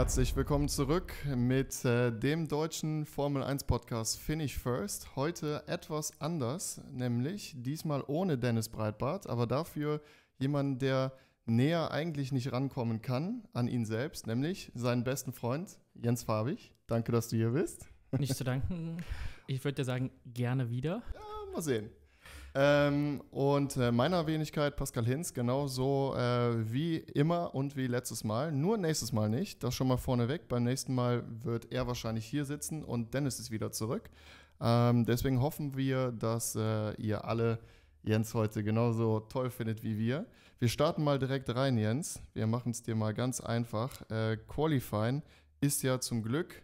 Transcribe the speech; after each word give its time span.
Herzlich 0.00 0.34
willkommen 0.34 0.66
zurück 0.66 1.12
mit 1.36 1.84
äh, 1.84 2.10
dem 2.10 2.48
deutschen 2.48 3.04
Formel 3.04 3.42
1 3.42 3.64
Podcast 3.64 4.18
Finish 4.18 4.56
First. 4.56 5.14
Heute 5.14 5.62
etwas 5.66 6.18
anders, 6.22 6.80
nämlich 6.90 7.52
diesmal 7.58 8.02
ohne 8.06 8.38
Dennis 8.38 8.70
Breitbart, 8.70 9.26
aber 9.28 9.46
dafür 9.46 10.00
jemand, 10.38 10.80
der 10.80 11.12
näher 11.44 11.90
eigentlich 11.90 12.32
nicht 12.32 12.50
rankommen 12.50 13.02
kann 13.02 13.42
an 13.52 13.68
ihn 13.68 13.84
selbst, 13.84 14.26
nämlich 14.26 14.72
seinen 14.74 15.04
besten 15.04 15.34
Freund 15.34 15.78
Jens 15.92 16.22
Farbig. 16.22 16.72
Danke, 16.86 17.12
dass 17.12 17.28
du 17.28 17.36
hier 17.36 17.50
bist. 17.50 17.86
Nicht 18.18 18.34
zu 18.34 18.42
danken. 18.42 19.04
Ich 19.48 19.62
würde 19.64 19.74
dir 19.74 19.84
sagen, 19.84 20.10
gerne 20.24 20.70
wieder. 20.70 21.02
Ja, 21.12 21.52
mal 21.52 21.60
sehen. 21.60 21.90
Ähm, 22.54 23.22
und 23.30 23.76
äh, 23.76 23.92
meiner 23.92 24.26
Wenigkeit 24.26 24.76
Pascal 24.76 25.04
Hinz, 25.04 25.32
genauso 25.32 26.14
äh, 26.16 26.72
wie 26.72 26.96
immer 26.96 27.54
und 27.54 27.76
wie 27.76 27.86
letztes 27.86 28.24
Mal. 28.24 28.50
Nur 28.50 28.76
nächstes 28.76 29.12
Mal 29.12 29.28
nicht. 29.28 29.62
Das 29.62 29.74
schon 29.74 29.88
mal 29.88 29.98
vorneweg. 29.98 30.48
Beim 30.48 30.64
nächsten 30.64 30.94
Mal 30.94 31.22
wird 31.44 31.70
er 31.72 31.86
wahrscheinlich 31.86 32.26
hier 32.26 32.44
sitzen 32.44 32.82
und 32.82 33.14
Dennis 33.14 33.38
ist 33.38 33.50
wieder 33.50 33.70
zurück. 33.70 34.10
Ähm, 34.60 35.04
deswegen 35.04 35.40
hoffen 35.40 35.76
wir, 35.76 36.12
dass 36.12 36.56
äh, 36.56 36.92
ihr 36.94 37.24
alle 37.24 37.60
Jens 38.02 38.34
heute 38.34 38.64
genauso 38.64 39.20
toll 39.20 39.50
findet 39.50 39.82
wie 39.82 39.98
wir. 39.98 40.26
Wir 40.58 40.68
starten 40.68 41.04
mal 41.04 41.18
direkt 41.18 41.54
rein, 41.54 41.78
Jens. 41.78 42.20
Wir 42.34 42.46
machen 42.46 42.72
es 42.72 42.82
dir 42.82 42.94
mal 42.94 43.14
ganz 43.14 43.40
einfach. 43.40 44.08
Äh, 44.10 44.38
Qualifying 44.48 45.22
ist 45.60 45.82
ja 45.82 46.00
zum 46.00 46.22
Glück 46.22 46.62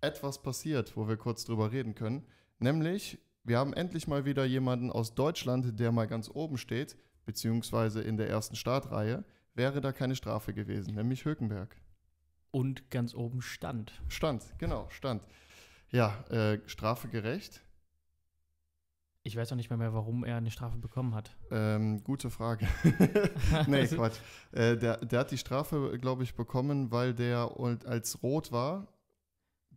etwas 0.00 0.42
passiert, 0.42 0.96
wo 0.96 1.08
wir 1.08 1.16
kurz 1.16 1.44
drüber 1.44 1.72
reden 1.72 1.94
können. 1.94 2.26
Nämlich 2.58 3.18
wir 3.44 3.58
haben 3.58 3.72
endlich 3.72 4.06
mal 4.06 4.24
wieder 4.24 4.44
jemanden 4.44 4.90
aus 4.90 5.14
Deutschland, 5.14 5.78
der 5.78 5.92
mal 5.92 6.06
ganz 6.06 6.28
oben 6.28 6.58
steht, 6.58 6.96
beziehungsweise 7.24 8.00
in 8.00 8.16
der 8.16 8.28
ersten 8.28 8.56
Startreihe, 8.56 9.24
wäre 9.54 9.80
da 9.80 9.92
keine 9.92 10.16
Strafe 10.16 10.54
gewesen, 10.54 10.94
nämlich 10.94 11.24
Hökenberg. 11.24 11.76
Und 12.50 12.90
ganz 12.90 13.14
oben 13.14 13.42
stand. 13.42 14.00
Stand, 14.08 14.44
genau, 14.58 14.88
stand. 14.90 15.26
Ja, 15.90 16.24
äh, 16.30 16.60
Strafe 16.66 17.08
gerecht. 17.08 17.62
Ich 19.24 19.36
weiß 19.36 19.52
auch 19.52 19.56
nicht 19.56 19.70
mehr, 19.70 19.78
mehr, 19.78 19.94
warum 19.94 20.24
er 20.24 20.36
eine 20.36 20.50
Strafe 20.50 20.78
bekommen 20.78 21.14
hat. 21.14 21.36
Ähm, 21.50 22.02
gute 22.02 22.28
Frage. 22.28 22.66
nee, 23.68 23.86
Quatsch. 23.86 24.18
Äh, 24.50 24.76
der, 24.76 24.96
der 24.98 25.20
hat 25.20 25.30
die 25.30 25.38
Strafe, 25.38 25.96
glaube 26.00 26.24
ich, 26.24 26.34
bekommen, 26.34 26.90
weil 26.90 27.14
der 27.14 27.50
als 27.86 28.22
rot 28.22 28.50
war 28.50 28.88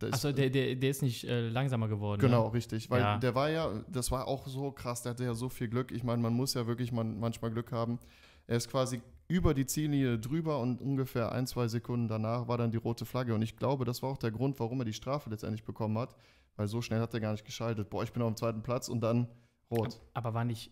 Achso, 0.02 0.32
der, 0.32 0.50
der, 0.50 0.74
der 0.74 0.90
ist 0.90 1.02
nicht 1.02 1.24
äh, 1.24 1.48
langsamer 1.48 1.88
geworden. 1.88 2.20
Genau, 2.20 2.48
ne? 2.48 2.54
richtig. 2.54 2.90
Weil 2.90 3.00
ja. 3.00 3.18
der 3.18 3.34
war 3.34 3.50
ja, 3.50 3.70
das 3.88 4.10
war 4.10 4.28
auch 4.28 4.46
so 4.46 4.70
krass, 4.70 5.02
der 5.02 5.10
hatte 5.10 5.24
ja 5.24 5.34
so 5.34 5.48
viel 5.48 5.68
Glück. 5.68 5.90
Ich 5.90 6.04
meine, 6.04 6.22
man 6.22 6.34
muss 6.34 6.54
ja 6.54 6.66
wirklich 6.66 6.92
man, 6.92 7.18
manchmal 7.18 7.50
Glück 7.50 7.72
haben. 7.72 7.98
Er 8.46 8.56
ist 8.56 8.70
quasi 8.70 9.00
über 9.28 9.54
die 9.54 9.66
Ziellinie 9.66 10.18
drüber 10.18 10.60
und 10.60 10.80
ungefähr 10.80 11.32
ein, 11.32 11.46
zwei 11.46 11.66
Sekunden 11.68 12.08
danach 12.08 12.46
war 12.46 12.58
dann 12.58 12.70
die 12.70 12.76
rote 12.76 13.04
Flagge. 13.04 13.34
Und 13.34 13.42
ich 13.42 13.56
glaube, 13.56 13.84
das 13.84 14.02
war 14.02 14.10
auch 14.10 14.18
der 14.18 14.30
Grund, 14.30 14.60
warum 14.60 14.80
er 14.80 14.84
die 14.84 14.92
Strafe 14.92 15.30
letztendlich 15.30 15.64
bekommen 15.64 15.98
hat. 15.98 16.14
Weil 16.56 16.68
so 16.68 16.80
schnell 16.80 17.00
hat 17.00 17.12
er 17.12 17.20
gar 17.20 17.32
nicht 17.32 17.44
geschaltet. 17.44 17.90
Boah, 17.90 18.02
ich 18.02 18.12
bin 18.12 18.22
auf 18.22 18.32
dem 18.32 18.36
zweiten 18.36 18.62
Platz 18.62 18.88
und 18.88 19.00
dann 19.00 19.28
rot. 19.70 20.00
Aber 20.14 20.32
war 20.34 20.44
nicht 20.44 20.70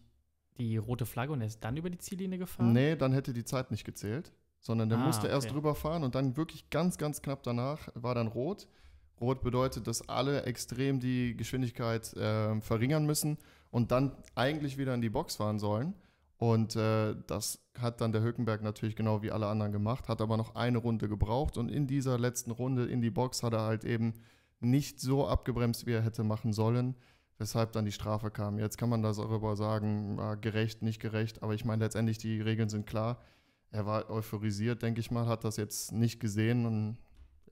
die 0.56 0.77
rote 0.77 1.05
Flagge 1.05 1.33
und 1.33 1.41
er 1.41 1.48
ist 1.48 1.62
dann 1.64 1.77
über 1.77 1.91
die 1.91 1.98
Ziellinie 1.98 2.39
gefahren? 2.39 2.72
Nee, 2.72 2.97
dann 2.97 3.12
hätte 3.12 3.33
die 3.33 3.45
Zeit 3.45 3.70
nicht 3.70 3.84
gezählt. 3.84 4.33
Sondern 4.61 4.89
der 4.89 4.98
ah, 4.98 5.05
musste 5.06 5.27
okay. 5.27 5.34
erst 5.34 5.50
drüber 5.52 5.75
fahren 5.75 6.05
und 6.05 6.14
dann 6.14 6.39
wirklich 6.39 6.70
ganz, 6.70 6.97
ganz 6.97 7.20
knapp 7.20 7.42
danach 7.42 7.89
war 7.95 8.14
dann 8.14 8.28
rot. 8.28 8.67
Rot 9.20 9.43
bedeutet, 9.43 9.87
dass 9.87 10.09
alle 10.09 10.43
extrem 10.43 11.01
die 11.01 11.37
Geschwindigkeit 11.37 12.12
äh, 12.15 12.61
verringern 12.61 13.07
müssen 13.07 13.39
und 13.70 13.91
dann 13.91 14.17
eigentlich 14.34 14.79
wieder 14.79 14.95
in 14.95 15.01
die 15.01 15.11
Box 15.11 15.37
fahren 15.37 15.59
sollen. 15.59 15.95
Und 16.37 16.77
äh, 16.77 17.15
das 17.27 17.61
hat 17.79 18.01
dann 18.01 18.12
der 18.12 18.23
Hülkenberg 18.23 18.62
natürlich 18.62 18.97
genau 18.97 19.23
wie 19.23 19.31
alle 19.31 19.47
anderen 19.47 19.73
gemacht, 19.73 20.09
hat 20.09 20.20
aber 20.20 20.37
noch 20.37 20.55
eine 20.57 20.79
Runde 20.79 21.09
gebraucht 21.09 21.57
und 21.57 21.70
in 21.70 21.87
dieser 21.87 22.19
letzten 22.19 22.51
Runde 22.51 22.87
in 22.87 23.01
die 23.01 23.11
Box 23.11 23.42
hat 23.42 23.53
er 23.53 23.62
halt 23.62 23.85
eben 23.85 24.15
nicht 24.61 25.01
so 25.01 25.27
abgebremst, 25.27 25.86
wie 25.86 25.92
er 25.92 26.03
hätte 26.03 26.24
machen 26.24 26.53
sollen, 26.53 26.97
weshalb 27.39 27.73
dann 27.73 27.85
die 27.85 27.92
Strafe 27.92 28.30
kam. 28.30 28.58
Jetzt 28.58 28.79
kann 28.79 28.89
man 28.89 29.03
das 29.03 29.17
darüber 29.17 29.57
sagen, 29.57 30.19
äh, 30.19 30.36
gerecht, 30.41 30.83
nicht 30.83 31.01
gerecht, 31.01 31.42
aber 31.42 31.55
ich 31.55 31.64
meine 31.64 31.85
letztendlich 31.85 32.19
die 32.19 32.41
Regeln 32.41 32.69
sind 32.69 32.86
klar. 32.86 33.20
Er 33.70 33.86
war 33.86 34.11
euphorisiert, 34.11 34.83
denke 34.83 35.01
ich 35.01 35.11
mal, 35.11 35.27
hat 35.27 35.45
das 35.45 35.57
jetzt 35.57 35.92
nicht 35.92 36.20
gesehen 36.20 36.67
und 36.67 36.98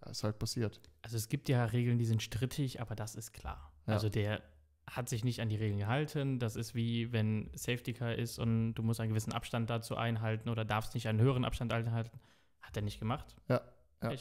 ja, 0.04 0.10
ist 0.10 0.24
halt 0.24 0.38
passiert. 0.38 0.80
Also 1.02 1.16
es 1.16 1.28
gibt 1.28 1.48
ja 1.48 1.64
Regeln, 1.64 1.98
die 1.98 2.04
sind 2.04 2.22
strittig, 2.22 2.80
aber 2.80 2.94
das 2.94 3.14
ist 3.14 3.32
klar. 3.32 3.72
Ja. 3.86 3.94
Also 3.94 4.08
der 4.08 4.42
hat 4.86 5.08
sich 5.08 5.24
nicht 5.24 5.40
an 5.40 5.48
die 5.48 5.56
Regeln 5.56 5.78
gehalten. 5.78 6.38
Das 6.38 6.56
ist 6.56 6.74
wie 6.74 7.12
wenn 7.12 7.50
Safety 7.54 7.92
Car 7.92 8.14
ist 8.14 8.38
und 8.38 8.74
du 8.74 8.82
musst 8.82 9.00
einen 9.00 9.10
gewissen 9.10 9.32
Abstand 9.32 9.70
dazu 9.70 9.96
einhalten 9.96 10.48
oder 10.48 10.64
darfst 10.64 10.94
nicht 10.94 11.08
einen 11.08 11.20
höheren 11.20 11.44
Abstand 11.44 11.72
einhalten. 11.72 12.18
Hat 12.60 12.76
er 12.76 12.82
nicht 12.82 12.98
gemacht. 12.98 13.34
Ja. 13.48 13.60
Ja. 14.02 14.12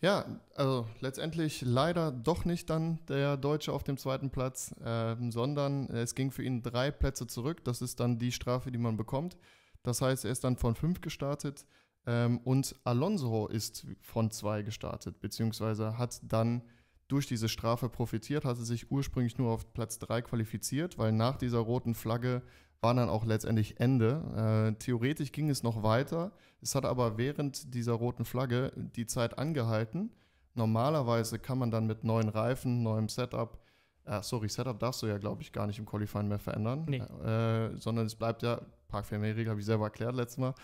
ja, 0.00 0.40
also 0.56 0.88
letztendlich 0.98 1.62
leider 1.62 2.10
doch 2.10 2.44
nicht 2.44 2.68
dann 2.68 2.98
der 3.06 3.36
Deutsche 3.36 3.72
auf 3.72 3.84
dem 3.84 3.96
zweiten 3.96 4.30
Platz, 4.30 4.74
äh, 4.84 5.14
sondern 5.30 5.88
es 5.90 6.16
ging 6.16 6.32
für 6.32 6.42
ihn 6.42 6.62
drei 6.62 6.90
Plätze 6.90 7.28
zurück. 7.28 7.62
Das 7.62 7.82
ist 7.82 8.00
dann 8.00 8.18
die 8.18 8.32
Strafe, 8.32 8.72
die 8.72 8.78
man 8.78 8.96
bekommt. 8.96 9.36
Das 9.84 10.02
heißt, 10.02 10.24
er 10.24 10.32
ist 10.32 10.42
dann 10.42 10.56
von 10.56 10.74
fünf 10.74 11.00
gestartet 11.00 11.64
ähm, 12.06 12.38
und 12.38 12.74
Alonso 12.84 13.46
ist 13.46 13.86
von 14.00 14.30
zwei 14.30 14.62
gestartet, 14.62 15.20
beziehungsweise 15.20 15.98
hat 15.98 16.20
dann 16.24 16.62
durch 17.08 17.26
diese 17.26 17.48
Strafe 17.48 17.88
profitiert, 17.88 18.44
hatte 18.44 18.64
sich 18.64 18.90
ursprünglich 18.90 19.36
nur 19.36 19.50
auf 19.50 19.72
Platz 19.74 19.98
3 19.98 20.22
qualifiziert, 20.22 20.98
weil 20.98 21.12
nach 21.12 21.36
dieser 21.36 21.58
roten 21.58 21.94
Flagge 21.94 22.42
war 22.80 22.94
dann 22.94 23.08
auch 23.08 23.24
letztendlich 23.24 23.78
Ende. 23.78 24.72
Äh, 24.74 24.78
theoretisch 24.78 25.30
ging 25.30 25.50
es 25.50 25.62
noch 25.62 25.82
weiter. 25.82 26.32
Es 26.60 26.74
hat 26.74 26.84
aber 26.84 27.18
während 27.18 27.74
dieser 27.74 27.92
roten 27.92 28.24
Flagge 28.24 28.72
die 28.76 29.06
Zeit 29.06 29.38
angehalten. 29.38 30.10
Normalerweise 30.54 31.38
kann 31.38 31.58
man 31.58 31.70
dann 31.70 31.86
mit 31.86 32.02
neuen 32.02 32.28
Reifen, 32.28 32.82
neuem 32.82 33.08
Setup, 33.08 33.58
äh, 34.04 34.22
sorry, 34.22 34.48
Setup 34.48 34.78
darfst 34.78 35.02
du 35.02 35.06
ja, 35.06 35.18
glaube 35.18 35.42
ich, 35.42 35.52
gar 35.52 35.66
nicht 35.66 35.78
im 35.78 35.86
Qualifying 35.86 36.28
mehr 36.28 36.38
verändern, 36.38 36.84
nee. 36.88 36.98
äh, 36.98 37.76
sondern 37.76 38.06
es 38.06 38.16
bleibt 38.16 38.42
ja 38.42 38.60
Parkfernregel 38.92 39.48
habe 39.48 39.58
ich 39.58 39.66
selber 39.66 39.84
erklärt 39.84 40.14
letztes 40.14 40.38
Mal. 40.38 40.54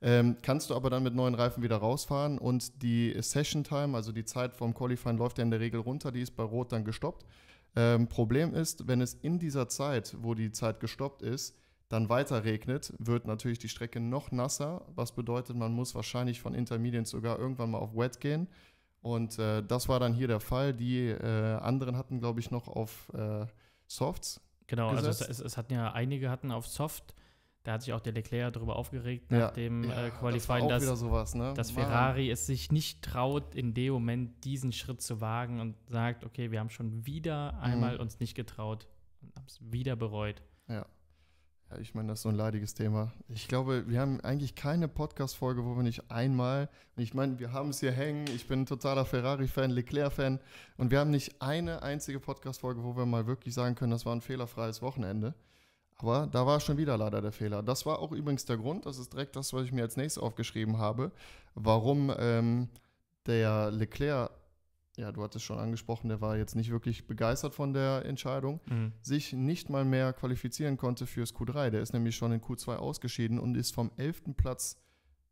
Ähm, 0.00 0.36
kannst 0.42 0.70
du 0.70 0.76
aber 0.76 0.90
dann 0.90 1.02
mit 1.02 1.14
neuen 1.14 1.34
Reifen 1.34 1.62
wieder 1.62 1.78
rausfahren 1.78 2.38
und 2.38 2.82
die 2.82 3.16
Session 3.20 3.64
Time, 3.64 3.96
also 3.96 4.12
die 4.12 4.24
Zeit 4.24 4.54
vom 4.54 4.74
Qualifying, 4.74 5.16
läuft 5.16 5.38
ja 5.38 5.44
in 5.44 5.50
der 5.50 5.58
Regel 5.58 5.80
runter, 5.80 6.12
die 6.12 6.20
ist 6.20 6.36
bei 6.36 6.44
Rot 6.44 6.70
dann 6.70 6.84
gestoppt. 6.84 7.26
Ähm, 7.74 8.08
Problem 8.08 8.54
ist, 8.54 8.86
wenn 8.86 9.00
es 9.00 9.14
in 9.14 9.38
dieser 9.38 9.68
Zeit, 9.68 10.16
wo 10.20 10.34
die 10.34 10.52
Zeit 10.52 10.78
gestoppt 10.80 11.22
ist, 11.22 11.56
dann 11.88 12.08
weiter 12.08 12.44
regnet, 12.44 12.92
wird 12.98 13.26
natürlich 13.26 13.58
die 13.58 13.68
Strecke 13.68 13.98
noch 13.98 14.30
nasser, 14.30 14.82
was 14.94 15.12
bedeutet, 15.12 15.56
man 15.56 15.72
muss 15.72 15.94
wahrscheinlich 15.94 16.40
von 16.40 16.54
Intermediate 16.54 17.08
sogar 17.08 17.38
irgendwann 17.38 17.70
mal 17.70 17.78
auf 17.78 17.96
Wet 17.96 18.20
gehen. 18.20 18.46
Und 19.00 19.38
äh, 19.38 19.62
das 19.62 19.88
war 19.88 20.00
dann 20.00 20.12
hier 20.12 20.28
der 20.28 20.40
Fall. 20.40 20.74
Die 20.74 21.06
äh, 21.06 21.54
anderen 21.56 21.96
hatten, 21.96 22.18
glaube 22.18 22.40
ich, 22.40 22.50
noch 22.50 22.68
auf 22.68 23.10
äh, 23.14 23.46
Softs. 23.86 24.40
Genau, 24.66 24.88
also 24.88 25.08
gesetzt. 25.08 25.28
also 25.28 25.44
es, 25.44 25.52
es, 25.52 25.56
hatten 25.56 25.72
ja 25.72 25.92
einige 25.92 26.30
hatten 26.30 26.52
auf 26.52 26.66
Soft 26.66 27.14
da 27.64 27.72
hat 27.72 27.82
sich 27.82 27.92
auch 27.92 28.00
der 28.00 28.12
Leclerc 28.12 28.52
darüber 28.52 28.76
aufgeregt 28.76 29.30
nach 29.30 29.50
dem 29.52 29.84
ja, 29.84 30.06
äh, 30.06 30.10
Qualifying, 30.10 30.68
das 30.68 30.86
dass, 30.86 31.00
sowas, 31.00 31.34
ne? 31.34 31.52
dass 31.54 31.70
Ferrari 31.70 32.30
es 32.30 32.46
sich 32.46 32.72
nicht 32.72 33.02
traut, 33.02 33.54
in 33.54 33.74
dem 33.74 33.92
Moment 33.92 34.44
diesen 34.44 34.72
Schritt 34.72 35.02
zu 35.02 35.20
wagen 35.20 35.60
und 35.60 35.76
sagt, 35.86 36.24
okay, 36.24 36.50
wir 36.50 36.60
haben 36.60 36.70
schon 36.70 37.04
wieder 37.06 37.52
mhm. 37.52 37.58
einmal 37.60 37.96
uns 37.98 38.20
nicht 38.20 38.34
getraut 38.34 38.86
und 39.20 39.34
haben 39.36 39.44
es 39.46 39.58
wieder 39.60 39.96
bereut. 39.96 40.42
Ja. 40.68 40.86
Ja, 41.70 41.78
ich 41.78 41.94
meine, 41.94 42.08
das 42.08 42.20
ist 42.20 42.22
so 42.22 42.30
ein 42.30 42.34
leidiges 42.34 42.72
Thema. 42.72 43.12
Ich 43.28 43.46
glaube, 43.46 43.84
wir 43.88 44.00
haben 44.00 44.20
eigentlich 44.22 44.54
keine 44.54 44.88
Podcast-Folge, 44.88 45.66
wo 45.66 45.76
wir 45.76 45.82
nicht 45.82 46.10
einmal, 46.10 46.70
ich 46.96 47.12
meine, 47.12 47.38
wir 47.38 47.52
haben 47.52 47.68
es 47.68 47.80
hier 47.80 47.92
hängen, 47.92 48.24
ich 48.34 48.48
bin 48.48 48.62
ein 48.62 48.66
totaler 48.66 49.04
Ferrari-Fan, 49.04 49.70
Leclerc-Fan 49.70 50.40
und 50.78 50.90
wir 50.90 51.00
haben 51.00 51.10
nicht 51.10 51.42
eine 51.42 51.82
einzige 51.82 52.20
Podcast-Folge, 52.20 52.82
wo 52.82 52.96
wir 52.96 53.04
mal 53.04 53.26
wirklich 53.26 53.52
sagen 53.52 53.74
können, 53.74 53.90
das 53.90 54.06
war 54.06 54.14
ein 54.14 54.22
fehlerfreies 54.22 54.80
Wochenende. 54.80 55.34
Aber 55.98 56.28
da 56.28 56.46
war 56.46 56.60
schon 56.60 56.76
wieder 56.76 56.96
leider 56.96 57.20
der 57.20 57.32
Fehler. 57.32 57.62
Das 57.62 57.84
war 57.84 57.98
auch 57.98 58.12
übrigens 58.12 58.44
der 58.44 58.56
Grund, 58.56 58.86
das 58.86 58.98
ist 58.98 59.12
direkt 59.12 59.34
das, 59.34 59.52
was 59.52 59.64
ich 59.64 59.72
mir 59.72 59.82
als 59.82 59.96
nächstes 59.96 60.22
aufgeschrieben 60.22 60.78
habe, 60.78 61.10
warum 61.54 62.12
ähm, 62.18 62.68
der 63.26 63.72
Leclerc, 63.72 64.30
ja, 64.96 65.10
du 65.10 65.22
hattest 65.22 65.44
schon 65.44 65.58
angesprochen, 65.58 66.08
der 66.08 66.20
war 66.20 66.36
jetzt 66.36 66.54
nicht 66.54 66.70
wirklich 66.70 67.06
begeistert 67.08 67.54
von 67.54 67.72
der 67.72 68.04
Entscheidung, 68.04 68.60
mhm. 68.66 68.92
sich 69.02 69.32
nicht 69.32 69.70
mal 69.70 69.84
mehr 69.84 70.12
qualifizieren 70.12 70.76
konnte 70.76 71.06
fürs 71.06 71.34
Q3. 71.34 71.70
Der 71.70 71.82
ist 71.82 71.92
nämlich 71.92 72.14
schon 72.14 72.32
in 72.32 72.40
Q2 72.40 72.76
ausgeschieden 72.76 73.40
und 73.40 73.56
ist 73.56 73.74
vom 73.74 73.90
11. 73.96 74.36
Platz 74.36 74.76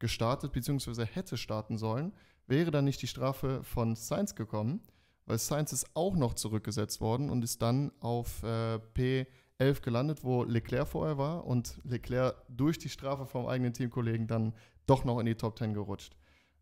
gestartet, 0.00 0.52
beziehungsweise 0.52 1.04
hätte 1.04 1.36
starten 1.36 1.78
sollen, 1.78 2.12
wäre 2.48 2.72
dann 2.72 2.84
nicht 2.84 3.02
die 3.02 3.06
Strafe 3.06 3.62
von 3.62 3.94
Sainz 3.94 4.34
gekommen, 4.34 4.80
weil 5.26 5.38
Sainz 5.38 5.72
ist 5.72 5.94
auch 5.94 6.16
noch 6.16 6.34
zurückgesetzt 6.34 7.00
worden 7.00 7.30
und 7.30 7.42
ist 7.42 7.62
dann 7.62 7.92
auf 8.00 8.42
äh, 8.42 8.78
P 8.78 9.26
11 9.58 9.82
gelandet, 9.82 10.24
wo 10.24 10.44
Leclerc 10.44 10.86
vorher 10.86 11.18
war 11.18 11.46
und 11.46 11.80
Leclerc 11.84 12.36
durch 12.48 12.78
die 12.78 12.88
Strafe 12.88 13.26
vom 13.26 13.46
eigenen 13.46 13.72
Teamkollegen 13.72 14.26
dann 14.26 14.52
doch 14.86 15.04
noch 15.04 15.18
in 15.18 15.26
die 15.26 15.34
Top 15.34 15.58
10 15.58 15.74
gerutscht. 15.74 16.16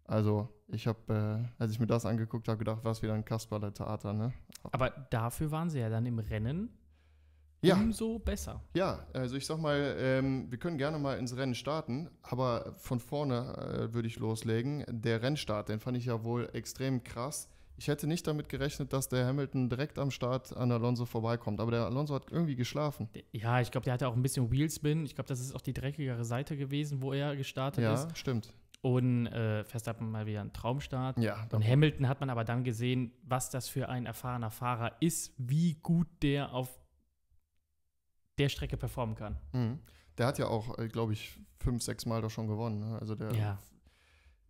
Also 0.05 0.49
ich 0.69 0.87
habe, 0.87 1.49
äh, 1.59 1.63
als 1.63 1.73
ich 1.73 1.81
mir 1.81 1.87
das 1.87 2.05
angeguckt 2.05 2.49
habe, 2.49 2.59
gedacht, 2.59 2.81
was 2.83 3.03
wieder 3.03 3.15
ein 3.15 3.25
Kasperle-Theater, 3.25 4.13
ne? 4.13 4.33
Aber 4.71 4.91
dafür 4.91 5.51
waren 5.51 5.71
sie 5.71 5.81
ja 5.81 5.89
dann 5.89 6.07
im 6.07 6.19
Rennen. 6.19 6.71
Ja. 7.63 7.77
umso 7.77 8.19
besser. 8.19 8.61
Ja, 8.75 9.07
also 9.15 9.37
ich 9.37 9.47
sag 9.47 9.59
mal, 9.59 9.97
ähm, 9.99 10.51
wir 10.51 10.59
können 10.59 10.77
gerne 10.77 10.99
mal 10.99 11.19
ins 11.19 11.35
Rennen 11.35 11.55
starten, 11.55 12.11
aber 12.21 12.75
von 12.77 13.01
vorne 13.01 13.57
äh, 13.57 13.95
würde 13.95 14.07
ich 14.07 14.19
loslegen. 14.19 14.85
Der 14.87 15.23
Rennstart, 15.23 15.71
den 15.71 15.81
fand 15.81 15.97
ich 15.97 16.05
ja 16.05 16.23
wohl 16.25 16.51
extrem 16.53 17.03
krass. 17.03 17.49
Ich 17.77 17.89
hätte 17.89 18.07
nicht 18.07 18.27
damit 18.27 18.49
gerechnet, 18.49 18.93
dass 18.93 19.09
der 19.09 19.27
Hamilton 19.27 19.69
direkt 19.69 19.99
am 19.99 20.11
Start 20.13 20.57
an 20.57 20.71
Alonso 20.71 21.07
vorbeikommt, 21.07 21.61
aber 21.61 21.73
der 21.73 21.85
Alonso 21.87 22.15
hat 22.15 22.31
irgendwie 22.31 22.55
geschlafen. 22.55 23.09
Ja, 23.33 23.61
ich 23.61 23.71
glaube, 23.73 23.85
der 23.85 23.95
hatte 23.95 24.07
auch 24.09 24.15
ein 24.15 24.23
bisschen 24.23 24.51
Wheelspin. 24.53 25.05
Ich 25.05 25.15
glaube, 25.17 25.27
das 25.29 25.41
ist 25.41 25.55
auch 25.55 25.61
die 25.61 25.73
dreckigere 25.73 26.25
Seite 26.25 26.57
gewesen, 26.57 27.03
wo 27.03 27.13
er 27.13 27.35
gestartet 27.35 27.83
Ja, 27.83 27.95
ist. 27.95 28.17
stimmt. 28.17 28.53
Und 28.81 29.27
äh, 29.29 29.65
Verstappen 29.65 30.11
mal 30.11 30.27
wieder 30.27 30.43
ein 30.43 30.53
Traumstart. 30.53 31.19
Ja, 31.19 31.49
Und 31.53 31.67
Hamilton 31.67 32.07
hat 32.07 32.21
man 32.21 32.29
aber 32.31 32.45
dann 32.45 32.65
gesehen, 32.65 33.13
was 33.23 33.49
das 33.51 33.67
für 33.69 33.89
ein 33.89 34.05
erfahrener 34.07 34.51
Fahrer 34.51 34.93
ist, 35.01 35.33
wie 35.39 35.75
gut 35.83 36.07
der 36.23 36.53
auf 36.53 36.79
der 38.39 38.49
Strecke 38.51 38.77
performen 38.77 39.15
kann. 39.17 39.37
Mhm. 39.53 39.79
Der 40.19 40.27
hat 40.27 40.39
ja 40.39 40.49
auch, 40.49 40.77
glaube 40.93 41.13
ich, 41.15 41.39
fünf, 41.59 41.83
sechs 41.83 42.05
Mal 42.07 42.21
da 42.23 42.29
schon 42.31 42.47
gewonnen. 42.47 42.79
Ne? 42.81 42.99
Also 43.01 43.15
der, 43.15 43.33
Ja. 43.33 43.59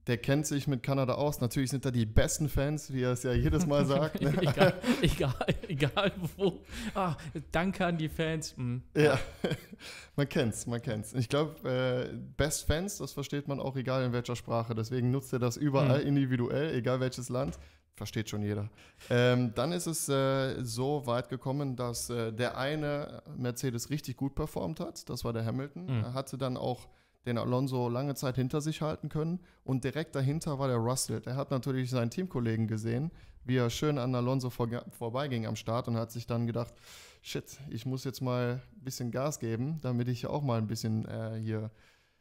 Der 0.07 0.19
kennt 0.19 0.47
sich 0.47 0.67
mit 0.67 0.83
Kanada 0.83 1.15
aus. 1.15 1.41
Natürlich 1.41 1.71
sind 1.71 1.85
da 1.85 1.91
die 1.91 2.05
besten 2.07 2.49
Fans, 2.49 2.93
wie 2.93 3.03
er 3.03 3.13
es 3.13 3.23
ja 3.23 3.33
jedes 3.33 3.67
Mal 3.67 3.85
sagt. 3.87 4.21
Ne? 4.21 4.35
egal, 4.43 4.75
egal, 5.03 5.35
egal 5.69 6.13
wo. 6.37 6.61
Ah, 6.95 7.17
danke 7.53 7.87
an 7.87 7.97
die 7.97 8.09
Fans. 8.09 8.55
Hm. 8.57 8.83
Ja, 8.97 9.19
man 10.17 10.29
kennt's, 10.29 10.67
man 10.67 10.83
kennt's. 10.83 11.15
Ich 11.15 11.29
glaube, 11.29 11.69
äh, 11.69 12.15
Best 12.37 12.67
Fans, 12.67 12.99
das 12.99 13.13
versteht 13.13 13.49
man 13.49 13.61
auch 13.61 13.77
egal 13.77 14.05
in 14.05 14.13
welcher 14.13 14.37
Sprache. 14.37 14.75
Deswegen 14.75 15.11
nutzt 15.11 15.33
er 15.33 15.39
das 15.39 15.57
überall 15.57 16.01
Mhm. 16.03 16.09
individuell, 16.09 16.75
egal 16.75 17.01
welches 17.01 17.29
Land. 17.29 17.59
Versteht 17.97 18.29
schon 18.29 18.43
jeder. 18.43 18.69
Ähm, 19.09 19.53
dann 19.55 19.71
ist 19.71 19.87
es 19.87 20.09
äh, 20.09 20.63
so 20.65 21.07
weit 21.07 21.29
gekommen, 21.29 21.77
dass 21.77 22.11
äh, 22.11 22.33
der 22.33 22.59
eine 22.59 23.23
Mercedes 23.37 23.89
richtig 23.89 24.17
gut 24.17 24.35
performt 24.35 24.81
hat. 24.81 25.09
Das 25.09 25.25
war 25.25 25.33
der 25.33 25.45
Hamilton. 25.47 25.85
Mhm. 25.85 26.03
Er 26.05 26.13
hatte 26.15 26.37
dann 26.37 26.57
auch 26.57 26.89
den 27.27 27.39
Alonso 27.39 27.89
lange 27.89 28.15
Zeit 28.15 28.37
hinter 28.37 28.61
sich 28.61 28.83
halten 28.83 29.09
können. 29.09 29.41
Und 29.65 29.85
direkt 29.85 30.15
dahinter 30.15 30.59
war 30.59 30.69
der 30.69 30.77
Russell. 30.77 31.21
Der 31.21 31.37
hat 31.37 31.51
natürlich 31.51 31.91
seinen 31.91 32.11
Teamkollegen 32.11 32.67
gesehen, 32.67 33.11
wie 33.45 33.57
er 33.57 33.71
schön 33.71 33.99
an 33.99 34.15
Alonso 34.15 34.49
vorge- 34.49 34.85
vorbeiging 34.91 35.47
am 35.47 35.57
Start 35.57 35.89
und 35.89 35.97
hat 35.97 36.11
sich 36.11 36.27
dann 36.27 36.47
gedacht, 36.47 36.75
shit, 37.23 37.59
ich 37.71 37.87
muss 37.87 38.05
jetzt 38.05 38.21
mal 38.21 38.63
ein 38.77 38.85
bisschen 38.85 39.11
Gas 39.11 39.39
geben, 39.39 39.79
damit 39.83 40.09
ich 40.09 40.27
auch 40.27 40.43
mal 40.43 40.59
ein 40.59 40.67
bisschen 40.67 41.07
äh, 41.07 41.39
hier 41.43 41.71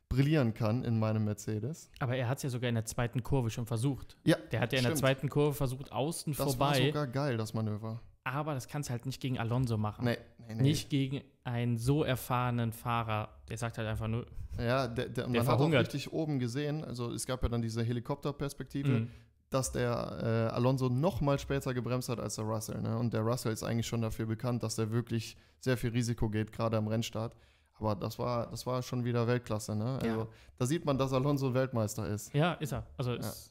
brillieren 0.10 0.54
kann 0.54 0.84
in 0.84 1.00
meinem 1.00 1.26
Mercedes. 1.26 1.90
Aber 2.00 2.16
er 2.16 2.28
hat 2.30 2.38
es 2.38 2.44
ja 2.44 2.50
sogar 2.50 2.70
in 2.70 2.76
der 2.76 2.86
zweiten 2.86 3.24
Kurve 3.24 3.50
schon 3.50 3.66
versucht. 3.66 4.16
Ja, 4.24 4.38
Der 4.52 4.60
hat 4.62 4.72
ja 4.72 4.78
in 4.80 4.86
der 4.86 4.96
zweiten 4.96 5.28
Kurve 5.28 5.54
versucht, 5.56 5.92
außen 5.92 6.34
Das 6.34 6.40
war 6.40 6.48
vorbei. 6.74 6.86
sogar 6.88 7.08
geil, 7.08 7.36
das 7.38 7.54
Manöver. 7.54 8.00
Aber 8.24 8.54
das 8.54 8.68
kannst 8.68 8.90
du 8.90 8.92
halt 8.92 9.06
nicht 9.06 9.22
gegen 9.22 9.38
Alonso 9.40 9.78
machen. 9.78 10.06
Nee, 10.06 10.18
nee, 10.38 10.56
nee. 10.56 10.62
Nicht 10.62 10.90
gegen 10.90 11.22
einen 11.44 11.78
so 11.78 12.04
erfahrenen 12.04 12.72
Fahrer. 12.72 13.30
Der 13.50 13.58
sagt 13.58 13.78
halt 13.78 13.88
einfach 13.88 14.08
nur, 14.08 14.26
Ja, 14.58 14.88
der, 14.88 15.10
der, 15.10 15.28
man 15.28 15.36
hat 15.40 15.48
auch 15.48 15.58
verhungert. 15.58 15.82
richtig 15.82 16.12
oben 16.14 16.40
gesehen, 16.40 16.84
also 16.84 17.12
es 17.12 17.26
gab 17.26 17.44
ja 17.44 17.50
dann 17.50 17.62
diese 17.62 17.84
Helikopterperspektive, 17.84 18.90
mhm. 18.90 19.10
dass 19.50 19.72
der 19.72 20.50
äh, 20.52 20.56
Alonso 20.56 20.90
noch 20.90 21.22
mal 21.22 21.38
später 21.38 21.74
gebremst 21.74 22.10
hat 22.10 22.20
als 22.20 22.36
der 22.36 22.46
Russell. 22.46 22.82
Ne? 22.82 22.98
Und 22.98 23.14
der 23.14 23.22
Russell 23.22 23.52
ist 23.52 23.64
eigentlich 23.64 23.88
schon 23.88 24.02
dafür 24.02 24.26
bekannt, 24.26 24.64
dass 24.64 24.76
der 24.76 24.92
wirklich 24.92 25.36
sehr 25.60 25.78
viel 25.78 25.92
Risiko 25.92 26.30
geht, 26.30 26.52
gerade 26.52 26.78
am 26.78 26.88
Rennstart. 26.88 27.36
Aber 27.80 27.96
das 27.96 28.20
war, 28.20 28.50
das 28.52 28.66
war 28.66 28.82
schon 28.84 29.04
wieder 29.04 29.28
Weltklasse. 29.28 29.76
Ne? 29.76 30.00
Also, 30.02 30.08
Ja. 30.22 30.28
Da 30.58 30.66
sieht 30.66 30.86
man, 30.86 30.98
dass 30.98 31.12
Alonso 31.12 31.54
Weltmeister 31.54 32.08
ist. 32.08 32.34
ja, 32.34 32.54
ist 32.54 32.72
er. 32.72 32.86
Also 32.98 33.14
ist, 33.16 33.50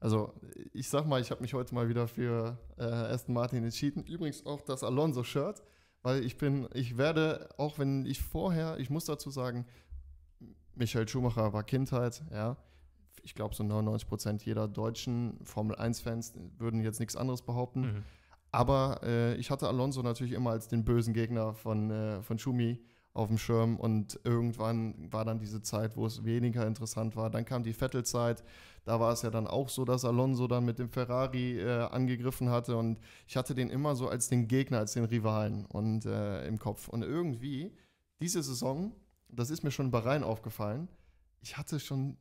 Also 0.00 0.32
ich 0.72 0.88
sag 0.88 1.06
mal, 1.06 1.20
ich 1.20 1.30
habe 1.30 1.42
mich 1.42 1.54
heute 1.54 1.74
mal 1.74 1.88
wieder 1.88 2.08
für 2.08 2.58
äh, 2.78 2.82
Aston 2.84 3.34
Martin 3.34 3.62
entschieden. 3.62 4.02
Übrigens 4.04 4.46
auch 4.46 4.62
das 4.62 4.82
Alonso-Shirt, 4.82 5.62
weil 6.02 6.24
ich 6.24 6.38
bin, 6.38 6.68
ich 6.72 6.96
werde, 6.96 7.50
auch 7.58 7.78
wenn 7.78 8.06
ich 8.06 8.22
vorher, 8.22 8.78
ich 8.78 8.88
muss 8.88 9.04
dazu 9.04 9.30
sagen, 9.30 9.66
Michael 10.74 11.06
Schumacher 11.06 11.52
war 11.52 11.62
Kindheit, 11.62 12.22
ja. 12.32 12.56
Ich 13.22 13.34
glaube, 13.34 13.54
so 13.54 13.62
99 13.62 14.08
Prozent 14.08 14.46
jeder 14.46 14.66
deutschen 14.66 15.38
Formel-1-Fans 15.44 16.32
würden 16.56 16.80
jetzt 16.80 17.00
nichts 17.00 17.16
anderes 17.16 17.42
behaupten. 17.42 17.80
mhm. 17.80 18.02
Aber 18.52 19.00
äh, 19.04 19.34
ich 19.36 19.50
hatte 19.50 19.68
Alonso 19.68 20.02
natürlich 20.02 20.32
immer 20.32 20.50
als 20.50 20.68
den 20.68 20.84
bösen 20.84 21.14
Gegner 21.14 21.54
von, 21.54 21.90
äh, 21.90 22.22
von 22.22 22.38
Schumi 22.38 22.80
auf 23.12 23.28
dem 23.28 23.38
Schirm 23.38 23.76
und 23.76 24.18
irgendwann 24.24 25.12
war 25.12 25.24
dann 25.24 25.38
diese 25.38 25.62
Zeit, 25.62 25.96
wo 25.96 26.06
es 26.06 26.24
weniger 26.24 26.66
interessant 26.66 27.16
war. 27.16 27.30
Dann 27.30 27.44
kam 27.44 27.62
die 27.62 27.72
Vettel-Zeit, 27.72 28.42
da 28.84 28.98
war 28.98 29.12
es 29.12 29.22
ja 29.22 29.30
dann 29.30 29.46
auch 29.46 29.68
so, 29.68 29.84
dass 29.84 30.04
Alonso 30.04 30.46
dann 30.46 30.64
mit 30.64 30.78
dem 30.78 30.88
Ferrari 30.88 31.58
äh, 31.60 31.84
angegriffen 31.90 32.50
hatte 32.50 32.76
und 32.76 32.98
ich 33.26 33.36
hatte 33.36 33.54
den 33.54 33.70
immer 33.70 33.94
so 33.94 34.08
als 34.08 34.28
den 34.28 34.48
Gegner, 34.48 34.78
als 34.78 34.92
den 34.92 35.04
Rivalen 35.04 35.66
und 35.66 36.06
äh, 36.06 36.46
im 36.46 36.58
Kopf. 36.58 36.88
Und 36.88 37.02
irgendwie, 37.02 37.72
diese 38.20 38.42
Saison, 38.42 38.92
das 39.28 39.50
ist 39.50 39.62
mir 39.62 39.70
schon 39.70 39.90
bei 39.90 39.98
Rhein 39.98 40.24
aufgefallen, 40.24 40.88
ich 41.42 41.56
hatte 41.56 41.80
schon, 41.80 42.16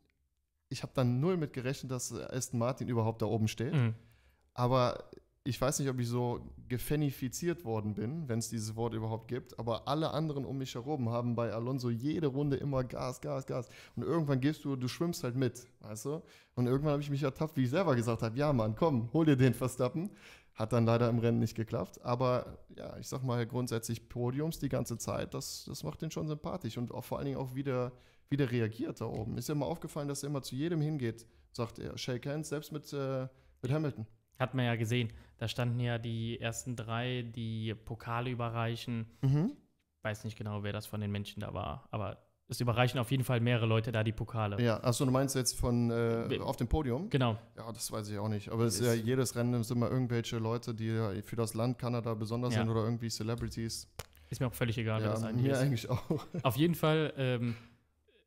ich 0.70 0.84
habe 0.84 0.94
dann 0.96 1.20
null 1.20 1.38
mit 1.38 1.54
gerechnet, 1.54 1.92
dass 1.92 2.14
Aston 2.14 2.60
Martin 2.60 2.88
überhaupt 2.88 3.22
da 3.22 3.26
oben 3.26 3.48
steht. 3.48 3.74
Mhm. 3.74 3.96
Aber 4.54 5.10
ich 5.44 5.60
weiß 5.60 5.80
nicht, 5.80 5.90
ob 5.90 6.00
ich 6.00 6.08
so 6.08 6.42
gefanifiziert 6.68 7.64
worden 7.64 7.94
bin, 7.96 8.28
wenn 8.28 8.40
es 8.40 8.50
dieses 8.50 8.76
Wort 8.76 8.94
überhaupt 8.94 9.28
gibt. 9.28 9.58
Aber 9.58 9.88
alle 9.88 10.12
anderen 10.12 10.46
um 10.46 10.58
mich 10.58 10.76
herum 10.76 11.10
haben 11.10 11.36
bei 11.36 11.52
Alonso 11.52 11.90
jede 11.90 12.28
Runde 12.28 12.58
immer 12.58 12.84
Gas, 12.84 13.22
Gas, 13.22 13.46
Gas. 13.46 13.70
Und 13.96 14.04
irgendwann 14.04 14.42
gehst 14.42 14.66
du, 14.66 14.76
du 14.76 14.88
schwimmst 14.88 15.24
halt 15.24 15.36
mit, 15.36 15.66
weißt 15.80 16.06
du? 16.06 16.22
Und 16.56 16.68
irgendwann 16.68 16.94
habe 16.94 17.02
ich 17.02 17.10
mich 17.10 17.24
ertappt, 17.24 17.56
wie 17.56 17.64
ich 17.64 17.70
selber 17.70 17.96
gesagt 17.96 18.22
habe, 18.22 18.38
ja 18.38 18.52
Mann, 18.52 18.76
komm, 18.76 19.10
hol 19.14 19.26
dir 19.26 19.38
den 19.38 19.54
Verstappen. 19.54 20.12
Hat 20.56 20.74
dann 20.74 20.86
leider 20.86 21.08
im 21.10 21.20
Rennen 21.20 21.40
nicht 21.40 21.56
geklappt. 21.56 22.02
Aber 22.04 22.60
ja, 22.76 22.98
ich 22.98 23.08
sag 23.08 23.24
mal 23.24 23.48
grundsätzlich 23.48 24.10
Podiums 24.10 24.60
die 24.60 24.68
ganze 24.68 24.98
Zeit, 24.98 25.34
das, 25.34 25.64
das 25.66 25.84
macht 25.84 26.02
den 26.02 26.12
schon 26.12 26.28
sympathisch. 26.28 26.78
Und 26.78 26.92
auch 26.92 27.06
vor 27.06 27.18
allen 27.18 27.28
Dingen 27.28 27.38
auch 27.38 27.56
wieder, 27.56 27.94
wie 28.30 28.36
der 28.36 28.52
reagiert 28.52 29.00
da 29.00 29.06
oben. 29.06 29.38
Ist 29.38 29.48
ja 29.48 29.56
immer 29.56 29.68
aufgefallen, 29.68 30.10
dass 30.10 30.22
er 30.22 30.28
immer 30.28 30.42
zu 30.42 30.56
jedem 30.56 30.82
hingeht, 30.82 31.26
sagt 31.54 31.80
er. 31.80 31.98
Shake 31.98 32.26
hands, 32.26 32.50
selbst 32.50 32.74
mit, 32.74 32.92
äh, 32.92 33.28
mit 33.62 33.72
Hamilton. 33.72 34.06
Hat 34.40 34.54
man 34.56 34.66
ja 34.66 34.76
gesehen. 34.76 35.12
Da 35.38 35.48
standen 35.48 35.80
ja 35.80 35.98
die 35.98 36.40
ersten 36.42 36.76
drei, 36.76 37.24
die 37.36 37.76
Pokale 37.76 38.30
überreichen. 38.30 39.06
Mhm. 39.22 39.52
Weiß 40.02 40.24
nicht 40.24 40.38
genau, 40.38 40.64
wer 40.64 40.74
das 40.74 40.86
von 40.88 41.02
den 41.02 41.12
Menschen 41.12 41.42
da 41.42 41.54
war, 41.54 41.88
aber 41.92 42.18
es 42.48 42.60
überreichen 42.62 43.00
auf 43.00 43.12
jeden 43.12 43.24
Fall 43.24 43.42
mehrere 43.42 43.68
Leute 43.68 43.92
da 43.92 44.04
die 44.04 44.12
Pokale. 44.14 44.60
Ja, 44.64 44.82
achso, 44.84 45.06
du 45.06 45.12
meinst 45.12 45.36
jetzt 45.36 45.60
von 45.60 45.92
äh, 45.92 46.30
We- 46.30 46.42
auf 46.44 46.56
dem 46.56 46.68
Podium? 46.68 47.10
Genau. 47.10 47.38
Ja, 47.56 47.72
das 47.72 47.92
weiß 47.92 48.10
ich 48.10 48.18
auch 48.18 48.28
nicht. 48.30 48.50
Aber 48.50 48.64
es 48.64 48.80
ist 48.80 48.86
ja 48.88 48.94
jedes 48.94 49.36
Rennen 49.36 49.62
sind 49.64 49.78
immer 49.78 49.92
irgendwelche 49.92 50.38
Leute, 50.40 50.74
die 50.74 51.22
für 51.22 51.36
das 51.36 51.54
Land 51.54 51.78
Kanada 51.78 52.14
besonders 52.16 52.56
Ja. 52.56 52.62
sind 52.62 52.70
oder 52.70 52.84
irgendwie 52.86 53.10
Celebrities. 53.10 53.88
Ist 54.30 54.40
mir 54.42 54.48
auch 54.48 54.54
völlig 54.54 54.78
egal, 54.80 55.00
wer 55.02 55.08
ja, 55.10 55.14
das 55.14 55.24
eigentlich 55.24 55.44
mir 55.46 55.52
ist. 55.52 55.60
eigentlich 55.60 55.90
auch. 55.90 56.26
Auf 56.44 56.56
jeden 56.56 56.76
Fall, 56.76 57.14
ähm, 57.18 57.56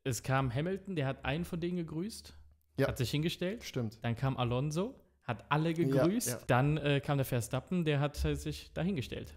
es 0.05 0.21
kam 0.23 0.53
Hamilton, 0.53 0.95
der 0.95 1.07
hat 1.07 1.25
einen 1.25 1.43
von 1.43 1.59
denen 1.59 1.77
gegrüßt, 1.77 2.33
Ja. 2.77 2.87
hat 2.87 2.97
sich 2.97 3.09
hingestellt. 3.11 3.63
Stimmt. 3.63 3.99
Dann 4.03 4.15
kam 4.15 4.37
Alonso, 4.37 4.95
hat 5.23 5.49
alle 5.51 5.73
gegrüßt. 5.73 6.27
ja. 6.29 6.39
Dann 6.47 6.77
äh, 6.77 6.99
kam 6.99 7.17
der 7.17 7.25
Verstappen, 7.25 7.85
der 7.85 7.99
hat 7.99 8.23
äh, 8.25 8.35
sich 8.35 8.71
dahingestellt. 8.73 9.33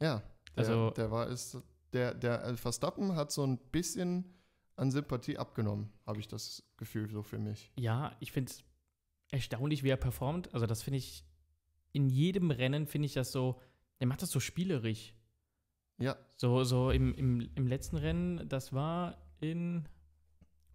Ja. 0.00 0.22
Der, 0.56 0.58
Also- 0.58 0.90
der 0.90 1.10
war 1.10 1.28
ist 1.28 1.58
der 1.92 2.14
der 2.14 2.44
äh, 2.44 2.56
Verstappen 2.56 3.14
hat 3.16 3.30
so 3.32 3.44
ein 3.46 3.58
bisschen 3.70 4.24
an 4.76 4.90
Sympathie 4.90 5.38
abgenommen, 5.38 5.90
habe 6.06 6.20
ich 6.20 6.28
das 6.28 6.62
Gefühl 6.76 7.08
so 7.10 7.22
für 7.22 7.38
mich. 7.38 7.72
Ja, 7.78 8.14
ich 8.20 8.30
finde 8.32 8.50
es 8.50 8.62
erstaunlich, 9.30 9.82
wie 9.82 9.88
er 9.88 9.96
performt. 9.96 10.52
Also, 10.52 10.66
das 10.66 10.82
finde 10.82 10.98
ich, 10.98 11.24
in 11.92 12.10
jedem 12.10 12.50
Rennen 12.50 12.86
finde 12.86 13.06
ich 13.06 13.14
das 13.14 13.32
so, 13.32 13.58
der 14.00 14.06
macht 14.06 14.20
das 14.20 14.30
so 14.30 14.38
spielerisch. 14.40 15.14
Ja, 15.98 16.16
So, 16.36 16.62
so 16.64 16.90
im, 16.90 17.14
im, 17.14 17.40
im 17.54 17.66
letzten 17.66 17.96
Rennen, 17.96 18.46
das 18.50 18.74
war 18.74 19.16
in, 19.40 19.88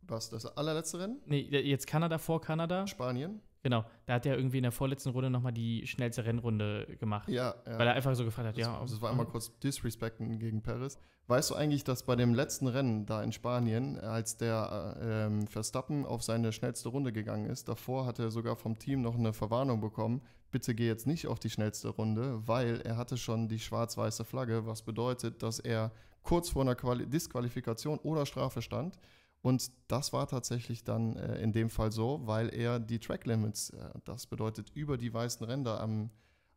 was 0.01 0.31
das 0.31 0.45
allerletzte 0.47 0.97
Rennen? 0.99 1.21
nee, 1.27 1.41
jetzt 1.41 1.85
Kanada 1.85 2.17
vor 2.17 2.41
Kanada. 2.41 2.87
Spanien? 2.87 3.39
Genau, 3.63 3.85
da 4.07 4.15
hat 4.15 4.25
er 4.25 4.37
irgendwie 4.37 4.57
in 4.57 4.63
der 4.63 4.71
vorletzten 4.71 5.09
Runde 5.09 5.29
nochmal 5.29 5.51
die 5.51 5.85
schnellste 5.85 6.25
Rennrunde 6.25 6.97
gemacht. 6.99 7.29
Ja, 7.29 7.55
ja. 7.67 7.77
Weil 7.77 7.87
er 7.87 7.93
einfach 7.93 8.15
so 8.15 8.25
gefragt 8.25 8.47
hat, 8.47 8.57
Das, 8.57 8.65
ja. 8.65 8.79
das 8.79 9.01
war 9.01 9.11
einmal 9.11 9.27
kurz 9.27 9.57
Disrespecten 9.59 10.39
gegen 10.39 10.63
Paris. 10.63 10.97
Weißt 11.27 11.51
du 11.51 11.55
eigentlich, 11.55 11.83
dass 11.83 12.03
bei 12.03 12.15
dem 12.15 12.33
letzten 12.33 12.67
Rennen 12.67 13.05
da 13.05 13.21
in 13.23 13.31
Spanien, 13.31 13.99
als 13.99 14.37
der 14.37 14.97
äh, 14.99 15.25
ähm, 15.25 15.47
Verstappen 15.47 16.05
auf 16.05 16.23
seine 16.23 16.51
schnellste 16.51 16.89
Runde 16.89 17.13
gegangen 17.13 17.45
ist, 17.45 17.69
davor 17.69 18.05
hat 18.05 18.19
er 18.19 18.31
sogar 18.31 18.55
vom 18.55 18.79
Team 18.79 19.01
noch 19.01 19.15
eine 19.15 19.31
Verwarnung 19.31 19.79
bekommen, 19.79 20.21
bitte 20.49 20.73
geh 20.75 20.87
jetzt 20.87 21.07
nicht 21.07 21.27
auf 21.27 21.39
die 21.39 21.49
schnellste 21.49 21.89
Runde, 21.89 22.45
weil 22.47 22.81
er 22.81 22.97
hatte 22.97 23.15
schon 23.17 23.47
die 23.47 23.59
schwarz-weiße 23.59 24.25
Flagge, 24.25 24.65
was 24.65 24.81
bedeutet, 24.81 25.43
dass 25.43 25.59
er 25.59 25.91
kurz 26.23 26.49
vor 26.49 26.63
einer 26.63 26.75
Quali 26.75 27.07
Disqualifikation 27.07 27.99
oder 27.99 28.25
Strafe 28.25 28.61
stand. 28.61 28.97
Und 29.41 29.71
das 29.87 30.13
war 30.13 30.27
tatsächlich 30.27 30.83
dann 30.83 31.15
äh, 31.15 31.41
in 31.41 31.51
dem 31.51 31.69
Fall 31.69 31.91
so, 31.91 32.21
weil 32.25 32.53
er 32.53 32.79
die 32.79 32.99
Track 32.99 33.25
Limits, 33.25 33.71
äh, 33.71 33.89
das 34.05 34.27
bedeutet 34.27 34.69
über 34.75 34.97
die 34.97 35.13
weißen 35.13 35.45
Ränder 35.45 35.81
am, 35.81 36.11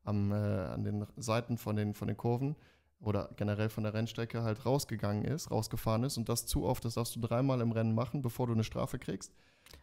am, 0.05 0.33
äh, 0.33 0.35
an 0.35 0.85
den 0.85 1.07
Seiten 1.17 1.57
von 1.57 1.77
den, 1.77 1.95
von 1.95 2.09
den 2.09 2.17
Kurven 2.17 2.57
oder 3.01 3.31
generell 3.37 3.71
von 3.71 3.85
der 3.85 3.95
Rennstrecke 3.95 4.43
halt 4.43 4.67
rausgegangen 4.67 5.25
ist, 5.25 5.51
rausgefahren 5.51 6.05
ist 6.05 6.19
und 6.19 6.29
das 6.29 6.47
zu 6.47 6.65
oft, 6.65 6.85
das 6.85 6.95
darfst 6.95 7.17
du 7.17 7.21
dreimal 7.21 7.61
im 7.63 7.73
Rennen 7.73 7.95
machen, 7.95 8.21
bevor 8.21 8.47
du 8.47 8.53
eine 8.53 8.65
Strafe 8.65 8.99
kriegst. 8.99 9.33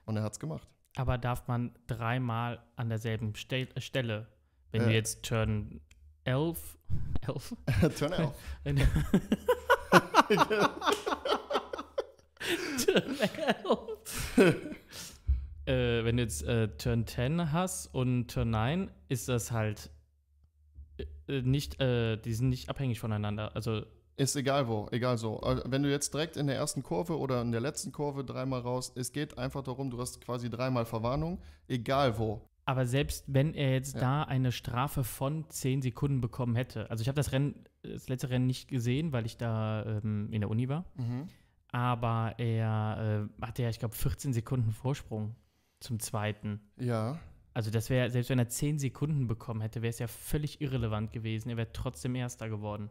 Und 0.06 0.18
er 0.18 0.24
hat 0.24 0.34
es 0.34 0.40
gemacht. 0.40 0.68
Aber 0.96 1.18
darf 1.18 1.48
man 1.48 1.72
dreimal 1.88 2.62
an 2.76 2.90
derselben 2.90 3.34
Ste 3.36 3.68
Stelle, 3.78 4.28
wenn 4.72 4.84
du 4.84 4.90
äh. 4.90 4.94
jetzt 4.94 5.24
Turn 5.24 5.82
11, 6.26 6.78
11? 7.22 7.56
Turn 7.98 8.14
11. 8.14 8.88
du 16.22 16.24
jetzt 16.24 16.44
äh, 16.44 16.68
Turn 16.78 17.06
10 17.08 17.52
hast 17.52 17.88
und 17.88 18.28
Turn 18.30 18.50
9, 18.52 18.92
ist 19.10 19.28
das 19.30 19.52
halt 19.52 19.90
äh, 21.28 21.42
nicht, 21.42 21.80
äh, 21.82 22.18
die 22.18 22.34
sind 22.34 22.50
nicht 22.50 22.70
abhängig 22.70 23.00
voneinander. 23.00 23.56
Also 23.56 23.84
Ist 24.18 24.36
egal 24.36 24.68
wo, 24.68 24.88
egal 24.92 25.18
so. 25.18 25.40
Also, 25.40 25.64
Wenn 25.66 25.84
du 25.84 25.90
jetzt 25.90 26.14
direkt 26.14 26.38
in 26.38 26.48
der 26.48 26.56
ersten 26.56 26.84
Kurve 26.84 27.18
oder 27.18 27.42
in 27.42 27.52
der 27.52 27.62
letzten 27.62 27.92
Kurve 27.92 28.24
dreimal 28.24 28.62
raus, 28.62 28.92
es 28.96 29.12
geht 29.12 29.38
einfach 29.38 29.64
darum, 29.64 29.90
du 29.90 30.00
hast 30.00 30.22
quasi 30.22 30.50
dreimal 30.50 30.86
Verwarnung, 30.86 31.42
egal 31.68 32.18
wo. 32.20 32.42
Aber 32.66 32.86
selbst 32.86 33.26
wenn 33.28 33.54
er 33.56 33.72
jetzt 33.74 33.96
Ja. 33.96 34.02
da 34.02 34.24
eine 34.24 34.52
Strafe 34.52 35.04
von 35.04 35.50
10 35.50 35.82
Sekunden 35.82 36.22
bekommen 36.22 36.56
hätte, 36.56 36.90
also 36.92 37.02
ich 37.02 37.08
habe 37.08 37.16
das 37.16 37.32
Rennen, 37.32 37.66
das 37.82 38.08
letzte 38.08 38.30
Rennen 38.30 38.46
nicht 38.46 38.68
gesehen, 38.68 39.12
weil 39.12 39.26
ich 39.26 39.38
da 39.38 39.84
ähm, 40.04 40.30
in 40.32 40.42
der 40.42 40.50
Uni 40.50 40.70
war, 40.70 40.86
aber 41.72 42.36
er 42.38 43.28
äh, 43.42 43.44
hatte 43.46 43.64
ja, 43.64 43.70
ich 43.70 43.80
glaube, 43.80 43.96
14 43.96 44.34
Sekunden 44.34 44.72
Vorsprung 44.72 45.36
zum 45.82 46.00
zweiten. 46.00 46.62
Ja, 46.78 47.20
Also 47.54 47.70
das 47.70 47.90
wäre, 47.90 48.10
selbst 48.10 48.30
wenn 48.30 48.40
er 48.40 48.48
10 48.48 48.80
Sekunden 48.80 49.28
bekommen 49.28 49.60
hätte, 49.62 49.82
wäre 49.82 49.90
es 49.90 50.00
ja 50.00 50.08
völlig 50.08 50.62
irrelevant 50.62 51.12
gewesen. 51.12 51.50
Er 51.50 51.58
wäre 51.58 51.74
trotzdem 51.74 52.16
Erster 52.16 52.48
geworden. 52.48 52.90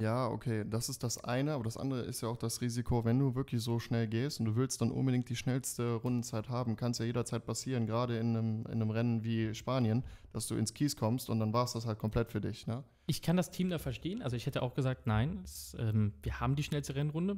Ja, 0.00 0.28
okay, 0.28 0.64
das 0.68 0.88
ist 0.88 1.02
das 1.02 1.22
eine, 1.22 1.52
aber 1.52 1.64
das 1.64 1.76
andere 1.76 2.00
ist 2.02 2.20
ja 2.20 2.28
auch 2.28 2.36
das 2.36 2.60
Risiko, 2.60 3.04
wenn 3.04 3.18
du 3.18 3.34
wirklich 3.34 3.62
so 3.62 3.78
schnell 3.78 4.06
gehst 4.06 4.40
und 4.40 4.46
du 4.46 4.56
willst 4.56 4.80
dann 4.80 4.90
unbedingt 4.90 5.28
die 5.28 5.36
schnellste 5.36 5.94
Rundenzeit 5.94 6.48
haben, 6.48 6.76
kann 6.76 6.92
es 6.92 6.98
ja 6.98 7.04
jederzeit 7.04 7.44
passieren, 7.44 7.86
gerade 7.86 8.18
in 8.18 8.36
einem, 8.36 8.66
in 8.66 8.72
einem 8.72 8.90
Rennen 8.90 9.24
wie 9.24 9.54
Spanien, 9.54 10.04
dass 10.32 10.46
du 10.46 10.54
ins 10.56 10.74
Kies 10.74 10.96
kommst 10.96 11.30
und 11.30 11.40
dann 11.40 11.52
war 11.52 11.64
es 11.64 11.72
das 11.72 11.86
halt 11.86 11.98
komplett 11.98 12.30
für 12.32 12.40
dich, 12.40 12.66
ne? 12.66 12.82
Ich 13.06 13.20
kann 13.20 13.36
das 13.36 13.50
Team 13.50 13.68
da 13.68 13.78
verstehen. 13.78 14.22
Also 14.22 14.34
ich 14.34 14.46
hätte 14.46 14.62
auch 14.62 14.72
gesagt, 14.74 15.06
nein, 15.06 15.40
es, 15.44 15.76
ähm, 15.78 16.14
wir 16.22 16.40
haben 16.40 16.56
die 16.56 16.62
schnellste 16.62 16.94
Rennrunde. 16.94 17.36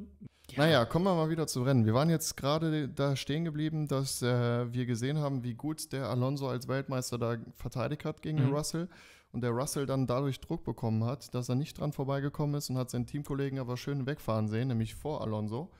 Ja. 0.51 0.59
Naja, 0.59 0.85
kommen 0.85 1.03
wir 1.03 1.13
mal 1.13 1.29
wieder 1.29 1.45
zu 1.45 1.61
Rennen. 1.63 1.85
Wir 1.85 1.93
waren 1.93 2.09
jetzt 2.09 2.37
gerade 2.37 2.87
da 2.87 3.17
stehen 3.17 3.43
geblieben, 3.43 3.85
dass 3.89 4.21
äh, 4.21 4.71
wir 4.71 4.85
gesehen 4.85 5.17
haben, 5.17 5.43
wie 5.43 5.55
gut 5.55 5.91
der 5.91 6.09
Alonso 6.09 6.47
als 6.47 6.69
Weltmeister 6.69 7.17
da 7.17 7.35
verteidigt 7.55 8.05
hat 8.05 8.21
gegen 8.21 8.37
den 8.37 8.47
Mhm. 8.47 8.53
Russell. 8.55 8.87
Und 9.31 9.41
der 9.41 9.51
Russell 9.51 9.85
dann 9.85 10.07
dadurch 10.07 10.39
Druck 10.39 10.63
bekommen 10.63 11.03
hat, 11.03 11.33
dass 11.35 11.49
er 11.49 11.55
nicht 11.55 11.77
dran 11.77 11.91
vorbeigekommen 11.91 12.55
ist 12.55 12.69
und 12.69 12.77
hat 12.77 12.89
seinen 12.89 13.05
Teamkollegen 13.05 13.59
aber 13.59 13.77
schön 13.77 14.05
wegfahren 14.05 14.47
sehen, 14.47 14.69
nämlich 14.69 14.95
vor 14.95 15.21
Alonso. 15.21 15.71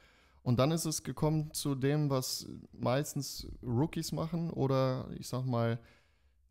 Und 0.44 0.60
dann 0.60 0.72
ist 0.72 0.86
es 0.86 1.04
gekommen 1.04 1.54
zu 1.54 1.76
dem, 1.76 2.10
was 2.10 2.48
meistens 2.72 3.48
Rookies 3.62 4.12
machen 4.12 4.50
oder 4.50 5.10
ich 5.18 5.28
sag 5.28 5.46
mal 5.46 5.80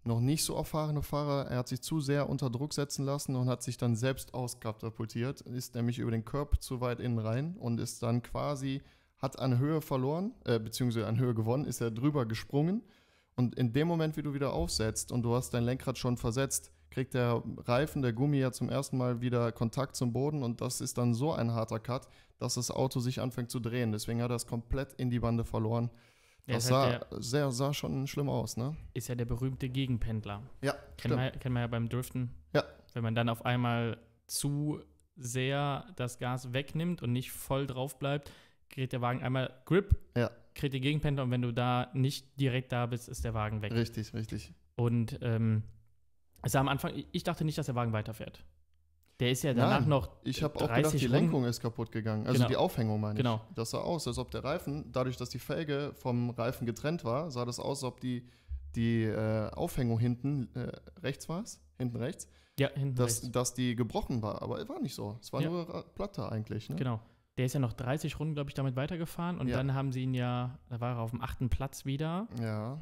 noch 0.07 0.21
nicht 0.21 0.45
so 0.45 0.55
erfahrene 0.55 1.03
Fahrer. 1.03 1.47
Er 1.51 1.59
hat 1.59 1.69
sich 1.69 1.83
zu 1.83 2.01
sehr 2.01 2.29
unter 2.29 2.51
Druck 2.51 2.73
setzen 2.73 3.05
lassen 3.05 3.37
und 3.37 3.49
hat 3.49 3.63
sich 3.63 3.77
dann 3.77 3.97
selbst 3.97 4.35
auskatapultiert, 4.35 5.41
ist 5.43 5.75
nämlich 5.75 5.99
über 5.99 6.11
den 6.11 6.25
Curb 6.25 6.63
zu 6.63 6.81
weit 6.81 7.01
innen 7.01 7.19
rein 7.19 7.57
und 7.59 7.81
ist 7.81 8.03
dann 8.03 8.23
quasi, 8.23 8.83
hat 9.19 9.39
an 9.39 9.59
Höhe 9.59 9.81
verloren, 9.81 10.35
äh, 10.45 10.59
beziehungsweise 10.59 11.07
an 11.07 11.19
Höhe 11.19 11.35
gewonnen, 11.35 11.65
ist 11.65 11.81
er 11.81 11.91
drüber 11.91 12.27
gesprungen. 12.27 12.83
Und 13.35 13.55
in 13.57 13.73
dem 13.73 13.89
Moment, 13.89 14.17
wie 14.17 14.23
du 14.23 14.33
wieder 14.33 14.53
aufsetzt 14.53 15.13
und 15.13 15.23
du 15.23 15.35
hast 15.35 15.51
dein 15.51 15.65
Lenkrad 15.65 15.99
schon 15.99 16.17
versetzt, 16.17 16.71
kriegt 16.91 17.15
der 17.15 17.43
Reifen, 17.65 18.03
der 18.03 18.13
Gummi 18.13 18.39
ja 18.39 18.53
zum 18.53 18.69
ersten 18.71 18.97
Mal 18.97 19.21
wieder 19.21 19.53
Kontakt 19.53 19.97
zum 19.97 20.13
Boden 20.13 20.43
und 20.43 20.61
das 20.61 20.81
ist 20.81 20.99
dann 20.99 21.15
so 21.15 21.33
ein 21.33 21.53
harter 21.53 21.81
Cut, 21.81 22.09
dass 22.39 22.55
das 22.55 22.71
Auto 22.71 23.01
sich 23.01 23.21
anfängt 23.21 23.51
zu 23.51 23.61
drehen. 23.61 23.93
Deswegen 23.93 24.23
hat 24.23 24.31
er 24.31 24.37
es 24.37 24.47
komplett 24.47 24.93
in 24.95 25.11
die 25.11 25.19
Bande 25.21 25.45
verloren. 25.45 25.91
Das 26.47 26.69
sah, 26.69 26.83
halt 26.87 27.07
der, 27.11 27.23
sehr, 27.23 27.51
sah 27.51 27.75
schon 27.75 28.07
schlimm 28.07 28.29
aus, 28.29 28.57
ne? 28.57 28.77
ist 28.95 29.09
ja 29.09 29.17
der 29.17 29.25
berühmte 29.25 29.69
Gegenpendler. 29.69 30.43
Ja, 30.63 30.75
Kennen 30.97 31.19
wir, 31.19 31.31
kennen 31.33 31.55
wir 31.55 31.63
ja 31.63 31.67
beim 31.67 31.89
Driften. 31.89 32.31
Ja. 32.55 32.63
Wenn 32.95 33.03
man 33.03 33.17
dann 33.17 33.29
auf 33.29 33.45
einmal 33.45 33.99
zu 34.29 34.81
sehr 35.17 35.87
das 35.97 36.19
Gas 36.21 36.53
wegnimmt 36.53 37.03
und 37.03 37.13
nicht 37.13 37.33
voll 37.33 37.67
drauf 37.67 37.99
bleibt, 37.99 38.31
kriegt 38.71 38.93
der 38.93 39.01
Wagen 39.01 39.23
einmal 39.23 39.53
Grip, 39.65 39.97
Ja. 40.17 40.31
kriegt 40.55 40.75
die 40.75 40.81
Gegenpendler 40.81 41.25
und 41.25 41.31
wenn 41.33 41.43
du 41.43 41.53
da 41.53 41.91
nicht 41.95 42.39
direkt 42.39 42.71
da 42.71 42.87
bist, 42.87 43.09
ist 43.09 43.25
der 43.25 43.35
Wagen 43.35 43.63
weg. 43.63 43.73
Richtig, 43.73 44.15
richtig. 44.15 44.53
Und 44.77 45.19
ähm, 45.23 45.65
sah 46.53 46.61
am 46.61 46.69
Anfang, 46.69 46.93
ich- 47.13 47.23
dachte 47.25 47.45
nicht, 47.45 47.59
dass 47.59 47.67
der 47.67 47.75
Wagen 47.75 47.93
weiterfährt. 47.93 48.45
Der 49.21 49.31
ist 49.31 49.43
ja 49.45 49.55
danach 49.55 49.81
Nein, 49.81 49.89
noch. 49.89 50.11
Ich 50.25 50.43
habe 50.43 50.57
auch 50.57 50.67
30 50.67 50.77
gedacht, 50.77 50.93
die 51.01 51.07
Runden- 51.07 51.15
Lenkung 51.23 51.45
ist 51.47 51.61
kaputt 51.61 51.91
gegangen. 51.91 52.27
Also 52.27 52.35
Genau. 52.39 52.49
die 52.49 52.57
Aufhängung 52.57 53.01
meine 53.01 53.17
Genau. 53.17 53.41
ich. 53.49 53.55
Das 53.55 53.71
sah 53.71 53.79
aus, 53.79 54.07
als 54.07 54.19
ob 54.19 54.31
der 54.31 54.45
Reifen, 54.45 54.93
dadurch, 54.93 55.17
dass 55.17 55.31
die 55.31 55.39
Felge 55.39 55.93
vom 55.95 56.31
Reifen 56.31 56.67
getrennt 56.67 57.03
war, 57.05 57.31
sah 57.31 57.45
das 57.47 57.59
aus, 57.59 57.83
als 57.83 57.85
ob 57.85 58.01
die, 58.01 58.29
die 58.75 59.05
äh, 59.05 59.51
Aufhängung 59.53 59.99
hinten 59.99 60.55
äh, 60.55 60.71
rechts 61.01 61.31
war 61.31 61.43
es, 61.43 61.63
hinten 61.79 61.97
rechts, 61.97 62.29
Ja, 62.59 62.69
hinten 62.75 62.95
dass, 62.97 63.23
rechts. 63.23 63.33
dass 63.33 63.55
die 63.55 63.75
gebrochen 63.75 64.21
war. 64.21 64.43
Aber 64.43 64.61
es 64.61 64.69
war 64.69 64.81
nicht 64.81 64.95
so. 64.95 65.17
Es 65.23 65.33
war 65.33 65.41
Ja. 65.41 65.49
nur 65.49 65.67
Ra- 65.67 65.83
Platte 65.95 66.31
eigentlich. 66.31 66.69
Ne? 66.69 66.77
Genau. 66.77 67.01
Der 67.39 67.47
ist 67.47 67.55
ja 67.55 67.61
noch 67.61 67.73
30 67.73 68.19
Runden, 68.21 68.35
glaube 68.35 68.51
ich, 68.51 68.55
damit 68.55 68.77
weitergefahren 68.77 69.39
und 69.39 69.49
Ja. 69.49 69.57
dann 69.57 69.73
haben 69.73 69.93
sie 69.93 70.03
ihn 70.03 70.13
ja, 70.13 70.59
da 70.69 70.79
war 70.81 70.97
er 70.97 70.99
auf 71.01 71.11
dem 71.13 71.23
achten 71.23 71.49
Platz 71.49 71.87
wieder, 71.87 72.29
Ja, 72.41 72.79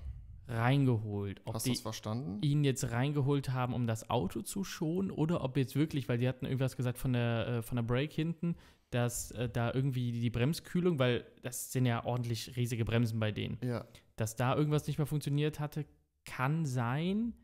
reingeholt. 0.48 1.40
Ob 1.44 1.54
hast 1.54 1.66
du 1.66 1.70
das 1.72 1.80
verstanden? 1.80 2.38
ihn 2.42 2.64
jetzt 2.64 2.90
reingeholt 2.90 3.50
haben, 3.50 3.74
um 3.74 3.86
das 3.86 4.10
Auto 4.10 4.42
zu 4.42 4.64
schonen 4.64 5.10
oder 5.10 5.42
ob 5.42 5.56
jetzt 5.56 5.74
wirklich, 5.76 6.08
weil 6.08 6.18
die 6.18 6.28
hatten 6.28 6.44
irgendwas 6.46 6.76
gesagt 6.76 6.98
von 6.98 7.12
der, 7.12 7.46
äh, 7.48 7.62
von 7.62 7.76
der 7.76 7.82
Brake 7.82 8.14
hinten, 8.14 8.56
dass 8.90 9.30
äh, 9.32 9.48
da 9.48 9.72
irgendwie 9.72 10.12
die 10.12 10.30
Bremskühlung, 10.30 10.98
weil 10.98 11.26
das 11.42 11.72
sind 11.72 11.86
ja 11.86 12.04
ordentlich 12.04 12.56
riesige 12.56 12.84
Bremsen 12.84 13.18
bei 13.18 13.32
denen, 13.32 13.58
Ja. 13.62 13.84
dass 14.16 14.36
da 14.36 14.54
irgendwas 14.56 14.86
nicht 14.86 14.98
mehr 14.98 15.06
funktioniert 15.06 15.58
hatte, 15.60 15.84
kann 16.24 16.64
sein. 16.66 17.34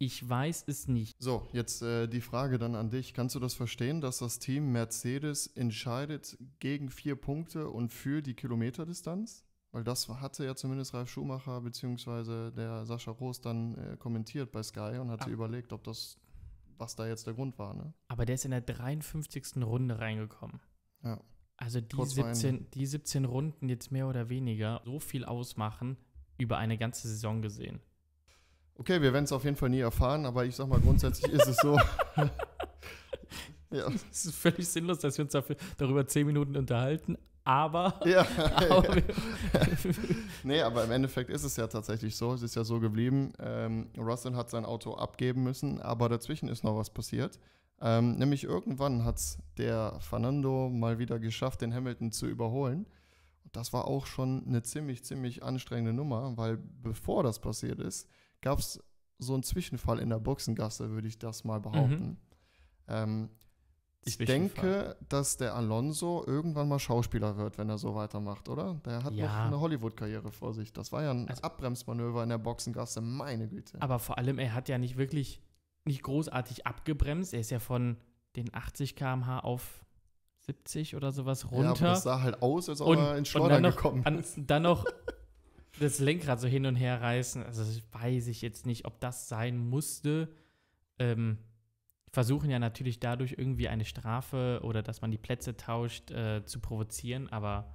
Ich 0.00 0.26
weiß 0.26 0.64
es 0.68 0.86
nicht. 0.86 1.16
So, 1.20 1.48
jetzt 1.52 1.82
äh, 1.82 2.06
die 2.06 2.20
Frage 2.20 2.58
dann 2.58 2.76
an 2.76 2.88
dich. 2.88 3.14
Kannst 3.14 3.34
du 3.34 3.40
das 3.40 3.54
verstehen, 3.54 4.00
dass 4.00 4.18
das 4.18 4.38
Team 4.38 4.70
Mercedes 4.70 5.48
entscheidet 5.48 6.38
gegen 6.60 6.88
vier 6.88 7.16
Punkte 7.16 7.68
und 7.68 7.92
für 7.92 8.22
die 8.22 8.34
Kilometerdistanz? 8.34 9.44
Weil 9.72 9.84
das 9.84 10.08
hatte 10.08 10.44
ja 10.44 10.54
zumindest 10.56 10.94
Ralf 10.94 11.10
Schumacher 11.10 11.60
bzw. 11.60 12.50
der 12.52 12.86
Sascha 12.86 13.10
Roos 13.10 13.40
dann 13.40 13.74
äh, 13.76 13.96
kommentiert 13.98 14.50
bei 14.50 14.62
Sky 14.62 14.98
und 14.98 15.10
hatte 15.10 15.26
Ah. 15.26 15.32
überlegt, 15.32 15.72
ob 15.72 15.84
das, 15.84 16.18
was 16.78 16.96
da 16.96 17.06
jetzt 17.06 17.26
der 17.26 17.34
Grund 17.34 17.58
war. 17.58 17.74
Ne? 17.74 17.92
Aber 18.08 18.24
der 18.24 18.36
ist 18.36 18.44
in 18.46 18.50
der 18.50 18.62
53. 18.62 19.62
Runde 19.62 19.98
reingekommen. 19.98 20.60
Ja. 21.04 21.20
Also 21.58 21.80
die 21.80 21.96
Kurz 21.96 22.14
vor 22.14 22.34
17, 22.34 22.70
die 22.70 22.86
17 22.86 23.24
Runden 23.24 23.68
jetzt 23.68 23.90
mehr 23.90 24.06
oder 24.08 24.28
weniger 24.30 24.80
so 24.84 25.00
viel 25.00 25.24
ausmachen 25.24 25.96
über 26.38 26.56
eine 26.56 26.78
ganze 26.78 27.08
Saison 27.08 27.42
gesehen. 27.42 27.80
Okay, 28.76 29.02
wir 29.02 29.12
werden 29.12 29.24
es 29.24 29.32
auf 29.32 29.42
jeden 29.44 29.56
Fall 29.56 29.70
nie 29.70 29.80
erfahren, 29.80 30.24
aber 30.24 30.44
ich 30.46 30.54
sag 30.54 30.68
mal, 30.68 30.80
grundsätzlich 30.80 31.32
ist 31.32 31.48
es 31.48 31.56
so. 31.56 31.76
ja. 33.70 33.88
Es 34.10 34.24
ist 34.26 34.36
völlig 34.36 34.68
sinnlos, 34.68 35.00
dass 35.00 35.18
wir 35.18 35.24
uns 35.24 35.32
dafür, 35.32 35.56
darüber 35.76 36.06
10 36.06 36.26
Minuten 36.26 36.56
unterhalten, 36.56 37.18
aber. 37.52 37.98
ja. 38.04 38.26
aber 38.70 38.96
Nee, 40.42 40.60
aber 40.60 40.84
im 40.84 40.90
Endeffekt 40.90 41.30
ist 41.30 41.44
es 41.44 41.56
ja 41.56 41.66
tatsächlich 41.66 42.14
so. 42.14 42.34
Es 42.34 42.42
ist 42.42 42.54
ja 42.54 42.64
so 42.64 42.78
geblieben. 42.78 43.32
Ähm, 43.38 43.88
Russell 43.96 44.34
hat 44.34 44.50
sein 44.50 44.66
Auto 44.66 44.94
abgeben 44.94 45.44
müssen, 45.44 45.80
aber 45.80 46.10
dazwischen 46.10 46.48
ist 46.48 46.62
noch 46.62 46.76
was 46.76 46.90
passiert. 46.90 47.38
Ähm, 47.80 48.16
nämlich 48.16 48.44
irgendwann 48.44 49.04
hat 49.04 49.16
es 49.16 49.38
der 49.56 49.98
Fernando 50.00 50.68
mal 50.68 50.98
wieder 50.98 51.18
geschafft, 51.18 51.62
den 51.62 51.72
Hamilton 51.72 52.12
zu 52.12 52.26
überholen. 52.26 52.86
Und 53.44 53.56
das 53.56 53.72
war 53.72 53.86
auch 53.86 54.04
schon 54.04 54.44
eine 54.46 54.62
ziemlich, 54.62 55.04
ziemlich 55.04 55.42
anstrengende 55.42 55.94
Nummer, 55.94 56.36
weil 56.36 56.58
bevor 56.82 57.22
das 57.22 57.38
passiert 57.38 57.80
ist, 57.80 58.10
gab 58.42 58.58
es 58.58 58.78
so 59.18 59.32
einen 59.32 59.42
Zwischenfall 59.42 60.00
in 60.00 60.10
der 60.10 60.18
Boxengasse, 60.18 60.90
würde 60.90 61.08
ich 61.08 61.18
das 61.18 61.44
mal 61.44 61.60
behaupten. 61.60 62.18
Ähm, 62.88 63.30
ich 64.04 64.16
denke, 64.18 64.96
dass 65.08 65.36
der 65.36 65.54
Alonso 65.54 66.24
irgendwann 66.26 66.68
mal 66.68 66.78
Schauspieler 66.78 67.36
wird, 67.36 67.58
wenn 67.58 67.68
er 67.68 67.78
so 67.78 67.94
weitermacht, 67.94 68.48
oder? 68.48 68.80
Der 68.86 69.04
hat 69.04 69.12
noch 69.12 69.18
Ja. 69.18 69.46
eine 69.46 69.60
Hollywood-Karriere 69.60 70.30
vor 70.30 70.54
sich. 70.54 70.72
Das 70.72 70.92
war 70.92 71.02
ja 71.02 71.10
ein 71.10 71.28
Also- 71.28 71.42
Abbremsmanöver 71.42 72.22
in 72.22 72.30
der 72.30 72.38
Boxengasse, 72.38 73.00
meine 73.00 73.48
Güte. 73.48 73.80
aber 73.82 73.98
vor 73.98 74.16
allem, 74.18 74.38
er 74.38 74.54
hat 74.54 74.68
ja 74.68 74.78
nicht 74.78 74.96
wirklich, 74.96 75.42
nicht 75.84 76.02
großartig 76.02 76.66
abgebremst. 76.66 77.34
Er 77.34 77.40
ist 77.40 77.50
ja 77.50 77.58
von 77.58 77.96
den 78.36 78.54
80 78.54 78.94
km/h 78.96 79.40
auf 79.40 79.84
70 80.40 80.96
oder 80.96 81.12
sowas 81.12 81.42
Ja, 81.42 81.48
runter. 81.50 81.68
aber 81.70 81.78
das 81.90 82.02
sah 82.04 82.22
halt 82.22 82.40
aus, 82.40 82.68
als 82.70 82.80
ob 82.80 82.88
und, 82.88 82.98
er 82.98 83.10
ins 83.10 83.18
und 83.18 83.26
Schleudern 83.26 83.62
noch, 83.62 83.76
gekommen 83.76 84.02
ist. 84.18 84.38
dann 84.46 84.62
noch 84.62 84.84
das 85.80 85.98
Lenkrad 85.98 86.40
so 86.40 86.48
hin 86.48 86.64
und 86.66 86.76
her 86.76 87.00
reißen. 87.02 87.42
Also 87.42 87.62
das 87.62 87.82
weiß 87.92 88.28
ich 88.28 88.40
jetzt 88.42 88.64
nicht, 88.64 88.86
ob 88.86 89.00
das 89.00 89.28
sein 89.28 89.58
musste. 89.58 90.30
Ähm, 90.98 91.38
versuchen 92.12 92.50
ja 92.50 92.58
natürlich 92.58 93.00
dadurch 93.00 93.34
irgendwie 93.38 93.68
eine 93.68 93.84
Strafe 93.84 94.60
oder 94.62 94.82
dass 94.82 95.00
man 95.02 95.10
die 95.10 95.18
Plätze 95.18 95.56
tauscht 95.56 96.10
äh, 96.10 96.44
zu 96.44 96.60
provozieren, 96.60 97.28
aber 97.28 97.74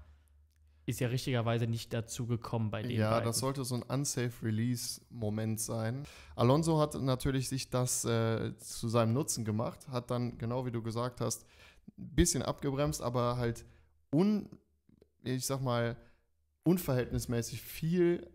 ist 0.85 0.99
ja 0.99 1.07
richtigerweise 1.07 1.65
nicht 1.65 1.93
dazu 1.93 2.25
gekommen 2.25 2.69
bei 2.69 2.81
den 2.81 2.91
Ja, 2.91 3.11
beiden. 3.11 3.25
das 3.25 3.39
sollte 3.39 3.63
so 3.63 3.75
ein 3.75 3.83
unsafe 3.83 4.45
Release-Moment 4.45 5.59
sein. 5.61 6.03
Alonso 6.35 6.79
hat 6.79 6.95
natürlich 6.95 7.47
sich 7.47 7.69
das 7.69 8.03
äh, 8.03 8.57
zu 8.57 8.89
seinem 8.89 9.13
Nutzen 9.13 9.45
gemacht, 9.45 9.87
hat 9.87 10.11
dann, 10.11 10.37
genau 10.37 10.65
wie 10.65 10.71
du 10.71 10.81
gesagt 10.81 11.21
hast, 11.21 11.45
ein 11.97 12.15
bisschen 12.15 12.43
abgebremst, 12.43 13.01
aber 13.01 13.37
halt 13.37 13.65
un, 14.13 14.49
ich 15.23 15.45
sag 15.45 15.61
mal, 15.61 15.95
unverhältnismäßig 16.63 17.61
viel 17.61 18.29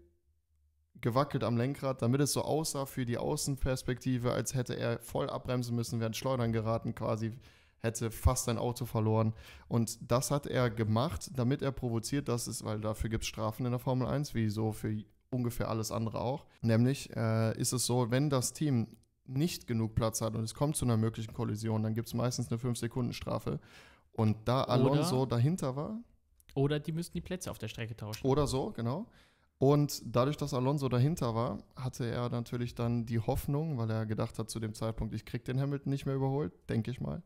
gewackelt 1.01 1.45
am 1.45 1.57
Lenkrad, 1.57 2.03
damit 2.03 2.21
es 2.21 2.33
so 2.33 2.43
aussah 2.43 2.87
für 2.87 3.07
die 3.07 3.19
Außenperspektive, 3.19 4.33
als 4.33 4.55
hätte 4.55 4.75
er 4.75 4.99
voll 5.01 5.31
abbremsen 5.31 5.75
müssen, 5.75 6.01
während 6.01 6.17
Schleudern 6.17 6.53
geraten 6.53 6.95
quasi, 6.95 7.33
hätte 7.81 8.11
fast 8.11 8.47
sein 8.47 8.59
Auto 8.59 8.85
verloren. 8.85 9.35
Und 9.69 9.99
das 10.11 10.31
hat 10.31 10.47
er 10.47 10.71
gemacht, 10.71 11.31
damit 11.35 11.63
er 11.63 11.73
provoziert, 11.73 12.29
dass 12.29 12.47
es, 12.47 12.65
weil 12.65 12.81
dafür 12.81 13.11
gibt 13.11 13.25
es 13.25 13.29
Strafen 13.29 13.67
in 13.67 13.73
der 13.73 13.79
Formel 13.79 14.07
1, 14.07 14.35
wie 14.35 14.49
so 14.49 14.73
für 14.73 14.97
ungefähr 15.31 15.69
alles 15.69 15.93
andere 15.93 16.21
auch. 16.21 16.47
Nämlich 16.63 17.15
äh, 17.15 17.59
ist 17.59 17.73
es 17.73 17.87
so, 17.87 18.11
wenn 18.11 18.31
das 18.31 18.53
Team 18.53 18.89
nicht 19.27 19.67
genug 19.67 19.95
Platz 19.95 20.21
hat 20.21 20.35
und 20.35 20.43
es 20.43 20.55
kommt 20.55 20.77
zu 20.77 20.85
einer 20.85 20.97
möglichen 20.97 21.35
Kollision, 21.35 21.83
dann 21.83 21.95
gibt 21.95 22.09
es 22.09 22.15
meistens 22.15 22.51
eine 22.51 22.59
5-Sekunden-Strafe. 22.59 23.61
Und 24.13 24.37
da 24.49 24.65
Alonso 24.65 25.23
oder, 25.23 25.37
dahinter 25.37 25.77
war. 25.77 26.01
Oder 26.55 26.81
die 26.81 26.93
müssten 26.93 27.13
die 27.13 27.21
Plätze 27.21 27.51
auf 27.51 27.59
der 27.59 27.69
Strecke 27.69 27.95
tauschen. 27.95 28.27
Oder 28.27 28.47
so, 28.47 28.71
genau. 28.71 29.07
Und 29.59 30.03
dadurch, 30.05 30.37
dass 30.37 30.55
Alonso 30.55 30.89
dahinter 30.89 31.35
war, 31.35 31.59
hatte 31.75 32.07
er 32.07 32.29
natürlich 32.29 32.77
dann 32.77 33.07
die 33.07 33.19
Hoffnung, 33.19 33.77
weil 33.77 33.91
er 33.91 34.07
gedacht 34.07 34.39
hat 34.39 34.51
zu 34.51 34.61
dem 34.61 34.73
Zeitpunkt, 34.73 35.15
ich 35.15 35.25
krieg 35.25 35.45
den 35.45 35.61
Hamilton 35.61 35.91
nicht 35.91 36.07
mehr 36.07 36.15
überholt, 36.15 36.53
denke 36.69 36.91
ich 36.93 37.01
mal. 37.01 37.23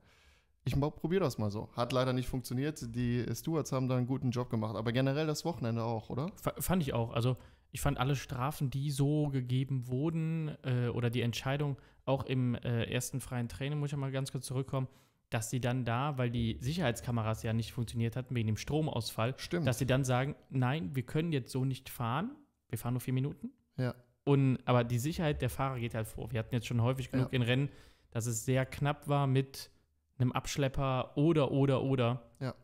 Ich 0.65 0.79
probiere 0.81 1.25
das 1.25 1.39
mal 1.39 1.51
so. 1.51 1.69
Hat 1.77 1.93
leider 1.93 2.13
nicht 2.13 2.29
funktioniert. 2.29 2.95
Die 2.95 3.27
Stewards 3.35 3.73
haben 3.73 3.89
da 3.89 3.97
einen 3.97 4.07
guten 4.07 4.31
Job 4.31 4.49
gemacht. 4.49 4.77
Aber 4.77 4.93
generell 4.93 5.27
das 5.27 5.45
Wochenende 5.45 5.83
auch, 5.83 6.09
oder? 6.09 6.27
F 6.37 6.53
fand 6.65 6.83
ich 6.83 6.95
auch. 6.95 7.13
Also 7.13 7.37
ich 7.73 7.81
fand 7.81 7.99
alle 7.99 8.17
Strafen, 8.17 8.71
die 8.71 8.91
so 8.91 9.29
gegeben 9.29 9.89
wurden, 9.89 10.57
äh, 10.63 10.89
oder 10.89 11.11
die 11.11 11.23
Entscheidung 11.23 11.77
auch 12.05 12.25
im 12.25 12.55
äh, 12.55 12.85
ersten 12.85 13.21
freien 13.21 13.49
Training, 13.49 13.79
muss 13.79 13.93
ich 13.93 13.97
mal 13.97 14.13
ganz 14.13 14.31
kurz 14.31 14.47
zurückkommen, 14.47 14.89
dass 15.33 15.51
sie 15.51 15.61
dann 15.61 15.85
da, 15.85 16.19
weil 16.19 16.31
die 16.31 16.59
Sicherheitskameras 16.61 17.43
ja 17.43 17.53
nicht 17.53 17.73
funktioniert 17.73 18.17
hatten 18.17 18.35
wegen 18.35 18.47
dem 18.47 18.57
Stromausfall, 18.57 19.35
Stimmt. 19.39 19.67
dass 19.67 19.79
sie 19.79 19.87
dann 19.87 20.05
sagen, 20.05 20.37
nein, 20.51 20.95
wir 20.95 21.05
können 21.05 21.33
jetzt 21.33 21.51
so 21.51 21.65
nicht 21.65 21.89
fahren. 21.89 22.33
Wir 22.69 22.79
fahren 22.79 22.95
nur 22.95 23.01
vier 23.01 23.15
Minuten. 23.15 23.51
Ja. 23.77 23.95
Und 24.25 24.59
aber 24.67 24.85
die 24.85 24.99
Sicherheit 24.99 25.43
der 25.43 25.51
Fahrer 25.51 25.79
geht 25.79 25.95
halt 25.95 26.07
vor. 26.07 26.31
Wir 26.33 26.39
hatten 26.39 26.55
jetzt 26.55 26.67
schon 26.67 26.83
häufig 26.83 27.11
genug 27.11 27.33
ja. 27.33 27.37
in 27.37 27.43
Rennen, 27.43 27.69
dass 28.11 28.27
es 28.27 28.45
sehr 28.45 28.67
knapp 28.67 29.09
war 29.09 29.27
mit 29.27 29.71
einem 30.19 30.33
Abschlepper 30.33 31.17
oder 31.17 31.51
oder 31.51 31.83
oder. 31.83 32.23
Ja. 32.41 32.55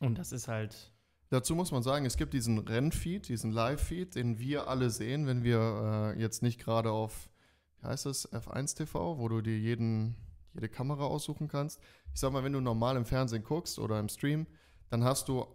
Und 0.00 0.18
das 0.18 0.32
ist 0.32 0.48
halt. 0.48 0.92
Dazu 1.30 1.54
muss 1.54 1.72
man 1.72 1.82
sagen, 1.82 2.06
es 2.06 2.16
gibt 2.16 2.34
diesen 2.34 2.58
Rennfeed, 2.58 3.28
diesen 3.28 3.50
Live-Feed, 3.50 4.14
den 4.14 4.38
wir 4.38 4.68
alle 4.68 4.90
sehen, 4.90 5.26
wenn 5.26 5.42
wir 5.42 6.14
äh, 6.16 6.20
jetzt 6.20 6.42
nicht 6.42 6.60
gerade 6.60 6.90
auf, 6.90 7.30
wie 7.80 7.86
heißt 7.86 8.06
es, 8.06 8.30
F1 8.32 8.76
TV, 8.76 9.18
wo 9.18 9.28
du 9.28 9.40
dir 9.40 9.58
jeden 9.58 10.16
jede 10.54 10.68
Kamera 10.68 11.04
aussuchen 11.04 11.48
kannst. 11.48 11.80
Ich 12.12 12.20
sag 12.20 12.32
mal, 12.32 12.44
wenn 12.44 12.52
du 12.52 12.60
normal 12.60 12.96
im 12.96 13.04
Fernsehen 13.04 13.44
guckst 13.44 13.78
oder 13.78 13.98
im 14.00 14.08
Stream, 14.08 14.46
dann 14.90 15.04
hast 15.04 15.28
du 15.28 15.46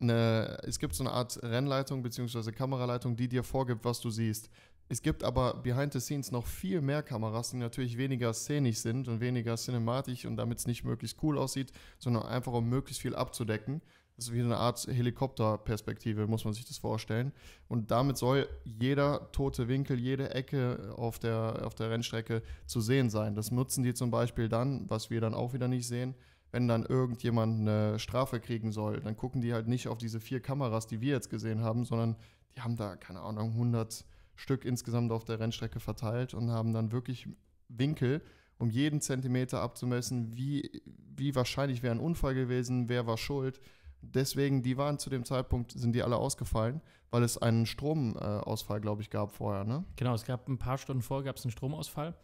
eine, 0.00 0.58
es 0.64 0.78
gibt 0.78 0.94
so 0.94 1.02
eine 1.02 1.12
Art 1.12 1.42
Rennleitung 1.42 2.02
bzw. 2.02 2.52
Kameraleitung, 2.52 3.16
die 3.16 3.28
dir 3.28 3.42
vorgibt, 3.42 3.84
was 3.84 4.00
du 4.00 4.10
siehst. 4.10 4.50
Es 4.90 5.02
gibt 5.02 5.22
aber 5.22 5.54
behind 5.54 5.92
the 5.92 6.00
scenes 6.00 6.30
noch 6.30 6.46
viel 6.46 6.80
mehr 6.80 7.02
Kameras, 7.02 7.50
die 7.50 7.58
natürlich 7.58 7.98
weniger 7.98 8.32
szenisch 8.32 8.78
sind 8.78 9.08
und 9.08 9.20
weniger 9.20 9.56
cinematisch 9.56 10.24
und 10.24 10.36
damit 10.36 10.58
es 10.58 10.66
nicht 10.66 10.84
möglichst 10.84 11.22
cool 11.22 11.36
aussieht, 11.36 11.72
sondern 11.98 12.22
einfach 12.24 12.52
um 12.52 12.68
möglichst 12.68 13.02
viel 13.02 13.14
abzudecken. 13.14 13.82
Das 14.18 14.26
ist 14.26 14.34
wie 14.34 14.40
eine 14.40 14.56
Art 14.56 14.84
Helikopterperspektive, 14.84 16.26
muss 16.26 16.44
man 16.44 16.52
sich 16.52 16.64
das 16.64 16.76
vorstellen. 16.76 17.30
Und 17.68 17.92
damit 17.92 18.16
soll 18.16 18.48
jeder 18.64 19.30
tote 19.30 19.68
Winkel, 19.68 19.96
jede 19.96 20.34
Ecke 20.34 20.92
auf 20.96 21.20
der, 21.20 21.64
auf 21.64 21.76
der 21.76 21.90
Rennstrecke 21.90 22.42
zu 22.66 22.80
sehen 22.80 23.10
sein. 23.10 23.36
Das 23.36 23.52
nutzen 23.52 23.84
die 23.84 23.94
zum 23.94 24.10
Beispiel 24.10 24.48
dann, 24.48 24.90
was 24.90 25.08
wir 25.10 25.20
dann 25.20 25.34
auch 25.34 25.52
wieder 25.52 25.68
nicht 25.68 25.86
sehen, 25.86 26.16
wenn 26.50 26.66
dann 26.66 26.84
irgendjemand 26.84 27.60
eine 27.60 28.00
Strafe 28.00 28.40
kriegen 28.40 28.72
soll. 28.72 28.98
Dann 28.98 29.16
gucken 29.16 29.40
die 29.40 29.54
halt 29.54 29.68
nicht 29.68 29.86
auf 29.86 29.98
diese 29.98 30.18
vier 30.18 30.40
Kameras, 30.40 30.88
die 30.88 31.00
wir 31.00 31.12
jetzt 31.12 31.30
gesehen 31.30 31.62
haben, 31.62 31.84
sondern 31.84 32.16
die 32.56 32.60
haben 32.60 32.74
da, 32.74 32.96
keine 32.96 33.20
Ahnung, 33.20 33.52
100 33.52 34.04
Stück 34.34 34.64
insgesamt 34.64 35.12
auf 35.12 35.26
der 35.26 35.38
Rennstrecke 35.38 35.78
verteilt 35.78 36.34
und 36.34 36.50
haben 36.50 36.72
dann 36.72 36.90
wirklich 36.90 37.28
Winkel, 37.68 38.20
um 38.58 38.68
jeden 38.68 39.00
Zentimeter 39.00 39.60
abzumessen, 39.60 40.36
wie, 40.36 40.82
wie 41.14 41.36
wahrscheinlich 41.36 41.84
wäre 41.84 41.94
ein 41.94 42.00
Unfall 42.00 42.34
gewesen, 42.34 42.88
wer 42.88 43.06
war 43.06 43.16
schuld 43.16 43.60
Deswegen, 44.00 44.62
die 44.62 44.76
waren 44.76 44.98
zu 44.98 45.10
dem 45.10 45.24
Zeitpunkt, 45.24 45.72
sind 45.72 45.92
die 45.92 46.02
alle 46.02 46.16
ausgefallen, 46.16 46.80
weil 47.10 47.22
es 47.22 47.38
einen 47.38 47.66
Stromausfall, 47.66 48.80
glaube 48.80 49.02
ich, 49.02 49.10
gab 49.10 49.32
vorher, 49.32 49.64
ne? 49.64 49.84
Genau, 49.96 50.14
es 50.14 50.24
gab 50.24 50.48
ein 50.48 50.58
paar 50.58 50.78
Stunden 50.78 51.02
vorher 51.02 51.24
gab 51.24 51.36
es 51.36 51.44
einen 51.44 51.52
Stromausfall. 51.52 52.14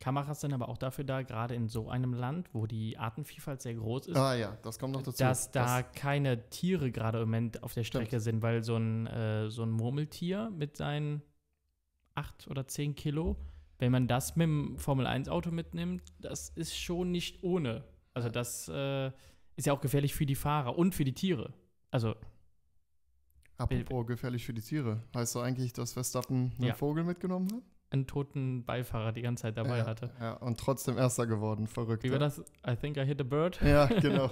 Kameras 0.00 0.40
sind 0.40 0.52
aber 0.52 0.68
auch 0.68 0.78
dafür 0.78 1.04
da, 1.04 1.22
gerade 1.22 1.54
in 1.54 1.68
so 1.68 1.88
einem 1.90 2.14
Land, 2.14 2.54
wo 2.54 2.66
die 2.66 2.98
Artenvielfalt 2.98 3.60
sehr 3.60 3.74
groß 3.74 4.08
ist. 4.08 4.16
Ah 4.16 4.34
ja, 4.34 4.56
das 4.62 4.78
kommt 4.78 4.94
noch 4.94 5.02
dazu. 5.02 5.18
Dass 5.18 5.50
da 5.50 5.82
das 5.82 5.92
keine 5.92 6.48
Tiere 6.50 6.92
gerade 6.92 7.18
im 7.18 7.28
Moment 7.28 7.62
auf 7.64 7.74
der 7.74 7.84
Strecke 7.84 8.06
stimmt. 8.06 8.22
sind, 8.22 8.42
weil 8.42 8.62
so 8.62 8.76
ein, 8.76 9.06
äh, 9.08 9.50
so 9.50 9.64
ein 9.64 9.70
Murmeltier 9.70 10.50
mit 10.50 10.76
seinen 10.76 11.22
acht 12.14 12.48
oder 12.48 12.68
zehn 12.68 12.94
Kilo, 12.94 13.36
wenn 13.78 13.90
man 13.92 14.06
das 14.06 14.36
mit 14.36 14.44
dem 14.44 14.78
Formel-1-Auto 14.78 15.50
mitnimmt, 15.50 16.02
das 16.20 16.50
ist 16.50 16.76
schon 16.76 17.10
nicht 17.10 17.42
ohne. 17.42 17.84
Also 18.14 18.28
das 18.28 18.68
äh, 18.68 19.10
ist 19.58 19.66
ja 19.66 19.72
auch 19.72 19.80
gefährlich 19.80 20.14
für 20.14 20.24
die 20.24 20.36
Fahrer 20.36 20.78
und 20.78 20.94
für 20.94 21.04
die 21.04 21.14
Tiere. 21.14 21.52
Also. 21.90 22.14
Apropos 23.56 24.06
gefährlich 24.06 24.46
für 24.46 24.54
die 24.54 24.62
Tiere. 24.62 25.02
Heißt 25.16 25.34
du 25.34 25.40
eigentlich, 25.40 25.72
dass 25.72 25.92
Verstappen 25.92 26.52
einen 26.56 26.68
ja. 26.68 26.74
Vogel 26.74 27.02
mitgenommen 27.02 27.48
hat? 27.52 27.62
Einen 27.90 28.06
toten 28.06 28.64
Beifahrer 28.64 29.10
die 29.10 29.22
ganze 29.22 29.42
Zeit 29.42 29.56
dabei 29.56 29.78
ja, 29.78 29.86
hatte. 29.86 30.12
Ja, 30.20 30.34
und 30.34 30.60
trotzdem 30.60 30.96
Erster 30.96 31.26
geworden. 31.26 31.66
Verrückt. 31.66 32.04
Wie 32.04 32.12
war 32.12 32.20
das? 32.20 32.38
I 32.64 32.76
think 32.76 32.98
I 32.98 33.04
hit 33.04 33.20
a 33.20 33.24
bird. 33.24 33.58
Ja, 33.64 33.86
genau. 33.86 34.30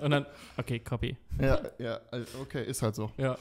und 0.00 0.10
dann, 0.10 0.24
okay, 0.56 0.78
copy. 0.78 1.18
Ja, 1.38 1.60
ja, 1.78 2.00
okay, 2.40 2.64
ist 2.64 2.80
halt 2.80 2.94
so. 2.94 3.10
Ja, 3.18 3.36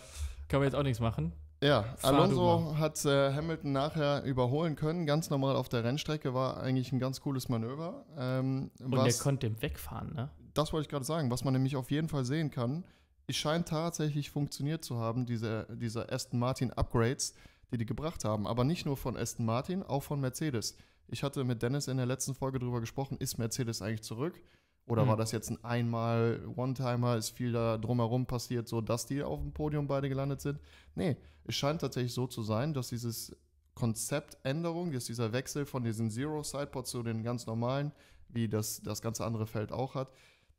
kann 0.49 0.59
man 0.59 0.67
jetzt 0.67 0.75
auch 0.75 0.83
nichts 0.83 0.99
machen. 0.99 1.31
Ja, 1.63 1.95
Alonso 2.01 2.75
hat 2.77 3.05
äh, 3.05 3.33
Hamilton 3.33 3.71
nachher 3.71 4.23
überholen 4.23 4.75
können. 4.75 5.05
Ganz 5.05 5.29
normal 5.29 5.55
auf 5.55 5.69
der 5.69 5.83
Rennstrecke 5.83 6.33
war 6.33 6.59
eigentlich 6.59 6.91
ein 6.91 6.99
ganz 6.99 7.21
cooles 7.21 7.47
Manöver. 7.47 8.03
Ähm, 8.17 8.71
und 8.83 8.93
er 8.95 9.13
konnte 9.13 9.61
wegfahren, 9.61 10.13
ne? 10.13 10.29
Das 10.53 10.73
wollte 10.73 10.85
ich 10.85 10.89
gerade 10.89 11.05
sagen. 11.05 11.31
Was 11.31 11.43
man 11.43 11.53
nämlich 11.53 11.75
auf 11.75 11.91
jeden 11.91 12.09
Fall 12.09 12.25
sehen 12.25 12.51
kann, 12.51 12.83
es 13.27 13.35
scheint 13.35 13.67
tatsächlich 13.67 14.29
funktioniert 14.29 14.83
zu 14.83 14.97
haben, 14.97 15.25
diese, 15.25 15.67
diese 15.71 16.11
Aston 16.11 16.39
Martin 16.39 16.71
Upgrades, 16.71 17.33
die 17.71 17.77
die 17.77 17.85
gebracht 17.85 18.25
haben. 18.25 18.47
Aber 18.47 18.63
nicht 18.63 18.85
nur 18.85 18.97
von 18.97 19.15
Aston 19.15 19.45
Martin, 19.45 19.83
auch 19.83 20.03
von 20.03 20.19
Mercedes. 20.19 20.75
Ich 21.07 21.23
hatte 21.23 21.43
mit 21.43 21.61
Dennis 21.61 21.87
in 21.87 21.97
der 21.97 22.05
letzten 22.05 22.35
Folge 22.35 22.59
darüber 22.59 22.79
gesprochen, 22.79 23.17
ist 23.17 23.37
Mercedes 23.37 23.81
eigentlich 23.81 24.03
zurück? 24.03 24.41
Oder 24.87 25.03
hm. 25.03 25.09
war 25.09 25.17
das 25.17 25.31
jetzt 25.31 25.49
ein 25.49 25.63
einmal 25.63 26.41
One-Timer, 26.55 27.15
ist 27.15 27.29
viel 27.29 27.51
da 27.51 27.77
drumherum 27.77 28.25
passiert, 28.25 28.67
so 28.67 28.81
dass 28.81 29.05
die 29.05 29.23
auf 29.23 29.39
dem 29.39 29.53
Podium 29.53 29.87
beide 29.87 30.09
gelandet 30.09 30.41
sind? 30.41 30.59
Nee, 30.95 31.17
es 31.45 31.55
scheint 31.55 31.81
tatsächlich 31.81 32.13
so 32.13 32.27
zu 32.27 32.43
sein, 32.43 32.73
dass 32.73 32.89
dieses 32.89 33.35
Konzeptänderung, 33.75 34.91
dass 34.91 35.05
dieser 35.05 35.31
Wechsel 35.33 35.65
von 35.65 35.83
diesen 35.83 36.09
Zero-Sidepods 36.09 36.91
zu 36.91 37.03
den 37.03 37.23
ganz 37.23 37.45
normalen, 37.45 37.91
wie 38.29 38.47
das 38.47 38.81
das 38.81 39.01
ganze 39.01 39.25
andere 39.25 39.47
Feld 39.47 39.71
auch 39.71 39.95
hat, 39.95 40.11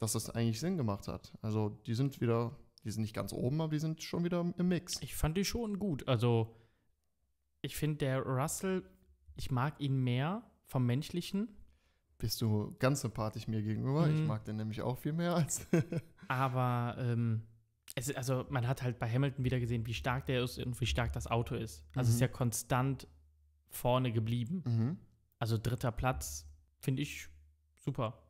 dass 0.03 0.15
das 0.15 0.31
eigentlich 0.31 0.59
Sinn 0.59 0.77
gemacht 0.77 1.07
hat. 1.07 1.33
Also 1.43 1.69
die 1.87 1.95
sind 1.95 2.21
wieder, 2.21 2.57
die 2.85 2.91
sind 2.91 3.03
nicht 3.03 3.15
ganz 3.15 3.33
oben, 3.33 3.61
aber 3.61 3.71
die 3.71 3.79
sind 3.79 4.03
schon 4.03 4.25
wieder 4.25 4.53
im 4.59 4.69
Mix. 4.69 5.01
Ich 5.01 5.15
fand 5.15 5.37
die 5.37 5.45
schon 5.45 5.79
gut. 5.79 6.09
Also 6.09 6.57
ich 7.61 7.77
finde 7.77 7.99
der 7.99 8.21
Russell, 8.23 8.83
ich 9.37 9.53
mag 9.53 9.81
ihn 9.81 10.03
mehr 10.03 10.43
vom 10.65 10.85
Menschlichen. 10.87 11.49
Bist 12.19 12.41
du 12.43 12.75
ganz 12.81 13.03
sympathisch 13.03 13.47
mir 13.47 13.63
gegenüber? 13.63 14.09
Mhm. 14.09 14.15
Ich 14.15 14.27
mag 14.27 14.45
den 14.45 14.57
nämlich 14.57 14.83
auch 14.83 14.99
viel 14.99 15.13
mehr 15.13 15.37
als. 15.37 15.69
aber 16.29 16.97
ähm, 16.99 17.43
es, 17.95 18.13
also 18.13 18.45
man 18.51 18.67
hat 18.67 18.83
halt 18.83 18.99
bei 18.99 19.09
Hamilton 19.09 19.45
wieder 19.45 19.61
gesehen, 19.61 19.87
wie 19.87 19.95
stark 19.95 20.27
der 20.27 20.43
ist 20.43 20.59
und 20.59 20.81
wie 20.81 20.87
stark 20.87 21.13
das 21.13 21.29
Auto 21.29 21.55
ist. 21.55 21.85
Also 21.95 22.11
mhm. 22.11 22.15
ist 22.15 22.21
ja 22.21 22.29
konstant 22.29 23.07
vorne 23.69 24.11
geblieben. 24.11 24.65
Mhm. 24.67 24.99
Also 25.39 25.59
dritter 25.59 25.93
Platz 25.93 26.45
finde 26.81 27.03
ich 27.03 27.29
super. 27.77 28.22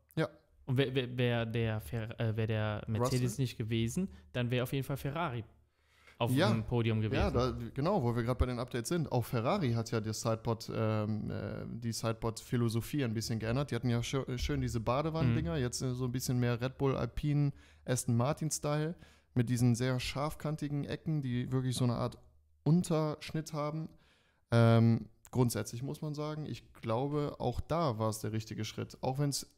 Und 0.73 0.79
wäre 0.79 1.19
wär, 1.19 1.45
der, 1.45 1.83
äh, 1.93 2.37
wär 2.37 2.47
der 2.47 2.85
Mercedes 2.87 3.33
Russell? 3.33 3.43
nicht 3.43 3.59
gewesen, 3.59 4.09
dann 4.33 4.51
wäre 4.51 4.63
auf 4.63 4.73
jeden 4.73 4.85
Fall 4.85 4.97
Ferrari 4.97 5.45
auf 6.17 6.31
ja, 6.31 6.51
dem 6.51 6.65
Podium 6.65 7.01
gewesen. 7.01 7.21
Ja, 7.21 7.31
da, 7.31 7.55
genau, 7.75 8.03
wo 8.03 8.15
wir 8.15 8.23
gerade 8.23 8.39
bei 8.39 8.47
den 8.47 8.59
Updates 8.59 8.89
sind. 8.89 9.11
Auch 9.11 9.25
Ferrari 9.25 9.73
hat 9.73 9.91
ja 9.91 10.01
das 10.01 10.23
Sidepod, 10.23 10.71
ähm, 10.75 11.31
äh, 11.31 11.67
die 11.67 11.93
Sidepod-Philosophie 11.93 13.05
ein 13.05 13.13
bisschen 13.13 13.39
geändert. 13.39 13.71
Die 13.71 13.75
hatten 13.75 13.91
ja 13.91 14.03
schön, 14.03 14.39
schön 14.39 14.61
diese 14.61 14.81
Badewannendinger, 14.81 15.57
mhm. 15.57 15.61
jetzt 15.61 15.81
so 15.81 16.05
ein 16.05 16.13
bisschen 16.13 16.39
mehr 16.39 16.61
Red 16.61 16.79
Bull 16.79 16.97
Alpine 16.97 17.53
Aston 17.85 18.17
Martin-Style 18.17 18.95
mit 19.35 19.51
diesen 19.51 19.75
sehr 19.75 19.99
scharfkantigen 19.99 20.85
Ecken, 20.85 21.21
die 21.21 21.53
wirklich 21.53 21.77
so 21.77 21.85
eine 21.85 21.97
Art 21.97 22.17
Unterschnitt 22.63 23.53
haben. 23.53 23.91
Ähm, 24.53 25.09
grundsätzlich 25.33 25.83
muss 25.83 26.01
man 26.01 26.15
sagen, 26.15 26.47
ich 26.47 26.73
glaube, 26.73 27.37
auch 27.41 27.61
da 27.61 27.99
war 27.99 28.09
es 28.09 28.21
der 28.21 28.33
richtige 28.33 28.65
Schritt. 28.65 28.97
Auch 29.03 29.19
wenn 29.19 29.31
es 29.31 29.53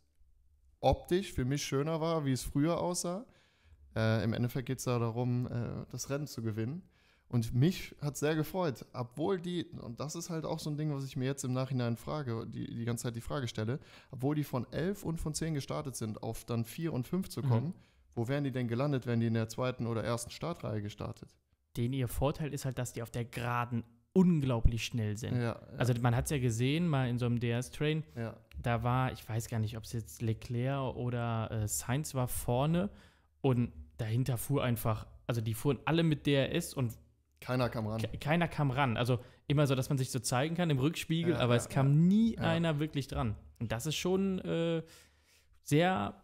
optisch 0.81 1.33
für 1.33 1.45
mich 1.45 1.65
schöner 1.65 2.01
war, 2.01 2.25
wie 2.25 2.33
es 2.33 2.43
früher 2.43 2.81
aussah. 2.81 3.25
Äh, 3.97 4.25
Im 4.25 4.33
Endeffekt 4.33 4.67
geht 4.67 4.79
es 4.79 4.85
da 4.85 4.99
darum, 4.99 5.47
äh, 5.47 5.87
das 5.91 6.11
Rennen 6.11 6.27
zu 6.27 6.43
gewinnen. 6.43 6.83
Und 7.29 7.53
mich 7.53 7.97
hat 8.01 8.17
sehr 8.17 8.37
gefreut, 8.37 8.85
obwohl 8.93 9.41
die, 9.41 9.65
und 9.65 9.99
das 9.99 10.15
ist 10.15 10.31
halt 10.31 10.45
auch 10.45 10.61
so 10.61 10.71
ein 10.71 10.77
Ding, 10.77 10.95
was 10.95 11.05
ich 11.05 11.17
mir 11.17 11.25
jetzt 11.25 11.43
im 11.45 11.53
Nachhinein 11.53 11.97
frage, 11.97 12.47
die, 12.47 12.73
die 12.73 12.85
ganze 12.85 13.05
Zeit 13.05 13.17
die 13.17 13.21
Frage 13.21 13.49
stelle, 13.49 13.81
obwohl 14.11 14.37
die 14.37 14.45
von 14.45 14.71
11 14.73 15.05
und 15.05 15.21
von 15.21 15.35
10 15.35 15.55
gestartet 15.55 15.97
sind, 15.97 16.23
auf 16.23 16.45
dann 16.45 16.65
4 16.65 16.93
und 16.93 17.09
5 17.09 17.29
zu 17.29 17.43
kommen, 17.43 17.69
mhm. 17.69 17.75
wo 18.15 18.29
wären 18.29 18.45
die 18.45 18.53
denn 18.53 18.69
gelandet, 18.69 19.07
wenn 19.07 19.21
die 19.21 19.27
in 19.27 19.35
der 19.35 19.49
zweiten 19.49 19.87
oder 19.87 20.05
ersten 20.05 20.31
Startreihe 20.31 20.81
gestartet? 20.81 21.35
Den 21.77 21.93
ihr 21.93 22.07
Vorteil 22.07 22.55
ist 22.55 22.67
halt, 22.67 22.79
dass 22.79 22.93
die 22.93 23.03
auf 23.03 23.11
der 23.11 23.25
Geraden 23.25 23.83
unglaublich 24.14 24.85
schnell 24.87 25.16
sind. 25.18 25.35
Ja, 25.37 25.42
ja, 25.42 25.61
Also 25.77 25.92
man 26.00 26.16
hat 26.16 26.24
es 26.24 26.31
ja 26.31 26.38
gesehen, 26.38 26.88
mal 26.88 27.09
in 27.09 27.18
so 27.18 27.27
einem 27.27 27.38
DS-Train, 27.40 28.03
ja. 28.16 28.35
da 28.62 28.83
war, 28.83 29.12
ich 29.12 29.29
weiß 29.29 29.48
gar 29.48 29.59
nicht, 29.59 29.77
ob 29.77 29.85
es 29.85 29.92
jetzt 29.92 30.22
Leclerc 30.22 30.94
oder 30.96 31.50
äh, 31.50 31.68
Sainz 31.68 32.14
war 32.14 32.29
vorne 32.29 32.88
und 33.42 33.72
dahinter 33.98 34.38
fuhr 34.38 34.62
einfach, 34.64 35.07
also 35.27 35.40
die 35.40 35.53
fuhren 35.55 35.79
alle 35.85 36.03
mit 36.05 36.27
DRS 36.27 36.74
und 36.74 36.96
Keiner 37.40 37.68
kam 37.68 37.87
ran. 37.88 38.00
ke- 38.00 38.16
keiner 38.18 38.48
kam 38.48 38.70
ran. 38.70 38.96
Also 38.96 39.18
immer 39.48 39.66
so, 39.66 39.74
dass 39.74 39.88
man 39.90 39.98
sich 39.98 40.11
so 40.11 40.18
zeigen 40.20 40.55
kann 40.55 40.70
im 40.70 40.79
Rückspiegel, 40.79 41.37
aber 41.37 41.57
es 41.57 41.68
kam 41.68 42.07
nie 42.09 42.38
einer 42.38 42.79
wirklich 42.79 43.09
dran. 43.09 43.35
Und 43.59 43.70
das 43.72 43.85
ist 43.87 43.96
schon 43.96 44.38
äh, 44.40 44.83
sehr 45.62 46.14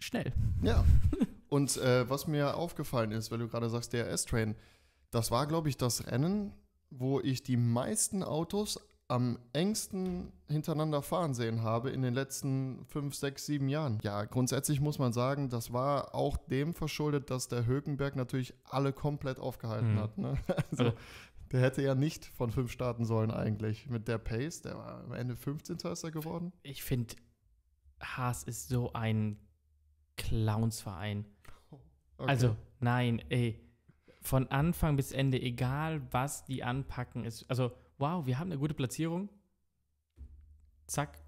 schnell. 0.00 0.32
Ja. 0.62 0.84
Und 1.48 1.76
äh, 1.76 2.08
was 2.08 2.26
mir 2.26 2.56
aufgefallen 2.56 3.12
ist, 3.12 3.30
weil 3.30 3.38
du 3.38 3.46
gerade 3.48 3.68
sagst, 3.68 3.92
DRS-Train, 3.92 4.54
das 5.10 5.30
war, 5.30 5.46
glaube 5.46 5.68
ich, 5.68 5.76
das 5.76 6.06
Rennen, 6.10 6.52
wo 6.98 7.20
ich 7.20 7.42
die 7.42 7.56
meisten 7.56 8.22
Autos 8.22 8.78
am 9.08 9.38
engsten 9.52 10.32
hintereinander 10.48 11.02
fahren 11.02 11.34
sehen 11.34 11.62
habe 11.62 11.90
in 11.90 12.00
den 12.02 12.14
letzten 12.14 12.84
fünf, 12.86 13.14
sechs, 13.14 13.44
sieben 13.44 13.68
Jahren. 13.68 13.98
Ja, 14.02 14.24
grundsätzlich 14.24 14.80
muss 14.80 14.98
man 14.98 15.12
sagen, 15.12 15.50
das 15.50 15.72
war 15.72 16.14
auch 16.14 16.36
dem 16.38 16.72
verschuldet, 16.74 17.28
dass 17.30 17.48
der 17.48 17.66
Hökenberg 17.66 18.16
natürlich 18.16 18.54
alle 18.64 18.92
komplett 18.94 19.38
aufgehalten 19.38 19.94
Mhm. 19.94 19.98
hat. 20.00 20.18
Ne? 20.18 20.38
Also, 20.48 20.56
Also- 20.84 20.92
der 21.50 21.60
hätte 21.60 21.82
ja 21.82 21.94
nicht 21.94 22.24
von 22.24 22.50
fünf 22.50 22.70
starten 22.72 23.04
sollen 23.04 23.30
eigentlich. 23.30 23.86
Mit 23.90 24.08
der 24.08 24.16
Pace, 24.16 24.62
der 24.62 24.78
war 24.78 25.04
am 25.04 25.12
Ende 25.12 25.36
15. 25.36 25.76
ist 25.92 26.02
er 26.04 26.10
geworden. 26.10 26.52
Ich 26.62 26.82
finde, 26.82 27.14
Haas 28.00 28.44
ist 28.44 28.68
so 28.70 28.94
ein 28.94 29.36
Clownsverein. 30.16 31.26
Okay. 32.16 32.30
Also, 32.30 32.56
nein, 32.80 33.22
ey. 33.28 33.60
Von 34.22 34.48
Anfang 34.48 34.96
bis 34.96 35.12
Ende, 35.12 35.40
egal 35.40 36.00
was 36.12 36.44
die 36.44 36.62
anpacken, 36.62 37.24
ist. 37.24 37.48
Also, 37.50 37.72
wow, 37.98 38.24
wir 38.24 38.38
haben 38.38 38.50
eine 38.50 38.58
gute 38.58 38.74
Platzierung. 38.74 39.28
Zack. 40.86 41.18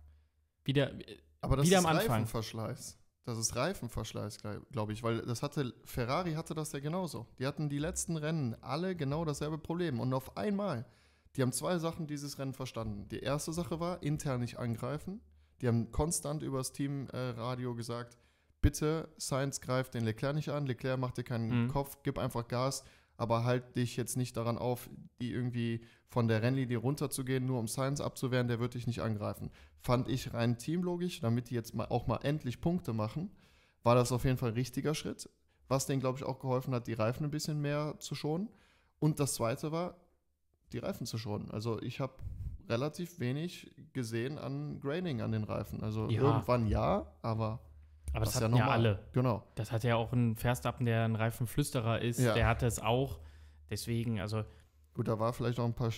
Wieder. 0.64 0.92
Aber 1.40 1.57
das 1.57 1.66
Wieder 1.66 1.78
ist 1.78 1.85
am 1.85 1.90
Anfang. 1.90 2.11
Reifenverschleiß. 2.11 2.98
Das 3.26 3.38
ist 3.38 3.57
Reifenverschleiß, 3.57 4.38
glaube 4.70 4.92
ich, 4.92 5.02
weil 5.02 5.22
das 5.22 5.42
hatte, 5.42 5.74
Ferrari 5.85 6.35
hatte 6.35 6.54
das 6.54 6.72
ja 6.72 6.80
genauso. 6.80 7.26
Die 7.38 7.46
hatten 7.46 7.70
die 7.70 7.78
letzten 7.78 8.18
Rennen 8.18 8.54
alle 8.61 8.94
genau 8.94 9.24
dasselbe 9.24 9.57
Problem. 9.57 9.98
Und 9.98 10.12
auf 10.12 10.37
einmal, 10.37 10.85
die 11.35 11.42
haben 11.42 11.52
zwei 11.52 11.78
Sachen 11.78 12.07
dieses 12.07 12.38
Rennen 12.38 12.52
verstanden. 12.52 13.09
Die 13.09 13.20
erste 13.20 13.54
Sache 13.54 13.80
war, 13.80 14.02
intern 14.02 14.40
nicht 14.40 14.59
angreifen. 14.59 15.22
Die 15.62 15.68
haben 15.68 15.90
konstant 15.90 16.42
übers 16.42 16.72
Teamradio 16.72 17.74
gesagt, 17.74 18.18
bitte, 18.64 19.09
Sainz 19.18 19.61
greift 19.61 19.92
den 19.94 20.05
Leclerc 20.05 20.35
nicht 20.35 20.48
an, 20.48 20.64
Leclerc 20.66 20.98
macht 20.98 21.18
dir 21.18 21.22
keinen 21.24 21.64
Mhm. 21.64 21.68
Kopf, 21.68 21.98
gib 22.03 22.18
einfach 22.18 22.48
Gas, 22.48 22.83
aber 23.18 23.44
halt 23.44 23.77
dich 23.77 23.96
jetzt 23.96 24.16
nicht 24.16 24.37
daran 24.37 24.57
auf, 24.59 24.88
die 25.20 25.31
irgendwie 25.33 25.83
von 26.09 26.29
der 26.29 26.40
Rennlinie 26.42 26.79
runterzugehen, 26.79 27.44
nur 27.44 27.59
um 27.59 27.68
Sainz 27.68 28.00
abzuwehren, 28.00 28.48
der 28.48 28.61
wird 28.61 28.72
dich 28.74 28.87
nicht 28.87 29.00
angreifen. 29.03 29.50
Fand 29.81 30.09
ich 30.09 30.33
rein 30.33 30.57
teamlogisch, 30.57 31.20
damit 31.20 31.50
die 31.50 31.55
jetzt 31.55 31.74
mal 31.74 31.87
auch 31.90 32.07
mal 32.07 32.20
endlich 32.22 32.61
Punkte 32.62 32.92
machen, 32.94 33.31
war 33.83 33.94
das 33.94 34.12
auf 34.12 34.24
jeden 34.24 34.38
Fall 34.38 34.50
ein 34.53 34.55
richtiger 34.55 34.94
Schritt, 34.94 35.29
was 35.68 35.85
denen, 35.85 36.00
glaube 36.00 36.18
ich, 36.18 36.24
auch 36.24 36.38
geholfen 36.38 36.72
hat, 36.74 36.87
die 36.87 36.94
Reifen 36.94 37.24
ein 37.24 37.31
bisschen 37.31 37.61
mehr 37.61 37.96
zu 37.98 38.14
schonen. 38.14 38.48
Und 38.98 39.20
das 39.20 39.35
zweite 39.35 39.72
war, 39.72 39.96
die 40.72 40.79
Reifen 40.79 41.07
zu 41.07 41.18
schonen. 41.18 41.50
Also 41.50 41.81
ich 41.83 42.00
habe 42.00 42.14
relativ 42.68 43.20
wenig 43.20 43.70
gesehen 43.92 44.38
an 44.38 44.81
Graining 44.81 45.20
an 45.20 45.33
den 45.33 45.44
Reifen. 45.44 45.83
Also 45.83 46.09
Ja. 46.09 46.22
irgendwann 46.22 46.66
ja, 46.66 47.07
aber 47.20 47.61
Aber 48.14 48.24
das, 48.24 48.35
ja 48.35 48.42
hatten 48.42 48.55
ja 48.55 48.61
normal. 48.61 48.79
alle. 48.79 49.05
genau. 49.12 49.44
Das 49.57 49.72
hat 49.72 49.85
ja 49.85 49.96
auch 49.96 50.12
ein 50.12 50.37
Verstappen, 50.37 50.87
der 50.87 51.05
ein 51.05 51.16
Reifenflüsterer 51.16 52.00
ist. 52.00 52.20
Ja. 52.20 52.33
Der 52.33 52.46
hatte 52.46 52.66
es 52.66 52.79
auch. 52.79 53.18
Deswegen, 53.70 54.20
also, 54.20 54.44
Gut, 54.94 55.09
da 55.09 55.18
war 55.18 55.33
vielleicht 55.33 55.59
auch 55.59 55.64
ein 55.64 55.74
paar, 55.74 55.90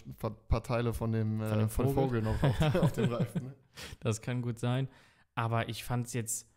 paar, 0.48 0.62
Teile 0.62 0.94
von 0.94 1.12
dem, 1.12 1.40
Von 1.40 1.46
äh, 1.46 1.58
dem 1.58 1.68
von 1.68 1.88
Vogel. 1.88 2.02
Vogel 2.02 2.22
noch 2.22 2.42
auf, 2.42 2.74
auf 2.82 2.92
dem 2.92 3.04
Reifen. 3.12 3.44
Ne? 3.44 3.54
das 4.00 4.22
kann 4.22 4.40
gut 4.40 4.58
sein. 4.58 4.88
Aber 5.34 5.68
ich 5.68 5.84
fand 5.84 6.06
es 6.06 6.14
jetzt 6.14 6.48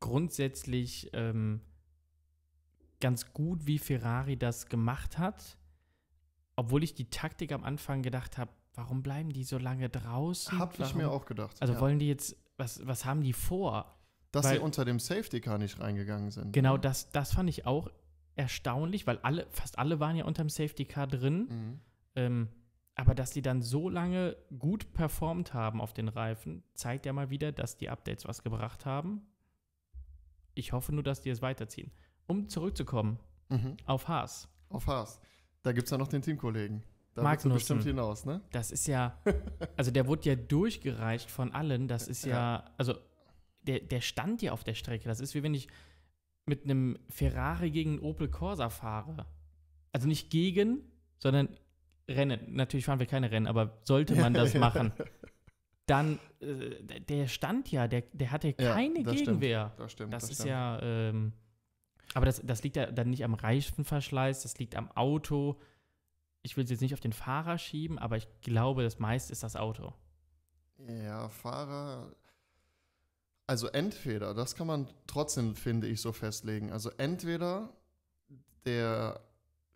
grundsätzlich 0.00 1.10
ähm, 1.12 1.60
ganz 3.00 3.32
gut, 3.32 3.66
wie 3.66 3.78
Ferrari 3.78 4.36
das 4.36 4.66
gemacht 4.66 5.18
hat. 5.18 5.56
Obwohl 6.56 6.82
ich 6.82 6.94
die 6.94 7.10
Taktik 7.10 7.52
am 7.52 7.62
Anfang 7.62 8.02
gedacht 8.02 8.36
habe, 8.36 8.50
warum 8.74 9.02
bleiben 9.02 9.30
die 9.30 9.44
so 9.44 9.58
lange 9.58 9.88
draußen? 9.88 10.58
Hab 10.58 10.74
ich 10.74 10.80
warum, 10.80 10.98
mir 10.98 11.10
auch 11.10 11.26
gedacht. 11.26 11.56
Also 11.60 11.74
ja. 11.74 11.80
wollen 11.80 12.00
die 12.00 12.08
jetzt, 12.08 12.36
was, 12.56 12.84
was 12.84 13.04
haben 13.04 13.22
die 13.22 13.32
vor? 13.32 13.96
Dass 14.34 14.44
weil- 14.46 14.56
sie 14.56 14.62
unter 14.62 14.84
dem 14.84 14.98
Safety 14.98 15.40
Car 15.40 15.58
nicht 15.58 15.80
reingegangen 15.80 16.30
sind. 16.30 16.52
Genau, 16.52 16.76
das, 16.76 17.10
das 17.10 17.32
fand 17.32 17.48
ich 17.48 17.66
auch 17.66 17.90
erstaunlich, 18.36 19.06
weil 19.06 19.18
alle, 19.18 19.46
fast 19.50 19.78
alle 19.78 20.00
waren 20.00 20.16
ja 20.16 20.24
unterm 20.24 20.48
Safety 20.48 20.84
Car 20.84 21.06
drin. 21.06 21.46
Mhm. 21.48 21.80
Ähm, 22.16 22.48
aber 22.96 23.14
dass 23.14 23.30
die 23.30 23.42
dann 23.42 23.60
so 23.62 23.88
lange 23.88 24.36
gut 24.58 24.92
performt 24.92 25.52
haben 25.54 25.80
auf 25.80 25.92
den 25.94 26.08
Reifen, 26.08 26.62
zeigt 26.74 27.06
ja 27.06 27.12
mal 27.12 27.28
wieder, 27.30 27.50
dass 27.52 27.76
die 27.76 27.88
Updates 27.90 28.24
was 28.26 28.42
gebracht 28.44 28.86
haben. 28.86 29.22
Ich 30.54 30.72
hoffe 30.72 30.92
nur, 30.92 31.02
dass 31.02 31.20
die 31.20 31.30
es 31.30 31.42
weiterziehen. 31.42 31.90
Um 32.26 32.48
zurückzukommen 32.48 33.18
Mhm. 33.48 33.76
auf 33.86 34.08
Haas. 34.08 34.48
Auf 34.68 34.86
Haas. 34.86 35.20
Da 35.62 35.72
gibt 35.72 35.86
es 35.86 35.90
ja 35.90 35.98
noch 35.98 36.08
den 36.08 36.22
Teamkollegen. 36.22 36.82
Da 37.14 37.22
Magnussen. 37.22 37.52
bestimmt 37.54 37.84
hinaus, 37.84 38.24
ne? 38.24 38.40
Das 38.52 38.70
ist 38.72 38.86
ja, 38.88 39.16
also 39.76 39.90
der 39.90 40.06
wurde 40.06 40.28
ja 40.30 40.34
durchgereicht 40.36 41.30
von 41.30 41.52
allen. 41.52 41.86
Das 41.88 42.08
ist 42.08 42.24
ja, 42.24 42.64
also 42.76 42.94
der, 43.66 43.80
der 43.80 44.00
stand 44.00 44.42
ja 44.42 44.52
auf 44.52 44.64
der 44.64 44.74
Strecke. 44.74 45.08
Das 45.08 45.20
ist 45.20 45.34
wie 45.34 45.42
wenn 45.42 45.54
ich 45.54 45.68
mit 46.46 46.64
einem 46.64 46.98
Ferrari 47.08 47.70
gegen 47.70 47.92
einen 47.92 47.98
Opel 48.00 48.28
Corsa 48.28 48.68
fahre. 48.70 49.26
Also 49.92 50.06
nicht 50.08 50.30
gegen, 50.30 50.82
sondern 51.18 51.48
Rennen. 52.08 52.54
Natürlich 52.54 52.84
fahren 52.84 52.98
wir 52.98 53.06
keine 53.06 53.30
Rennen, 53.30 53.46
aber 53.46 53.78
sollte 53.84 54.14
man 54.14 54.34
das 54.34 54.52
machen, 54.54 54.92
dann, 55.86 56.18
äh, 56.40 57.00
der- 57.00 57.28
stand 57.28 57.70
ja, 57.70 57.88
der, 57.88 58.02
der 58.12 58.30
hatte 58.30 58.48
Ja, 58.58 58.74
keine 58.74 59.02
das 59.02 59.14
stimmt. 59.14 59.26
Gegenwehr. 59.40 59.72
Das 59.78 59.92
stimmt. 59.92 60.12
Das, 60.12 60.24
ist 60.24 60.34
stimmt. 60.34 60.48
ja, 60.50 60.80
ähm, 60.82 61.32
aber 62.14 62.26
das, 62.26 62.42
das 62.44 62.62
liegt 62.62 62.76
ja 62.76 62.90
dann 62.90 63.10
nicht 63.10 63.24
am 63.24 63.34
Reifenverschleiß, 63.34 64.42
das 64.42 64.58
liegt 64.58 64.76
am 64.76 64.90
Auto. 64.92 65.58
Ich 66.42 66.56
will 66.56 66.64
es 66.64 66.70
jetzt 66.70 66.80
nicht 66.82 66.92
auf 66.94 67.00
den 67.00 67.12
Fahrer 67.14 67.56
schieben, 67.58 67.98
aber 67.98 68.16
ich 68.18 68.28
glaube, 68.42 68.82
das 68.82 68.98
meiste 68.98 69.32
ist 69.32 69.42
das 69.42 69.56
Auto. 69.56 69.94
Ja, 70.86 71.28
Fahrer. 71.30 72.14
Also 73.46 73.68
entweder, 73.68 74.32
das 74.32 74.54
kann 74.54 74.66
man 74.66 74.88
trotzdem, 75.06 75.54
finde 75.54 75.86
ich, 75.86 76.00
so 76.00 76.12
festlegen. 76.12 76.72
Also 76.72 76.90
entweder 76.96 77.72
der 78.64 79.20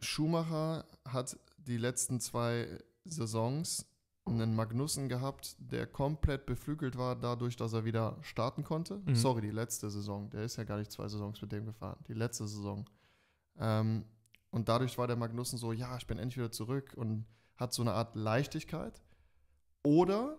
Schumacher 0.01 0.87
hat 1.05 1.39
die 1.59 1.77
letzten 1.77 2.21
zwei 2.21 2.79
Saisons 3.05 3.87
einen 4.25 4.55
Magnussen 4.55 5.09
gehabt, 5.09 5.57
der 5.59 5.87
komplett 5.87 6.47
beflügelt 6.47 6.97
war 6.97 7.17
dadurch, 7.17 7.57
dass 7.57 7.73
er 7.73 7.85
wieder 7.85 8.19
starten 8.23 8.63
konnte. 8.63 9.01
Mhm. 9.05 9.15
Sorry, 9.15 9.41
die 9.41 9.51
letzte 9.51 9.91
Saison. 9.91 10.31
Der 10.31 10.45
ist 10.45 10.57
ja 10.57 10.65
gar 10.65 10.79
nicht 10.79 10.93
zwei 10.93 11.09
Saisons 11.09 11.41
mit 11.41 11.53
dem 11.53 11.67
gefahren. 11.67 11.99
Die 12.09 12.15
letzte 12.15 12.47
Saison. 12.47 12.89
Ähm, 13.59 14.05
und 14.51 14.69
dadurch 14.69 14.97
war 14.99 15.07
der 15.07 15.17
Magnussen 15.17 15.59
so, 15.59 15.73
ja, 15.73 15.97
ich 15.97 16.07
bin 16.07 16.19
endlich 16.19 16.39
wieder 16.39 16.53
zurück 16.53 16.93
und 16.97 17.27
hat 17.57 17.73
so 17.73 17.83
eine 17.83 17.93
Art 17.93 18.15
Leichtigkeit. 18.17 19.01
Oder 19.83 20.39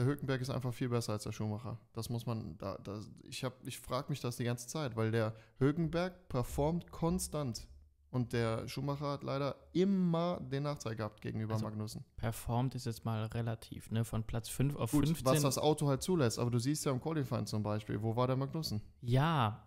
der 0.00 0.06
Hülkenberg 0.08 0.40
ist 0.40 0.50
einfach 0.50 0.72
viel 0.72 0.88
besser 0.88 1.12
als 1.12 1.24
der 1.24 1.32
Schumacher. 1.32 1.78
Das 1.92 2.08
muss 2.08 2.26
man, 2.26 2.56
da, 2.58 2.78
da, 2.82 3.00
ich, 3.22 3.44
hab- 3.44 3.66
ich 3.66 3.78
frage 3.78 4.06
mich 4.08 4.20
das 4.20 4.36
die 4.36 4.44
ganze 4.44 4.66
Zeit, 4.66 4.96
weil 4.96 5.10
der 5.10 5.34
Hülkenberg 5.58 6.28
performt 6.28 6.90
konstant. 6.90 7.66
Und 8.12 8.32
der 8.32 8.66
Schumacher 8.66 9.12
hat 9.12 9.22
leider 9.22 9.54
immer 9.72 10.40
den 10.40 10.64
Nachteil 10.64 10.96
gehabt 10.96 11.20
gegenüber 11.20 11.52
Also, 11.54 11.66
Magnussen. 11.66 12.04
Performt 12.16 12.74
ist 12.74 12.86
jetzt 12.86 13.04
mal 13.04 13.26
relativ, 13.26 13.90
ne? 13.92 14.04
Von 14.04 14.24
Platz 14.24 14.48
5 14.48 14.74
auf 14.74 14.90
Gut, 14.90 15.06
15. 15.06 15.24
was 15.26 15.42
das 15.42 15.58
Auto 15.58 15.86
halt 15.86 16.02
zulässt, 16.02 16.40
aber 16.40 16.50
du 16.50 16.58
siehst 16.58 16.84
ja 16.84 16.90
im 16.90 17.00
Qualifying 17.00 17.46
zum 17.46 17.62
Beispiel, 17.62 18.02
wo 18.02 18.16
war 18.16 18.26
der 18.26 18.34
Magnussen? 18.34 18.80
Ja, 19.00 19.64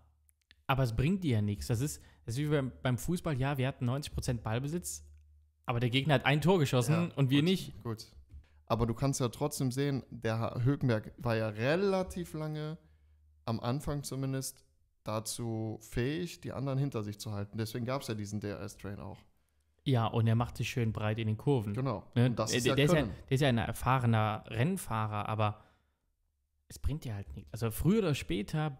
aber 0.66 0.82
es 0.82 0.94
bringt 0.94 1.24
dir 1.24 1.36
ja 1.36 1.42
nichts. 1.42 1.68
Das 1.68 1.80
ist, 1.80 2.02
das 2.26 2.34
ist 2.34 2.40
wie 2.42 2.48
beim, 2.48 2.70
beim 2.82 2.98
Fußball, 2.98 3.38
ja, 3.40 3.56
wir 3.56 3.66
hatten 3.66 3.88
90% 3.88 4.42
Ballbesitz, 4.42 5.06
aber 5.64 5.80
der 5.80 5.88
Gegner 5.88 6.14
hat 6.14 6.26
ein 6.26 6.42
Tor 6.42 6.58
geschossen 6.58 6.92
Ja, 6.92 7.10
und 7.16 7.30
wir 7.30 7.38
gut, 7.40 7.44
nicht. 7.48 7.82
Gut. 7.82 8.08
Aber 8.66 8.86
du 8.86 8.94
kannst 8.94 9.20
ja 9.20 9.28
trotzdem 9.28 9.70
sehen, 9.70 10.02
der 10.10 10.60
Hülkenberg 10.64 11.12
war 11.18 11.36
ja 11.36 11.48
relativ 11.48 12.32
lange, 12.32 12.78
am 13.44 13.60
Anfang 13.60 14.02
zumindest, 14.02 14.64
dazu 15.02 15.78
fähig, 15.82 16.40
die 16.40 16.52
anderen 16.52 16.78
hinter 16.78 17.02
sich 17.02 17.18
zu 17.18 17.32
halten. 17.32 17.58
Deswegen 17.58 17.84
gab 17.84 18.02
es 18.02 18.08
ja 18.08 18.14
diesen 18.14 18.40
DRS-Train 18.40 19.00
auch. 19.00 19.18
Ja, 19.84 20.06
und 20.06 20.26
er 20.26 20.34
macht 20.34 20.56
sich 20.56 20.70
schön 20.70 20.92
breit 20.94 21.18
in 21.18 21.26
den 21.26 21.36
Kurven. 21.36 21.74
Genau. 21.74 22.04
Ne? 22.14 22.30
Das 22.30 22.50
der, 22.50 22.58
ist 22.58 22.64
der, 22.64 22.70
ja 22.70 22.76
der, 22.76 22.84
ist 22.86 22.92
ja, 22.94 23.02
der 23.02 23.12
ist 23.28 23.40
ja 23.42 23.48
ein 23.48 23.58
erfahrener 23.58 24.44
Rennfahrer, 24.48 25.28
aber 25.28 25.62
es 26.68 26.78
bringt 26.78 27.04
dir 27.04 27.14
halt 27.14 27.34
nichts. 27.36 27.52
Also 27.52 27.70
früher 27.70 27.98
oder 27.98 28.14
später 28.14 28.78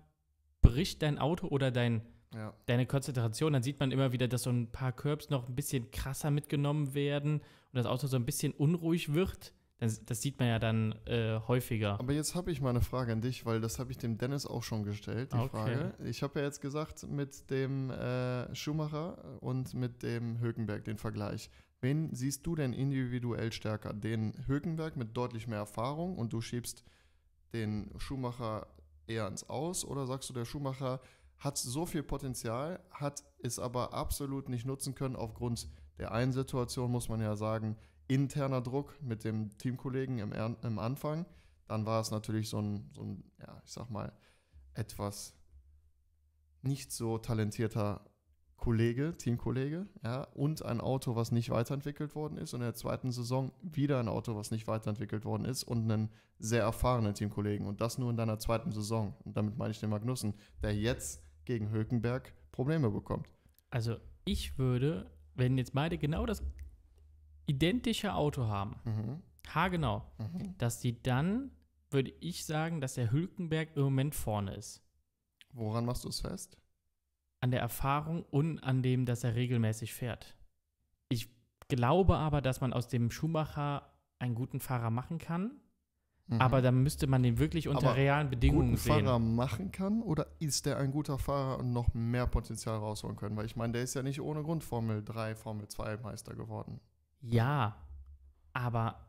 bricht 0.62 1.02
dein 1.02 1.18
Auto 1.18 1.48
oder 1.48 1.70
dein, 1.70 2.00
Ja. 2.34 2.54
deine 2.64 2.86
Konzentration, 2.86 3.52
dann 3.52 3.62
sieht 3.62 3.78
man 3.80 3.90
immer 3.90 4.12
wieder, 4.12 4.28
dass 4.28 4.44
so 4.44 4.50
ein 4.50 4.72
paar 4.72 4.92
Curbs 4.92 5.28
noch 5.28 5.46
ein 5.46 5.54
bisschen 5.54 5.90
krasser 5.90 6.30
mitgenommen 6.30 6.94
werden 6.94 7.40
und 7.40 7.74
das 7.74 7.84
Auto 7.84 8.06
so 8.06 8.16
ein 8.16 8.24
bisschen 8.24 8.52
unruhig 8.52 9.12
wird. 9.12 9.52
Das, 9.78 10.04
das 10.04 10.22
sieht 10.22 10.38
man 10.38 10.48
ja 10.48 10.58
dann 10.58 10.92
äh, 11.06 11.40
häufiger. 11.48 11.98
Aber 11.98 12.12
jetzt 12.12 12.34
habe 12.34 12.52
ich 12.52 12.60
mal 12.60 12.70
eine 12.70 12.80
Frage 12.80 13.12
an 13.12 13.20
dich, 13.20 13.44
weil 13.44 13.60
das 13.60 13.78
habe 13.78 13.90
ich 13.90 13.98
dem 13.98 14.18
Dennis 14.18 14.46
auch 14.46 14.62
schon 14.62 14.84
gestellt, 14.84 15.32
die 15.32 15.36
Okay. 15.36 15.48
Frage. 15.48 15.94
Ich 16.04 16.22
habe 16.22 16.38
ja 16.38 16.46
jetzt 16.46 16.60
gesagt, 16.60 17.06
mit 17.08 17.50
dem 17.50 17.90
äh, 17.90 18.54
Schumacher 18.54 19.42
und 19.42 19.74
mit 19.74 20.02
dem 20.02 20.40
Hülkenberg 20.40 20.84
den 20.84 20.96
Vergleich. 20.96 21.50
Wen 21.80 22.14
siehst 22.14 22.46
du 22.46 22.54
denn 22.54 22.72
individuell 22.72 23.52
stärker? 23.52 23.92
Den 23.92 24.32
Hülkenberg 24.46 24.96
mit 24.96 25.16
deutlich 25.16 25.46
mehr 25.48 25.58
Erfahrung 25.58 26.16
und 26.16 26.32
du 26.32 26.40
schiebst 26.40 26.84
den 27.52 27.90
Schumacher 27.98 28.68
eher 29.06 29.26
ins 29.28 29.48
Aus 29.48 29.84
oder 29.84 30.06
sagst 30.06 30.30
du, 30.30 30.34
der 30.34 30.44
Schumacher 30.44 31.00
hat 31.38 31.58
so 31.58 31.84
viel 31.84 32.02
Potenzial, 32.02 32.80
hat 32.90 33.22
es 33.40 33.58
aber 33.58 33.92
absolut 33.92 34.48
nicht 34.48 34.64
nutzen 34.64 34.94
können 34.94 35.16
aufgrund 35.16 35.68
der 35.98 36.12
einen 36.12 36.32
Situation, 36.32 36.90
muss 36.90 37.08
man 37.08 37.20
ja 37.20 37.36
sagen, 37.36 37.76
interner 38.08 38.60
Druck 38.60 39.00
mit 39.02 39.24
dem 39.24 39.56
Teamkollegen 39.58 40.18
im, 40.18 40.32
im 40.32 40.78
Anfang. 40.78 41.26
Dann 41.68 41.86
war 41.86 42.00
es 42.00 42.10
natürlich 42.10 42.48
so 42.48 42.60
ein, 42.60 42.90
so 42.94 43.02
ein, 43.02 43.24
ja, 43.40 43.60
ich 43.64 43.72
sag 43.72 43.90
mal, 43.90 44.12
etwas 44.74 45.34
nicht 46.62 46.92
so 46.92 47.18
talentierter 47.18 48.04
Kollege, 48.56 49.14
Teamkollege, 49.18 49.86
ja, 50.02 50.22
und 50.34 50.64
ein 50.64 50.80
Auto, 50.80 51.16
was 51.16 51.32
nicht 51.32 51.50
weiterentwickelt 51.50 52.14
worden 52.14 52.38
ist. 52.38 52.54
Und 52.54 52.60
in 52.60 52.66
der 52.66 52.74
zweiten 52.74 53.12
Saison 53.12 53.52
wieder 53.60 53.98
ein 54.00 54.08
Auto, 54.08 54.36
was 54.36 54.50
nicht 54.50 54.66
weiterentwickelt 54.66 55.24
worden 55.24 55.44
ist 55.44 55.64
und 55.64 55.90
einen 55.90 56.08
sehr 56.38 56.62
erfahrenen 56.62 57.14
Teamkollegen. 57.14 57.66
Und 57.66 57.80
das 57.80 57.98
nur 57.98 58.10
in 58.10 58.16
deiner 58.16 58.38
zweiten 58.38 58.72
Saison. 58.72 59.14
Und 59.24 59.36
damit 59.36 59.58
meine 59.58 59.72
ich 59.72 59.80
den 59.80 59.90
Magnussen, 59.90 60.34
der 60.62 60.74
jetzt 60.74 61.22
gegen 61.44 61.70
Hülkenberg 61.70 62.32
Probleme 62.52 62.90
bekommt. 62.90 63.28
Also 63.70 63.96
ich 64.24 64.56
würde, 64.56 65.10
wenn 65.34 65.58
jetzt 65.58 65.74
beide 65.74 65.98
genau 65.98 66.24
das 66.24 66.42
identische 67.46 68.14
Auto 68.14 68.46
haben, 68.46 68.76
mhm. 68.84 69.22
haargenau, 69.48 70.02
mhm. 70.18 70.56
dass 70.58 70.80
die 70.80 71.02
dann, 71.02 71.50
würde 71.90 72.12
ich 72.20 72.44
sagen, 72.44 72.80
dass 72.80 72.94
der 72.94 73.10
Hülkenberg 73.10 73.76
im 73.76 73.82
Moment 73.82 74.14
vorne 74.14 74.54
ist. 74.54 74.82
Woran 75.52 75.84
machst 75.84 76.04
du 76.04 76.08
es 76.08 76.20
fest? 76.20 76.58
An 77.40 77.50
der 77.50 77.60
Erfahrung 77.60 78.24
und 78.30 78.58
an 78.60 78.82
dem, 78.82 79.06
dass 79.06 79.22
er 79.22 79.34
regelmäßig 79.34 79.94
fährt. 79.94 80.36
Ich 81.08 81.28
glaube 81.68 82.16
aber, 82.16 82.40
dass 82.40 82.60
man 82.60 82.72
aus 82.72 82.88
dem 82.88 83.10
Schumacher 83.10 83.94
einen 84.18 84.34
guten 84.34 84.60
Fahrer 84.60 84.90
machen 84.90 85.18
kann. 85.18 85.60
Mhm. 86.26 86.40
Aber 86.40 86.62
dann 86.62 86.82
müsste 86.82 87.06
man 87.06 87.22
den 87.22 87.38
wirklich 87.38 87.68
unter 87.68 87.88
aber 87.88 87.96
realen 87.96 88.30
Bedingungen 88.30 88.70
guten 88.70 88.76
sehen. 88.78 89.04
Fahrer 89.04 89.18
machen 89.18 89.70
kann 89.70 90.00
oder 90.02 90.26
ist 90.38 90.64
der 90.64 90.78
ein 90.78 90.90
guter 90.90 91.18
Fahrer 91.18 91.58
und 91.58 91.72
noch 91.72 91.92
mehr 91.92 92.26
Potenzial 92.26 92.78
rausholen 92.78 93.16
können? 93.16 93.36
Weil 93.36 93.44
ich 93.44 93.56
meine, 93.56 93.74
der 93.74 93.82
ist 93.82 93.94
ja 93.94 94.02
nicht 94.02 94.20
ohne 94.20 94.42
Grund 94.42 94.64
Formel 94.64 95.04
3, 95.04 95.34
Formel 95.34 95.68
2 95.68 95.98
Meister 95.98 96.34
geworden. 96.34 96.80
Ja, 97.32 97.76
aber 98.52 99.04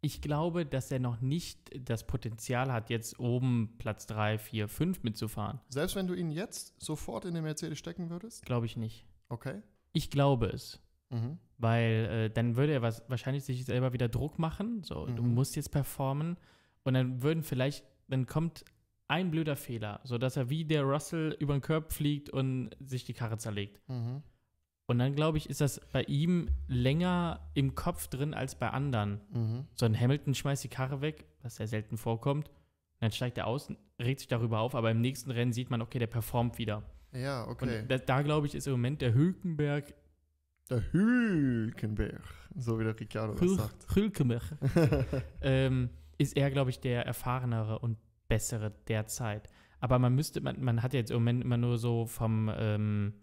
ich 0.00 0.20
glaube, 0.20 0.66
dass 0.66 0.90
er 0.90 0.98
noch 0.98 1.20
nicht 1.20 1.70
das 1.88 2.06
Potenzial 2.06 2.72
hat, 2.72 2.90
jetzt 2.90 3.20
oben 3.20 3.76
Platz 3.78 4.06
3, 4.06 4.38
4, 4.38 4.68
5 4.68 5.02
mitzufahren. 5.04 5.60
Selbst 5.68 5.94
wenn 5.94 6.08
du 6.08 6.14
ihn 6.14 6.32
jetzt 6.32 6.74
sofort 6.82 7.24
in 7.24 7.34
den 7.34 7.44
Mercedes 7.44 7.78
stecken 7.78 8.10
würdest? 8.10 8.44
Glaube 8.44 8.66
ich 8.66 8.76
nicht. 8.76 9.06
Okay. 9.28 9.62
Ich 9.92 10.10
glaube 10.10 10.46
es. 10.46 10.80
Mhm. 11.10 11.38
Weil 11.58 12.08
äh, 12.10 12.30
dann 12.30 12.56
würde 12.56 12.72
er 12.72 12.82
was, 12.82 13.08
wahrscheinlich 13.08 13.44
sich 13.44 13.64
selber 13.64 13.92
wieder 13.92 14.08
Druck 14.08 14.40
machen. 14.40 14.82
So, 14.82 15.06
mhm. 15.06 15.16
du 15.16 15.22
musst 15.22 15.54
jetzt 15.54 15.70
performen. 15.70 16.36
Und 16.82 16.94
dann 16.94 17.22
würden 17.22 17.44
vielleicht, 17.44 17.84
dann 18.08 18.26
kommt 18.26 18.64
ein 19.06 19.30
blöder 19.30 19.56
Fehler, 19.56 20.00
sodass 20.02 20.36
er 20.36 20.50
wie 20.50 20.64
der 20.64 20.82
Russell 20.82 21.36
über 21.38 21.54
den 21.54 21.60
Körper 21.60 21.90
fliegt 21.90 22.30
und 22.30 22.70
sich 22.80 23.04
die 23.04 23.12
Karre 23.12 23.38
zerlegt. 23.38 23.80
Mhm. 23.88 24.22
Und 24.92 24.98
dann, 24.98 25.14
glaube 25.14 25.38
ich, 25.38 25.48
ist 25.48 25.62
das 25.62 25.80
bei 25.90 26.02
ihm 26.02 26.50
länger 26.68 27.40
im 27.54 27.74
Kopf 27.74 28.08
drin 28.08 28.34
als 28.34 28.54
bei 28.54 28.68
anderen. 28.68 29.22
Mhm. 29.32 29.64
So 29.72 29.86
ein 29.86 29.98
Hamilton 29.98 30.34
schmeißt 30.34 30.62
die 30.62 30.68
Karre 30.68 31.00
weg, 31.00 31.24
was 31.40 31.56
sehr 31.56 31.66
selten 31.66 31.96
vorkommt. 31.96 32.50
Dann 33.00 33.10
steigt 33.10 33.38
er 33.38 33.46
aus, 33.46 33.72
regt 33.98 34.20
sich 34.20 34.28
darüber 34.28 34.60
auf, 34.60 34.74
aber 34.74 34.90
im 34.90 35.00
nächsten 35.00 35.30
Rennen 35.30 35.54
sieht 35.54 35.70
man, 35.70 35.80
okay, 35.80 35.98
der 35.98 36.08
performt 36.08 36.58
wieder. 36.58 36.82
Ja, 37.14 37.48
okay. 37.48 37.80
Und 37.80 37.90
da, 37.90 37.96
da 37.96 38.20
glaube 38.20 38.46
ich, 38.46 38.54
ist 38.54 38.66
im 38.66 38.74
Moment 38.74 39.00
der 39.00 39.14
Hülkenberg. 39.14 39.94
Der 40.68 40.92
Hülkenberg, 40.92 42.22
so 42.54 42.78
wie 42.78 42.84
der 42.84 43.00
Ricciardo 43.00 43.40
Hül 43.40 43.56
das 43.56 43.66
sagt. 43.66 43.96
Hülkenberg. 43.96 44.42
ähm, 45.40 45.88
ist 46.18 46.36
er, 46.36 46.50
glaube 46.50 46.68
ich, 46.68 46.80
der 46.80 47.06
erfahrenere 47.06 47.78
und 47.78 47.96
bessere 48.28 48.74
derzeit. 48.88 49.48
Aber 49.80 49.98
man 49.98 50.14
müsste, 50.14 50.42
man, 50.42 50.62
man 50.62 50.82
hat 50.82 50.92
jetzt 50.92 51.10
im 51.10 51.16
Moment 51.16 51.44
immer 51.44 51.56
nur 51.56 51.78
so 51.78 52.04
vom 52.04 52.50
ähm, 52.54 53.14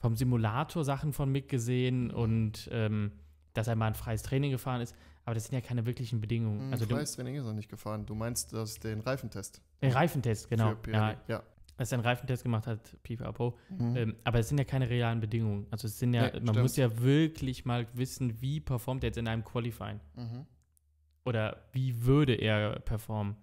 vom 0.00 0.16
Simulator 0.16 0.82
Sachen 0.82 1.12
von 1.12 1.30
Mick 1.30 1.48
gesehen 1.48 2.10
und 2.10 2.68
ähm, 2.72 3.12
dass 3.52 3.68
er 3.68 3.76
mal 3.76 3.86
ein 3.86 3.94
freies 3.94 4.22
Training 4.22 4.50
gefahren 4.50 4.80
ist. 4.80 4.94
Aber 5.24 5.34
das 5.34 5.44
sind 5.44 5.54
ja 5.54 5.60
keine 5.60 5.84
wirklichen 5.84 6.20
Bedingungen. 6.20 6.68
Ein 6.68 6.72
also 6.72 6.86
freies 6.86 7.12
Training 7.12 7.36
ist 7.36 7.44
er 7.44 7.52
nicht 7.52 7.68
gefahren. 7.68 8.06
Du 8.06 8.14
meinst 8.14 8.52
das 8.52 8.80
den 8.80 9.00
Reifentest? 9.00 9.60
Den 9.82 9.92
Reifentest, 9.92 10.48
genau. 10.48 10.74
Ja, 10.90 11.16
ja. 11.28 11.42
Dass 11.76 11.92
er 11.92 11.98
einen 11.98 12.06
Reifentest 12.06 12.42
gemacht 12.42 12.66
hat, 12.66 12.96
Pipapo. 13.02 13.56
Mhm. 13.68 13.96
Ähm, 13.96 14.16
aber 14.24 14.38
es 14.38 14.48
sind 14.48 14.58
ja 14.58 14.64
keine 14.64 14.88
realen 14.88 15.20
Bedingungen. 15.20 15.66
Also 15.70 15.86
es 15.86 15.98
sind 15.98 16.14
ja, 16.14 16.26
nee, 16.26 16.32
man 16.32 16.48
stimmt. 16.48 16.62
muss 16.62 16.76
ja 16.76 17.00
wirklich 17.00 17.64
mal 17.64 17.86
wissen, 17.92 18.40
wie 18.40 18.60
performt 18.60 19.04
er 19.04 19.08
jetzt 19.08 19.18
in 19.18 19.28
einem 19.28 19.44
Qualifying. 19.44 20.00
Mhm. 20.16 20.46
Oder 21.24 21.64
wie 21.72 22.04
würde 22.04 22.34
er 22.34 22.80
performen 22.80 23.36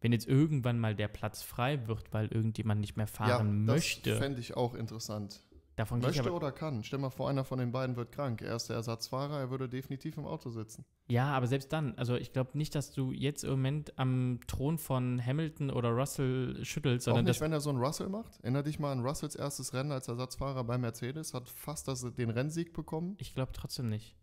wenn 0.00 0.12
jetzt 0.12 0.28
irgendwann 0.28 0.78
mal 0.78 0.94
der 0.94 1.08
Platz 1.08 1.42
frei 1.42 1.88
wird, 1.88 2.12
weil 2.12 2.28
irgendjemand 2.28 2.80
nicht 2.80 2.96
mehr 2.96 3.06
fahren 3.06 3.66
ja, 3.66 3.74
möchte. 3.74 4.10
Das 4.10 4.18
fände 4.18 4.40
ich 4.40 4.56
auch 4.56 4.74
interessant. 4.74 5.42
Davon 5.76 6.00
Möchte 6.00 6.32
oder 6.32 6.52
kann. 6.52 6.82
Stell 6.84 6.98
mal 6.98 7.10
vor, 7.10 7.28
einer 7.28 7.44
von 7.44 7.58
den 7.58 7.70
beiden 7.70 7.96
wird 7.96 8.10
krank. 8.10 8.40
Er 8.40 8.56
ist 8.56 8.70
der 8.70 8.76
Ersatzfahrer, 8.76 9.38
er 9.38 9.50
würde 9.50 9.68
definitiv 9.68 10.16
im 10.16 10.24
Auto 10.24 10.48
sitzen. 10.48 10.86
Ja, 11.06 11.26
aber 11.34 11.46
selbst 11.46 11.70
dann, 11.70 11.94
also 11.98 12.14
ich 12.16 12.32
glaube 12.32 12.56
nicht, 12.56 12.74
dass 12.74 12.92
du 12.92 13.12
jetzt 13.12 13.44
im 13.44 13.50
Moment 13.50 13.98
am 13.98 14.40
Thron 14.46 14.78
von 14.78 15.24
Hamilton 15.24 15.70
oder 15.70 15.90
Russell 15.90 16.64
schüttelst, 16.64 17.04
sondern. 17.04 17.26
Auch 17.26 17.28
nicht, 17.28 17.40
wenn 17.42 17.52
er 17.52 17.60
so 17.60 17.68
einen 17.68 17.78
Russell 17.78 18.08
macht. 18.08 18.40
Erinner 18.40 18.62
dich 18.62 18.78
mal 18.78 18.90
an 18.90 19.04
Russells 19.04 19.36
erstes 19.36 19.74
Rennen 19.74 19.92
als 19.92 20.08
Ersatzfahrer 20.08 20.64
bei 20.64 20.78
Mercedes, 20.78 21.34
hat 21.34 21.50
fast 21.50 21.88
das, 21.88 22.00
den 22.14 22.30
Rennsieg 22.30 22.72
bekommen. 22.72 23.14
Ich 23.18 23.34
glaube 23.34 23.52
trotzdem 23.52 23.90
nicht. 23.90 24.16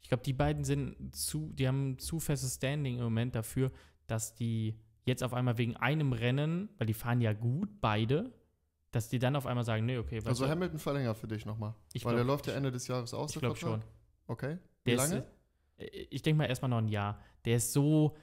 Ich 0.00 0.08
glaube, 0.08 0.22
die 0.22 0.32
beiden 0.32 0.64
sind 0.64 1.14
zu, 1.14 1.52
die 1.52 1.68
haben 1.68 1.98
zu 1.98 2.18
festes 2.18 2.54
Standing 2.54 2.96
im 2.96 3.04
Moment 3.04 3.34
dafür, 3.34 3.70
dass 4.06 4.34
die 4.34 4.80
jetzt 5.04 5.22
auf 5.22 5.34
einmal 5.34 5.58
wegen 5.58 5.76
einem 5.76 6.14
Rennen, 6.14 6.70
weil 6.78 6.86
die 6.86 6.94
fahren 6.94 7.20
ja 7.20 7.34
gut, 7.34 7.68
beide, 7.82 8.32
dass 8.94 9.08
die 9.08 9.18
dann 9.18 9.34
auf 9.34 9.46
einmal 9.46 9.64
sagen, 9.64 9.84
nee, 9.86 9.98
okay. 9.98 10.20
Also 10.24 10.48
Hamilton 10.48 10.78
verlängert 10.78 11.18
für 11.18 11.26
dich 11.26 11.44
nochmal. 11.44 11.74
Ich 11.92 12.04
Weil 12.04 12.12
glaub, 12.12 12.18
der 12.18 12.24
läuft 12.24 12.46
ja 12.46 12.52
Ende 12.54 12.70
des 12.70 12.86
Jahres 12.86 13.12
aus. 13.12 13.34
Ich 13.34 13.40
glaube 13.40 13.56
schon. 13.56 13.82
Okay. 14.28 14.58
Wie 14.84 14.90
der 14.90 14.98
lange? 14.98 15.16
Ist, 15.78 15.94
äh, 15.94 16.06
ich 16.10 16.22
denke 16.22 16.38
mal 16.38 16.46
erstmal 16.46 16.68
noch 16.68 16.78
ein 16.78 16.88
Jahr. 16.88 17.20
Der 17.44 17.56
ist 17.56 17.72
so, 17.72 18.16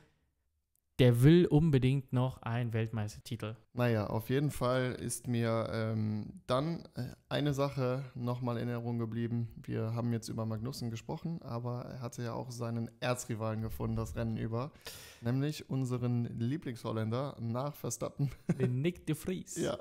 der 0.98 1.24
will 1.24 1.46
unbedingt 1.46 2.14
noch 2.14 2.42
einen 2.42 2.72
Weltmeistertitel. 2.72 3.58
Naja, 3.74 4.08
auf 4.08 4.30
jeden 4.30 4.50
Fall 4.50 4.94
ist 4.94 5.28
mir 5.28 5.70
ähm, 5.74 6.42
dann 6.48 6.88
äh, 6.96 7.08
eine 7.28 7.54
Sache 7.54 8.06
nochmal 8.16 8.58
in 8.58 8.70
Erinnerung 8.70 8.98
geblieben. 8.98 9.50
Wir 9.62 9.94
haben 9.94 10.14
jetzt 10.14 10.30
über 10.30 10.46
Magnussen 10.46 10.90
gesprochen, 10.90 11.42
aber 11.42 11.86
er 11.86 12.02
hatte 12.02 12.24
ja 12.24 12.34
auch 12.34 12.50
seinen 12.50 12.90
Erzrivalen 13.02 13.62
gefunden, 13.62 13.98
das 13.98 14.16
Rennen 14.16 14.38
über. 14.38 14.72
Nämlich 15.20 15.70
unseren 15.70 16.26
Lieblingsholländer 16.40 17.36
nach 17.42 17.76
Verstappen. 17.76 18.32
Den 18.58 18.82
Nick 18.82 19.06
de 19.06 19.16
Vries. 19.16 19.56
ja. 19.58 19.78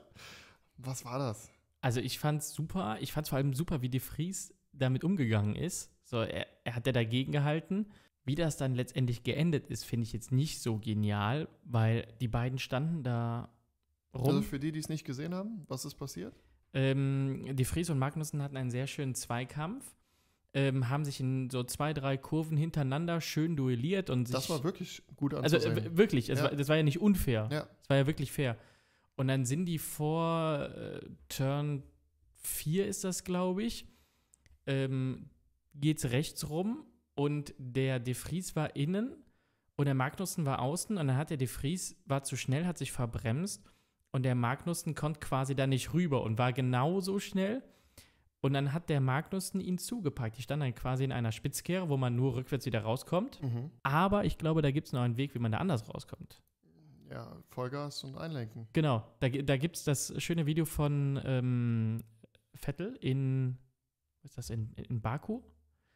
Was 0.85 1.05
war 1.05 1.19
das? 1.19 1.51
Also 1.81 2.01
ich 2.01 2.19
fand 2.19 2.43
es 2.43 2.53
super. 2.53 2.99
Ich 3.01 3.13
fand 3.13 3.27
es 3.27 3.31
vor 3.31 3.39
allem 3.39 3.55
super, 3.55 3.83
wie 3.83 3.89
De 3.89 4.01
Vries 4.01 4.55
damit 4.73 5.05
umgegangen 5.05 5.57
ist. 5.57 5.91
So, 6.05 6.21
er, 6.21 6.47
er 6.65 6.75
hat 6.75 6.87
ja 6.87 6.93
dagegen 6.93 7.33
gehalten. 7.33 7.87
Wie 8.25 8.35
das 8.35 8.57
dann 8.57 8.75
letztendlich 8.75 9.23
geendet 9.23 9.67
ist, 9.69 9.85
finde 9.85 10.05
ich 10.05 10.13
jetzt 10.13 10.31
nicht 10.31 10.61
so 10.61 10.79
genial, 10.79 11.49
weil 11.65 12.07
die 12.21 12.29
beiden 12.29 12.59
standen 12.59 13.03
da 13.03 13.49
rum. 14.15 14.37
Also 14.37 14.43
für 14.43 14.61
die, 14.61 14.73
die 14.73 14.79
es 14.79 14.89
nicht 14.89 15.05
gesehen 15.05 15.35
haben, 15.35 15.65
was 15.69 15.85
ist 15.85 15.95
passiert? 15.95 16.35
Ähm, 16.73 17.57
die 17.57 17.65
Vries 17.65 17.91
und 17.91 17.99
Magnussen 17.99 18.43
hatten 18.43 18.57
einen 18.57 18.71
sehr 18.71 18.87
schönen 18.87 19.15
Zweikampf. 19.15 19.97
Ähm, 20.53 20.89
haben 20.89 21.05
sich 21.05 21.21
in 21.21 21.49
so 21.49 21.63
zwei, 21.63 21.93
drei 21.95 22.17
Kurven 22.17 22.57
hintereinander 22.57 23.21
schön 23.21 23.57
duelliert 23.57 24.11
und 24.11 24.27
sich. 24.27 24.35
Das 24.35 24.51
war 24.51 24.65
wirklich 24.65 25.03
gut 25.15 25.33
anzusehen. 25.33 25.73
Also 25.75 25.81
äh, 25.81 25.97
wirklich, 25.97 26.29
ja. 26.39 26.43
war, 26.43 26.51
das 26.51 26.69
war 26.69 26.77
ja 26.77 26.83
nicht 26.83 27.01
unfair. 27.01 27.49
Ja. 27.53 27.69
Das 27.79 27.89
war 27.89 27.97
ja 27.99 28.07
wirklich 28.09 28.33
fair. 28.33 28.57
Und 29.21 29.29
dann 29.29 29.45
sind 29.45 29.67
die 29.67 29.77
vor 29.77 30.71
äh, 30.75 31.01
Turn 31.29 31.83
4 32.37 32.87
ist 32.87 33.05
das, 33.05 33.23
glaube 33.23 33.63
ich, 33.63 33.87
ähm, 34.67 35.29
geht 35.75 35.99
es 35.99 36.11
rechts 36.11 36.49
rum 36.49 36.87
und 37.15 37.53
der 37.59 37.99
De 37.99 38.15
Vries 38.15 38.57
war 38.57 38.75
innen 38.77 39.15
und 39.77 39.85
der 39.85 39.95
Magnussen 39.95 40.47
war 40.47 40.61
außen 40.61 40.97
und 40.97 41.07
dann 41.07 41.19
hat 41.19 41.29
der 41.29 41.37
De 41.37 41.49
Vries, 41.49 42.03
war 42.07 42.23
zu 42.23 42.35
schnell, 42.35 42.65
hat 42.65 42.79
sich 42.79 42.93
verbremst 42.93 43.63
und 44.11 44.23
der 44.23 44.35
Magnussen 44.35 44.95
konnte 44.95 45.21
quasi 45.21 45.55
da 45.55 45.67
nicht 45.67 45.93
rüber 45.93 46.23
und 46.23 46.39
war 46.39 46.55
genauso 46.55 47.19
schnell. 47.19 47.63
Und 48.41 48.55
dann 48.55 48.73
hat 48.73 48.89
der 48.89 49.03
Magnussen 49.03 49.61
ihn 49.61 49.77
zugepackt. 49.77 50.39
Die 50.39 50.43
stand 50.43 50.63
dann 50.63 50.75
quasi 50.75 51.05
in 51.05 51.13
einer 51.13 51.31
Spitzkehre, 51.31 51.91
wo 51.91 51.99
man 51.99 52.17
nur 52.17 52.37
rückwärts 52.37 52.65
wieder 52.65 52.81
rauskommt. 52.85 53.43
Mhm. 53.43 53.71
Aber 53.83 54.25
ich 54.25 54.39
glaube, 54.39 54.63
da 54.63 54.71
gibt 54.71 54.87
es 54.87 54.95
noch 54.95 55.03
einen 55.03 55.19
Weg, 55.19 55.35
wie 55.35 55.41
man 55.41 55.53
da 55.53 55.59
anders 55.59 55.87
rauskommt. 55.93 56.41
Ja, 57.11 57.37
Vollgas 57.49 58.05
und 58.05 58.17
Einlenken. 58.17 58.69
Genau, 58.73 59.05
da, 59.19 59.29
da 59.29 59.57
gibt 59.57 59.77
es 59.77 59.85
das 59.85 60.15
schöne 60.23 60.47
Video 60.47 60.65
von 60.65 61.21
ähm, 61.25 62.05
Vettel 62.55 62.97
in, 63.01 63.59
was 64.23 64.31
ist 64.31 64.39
das, 64.39 64.51
in, 64.51 64.73
in 64.89 65.01
Baku? 65.01 65.43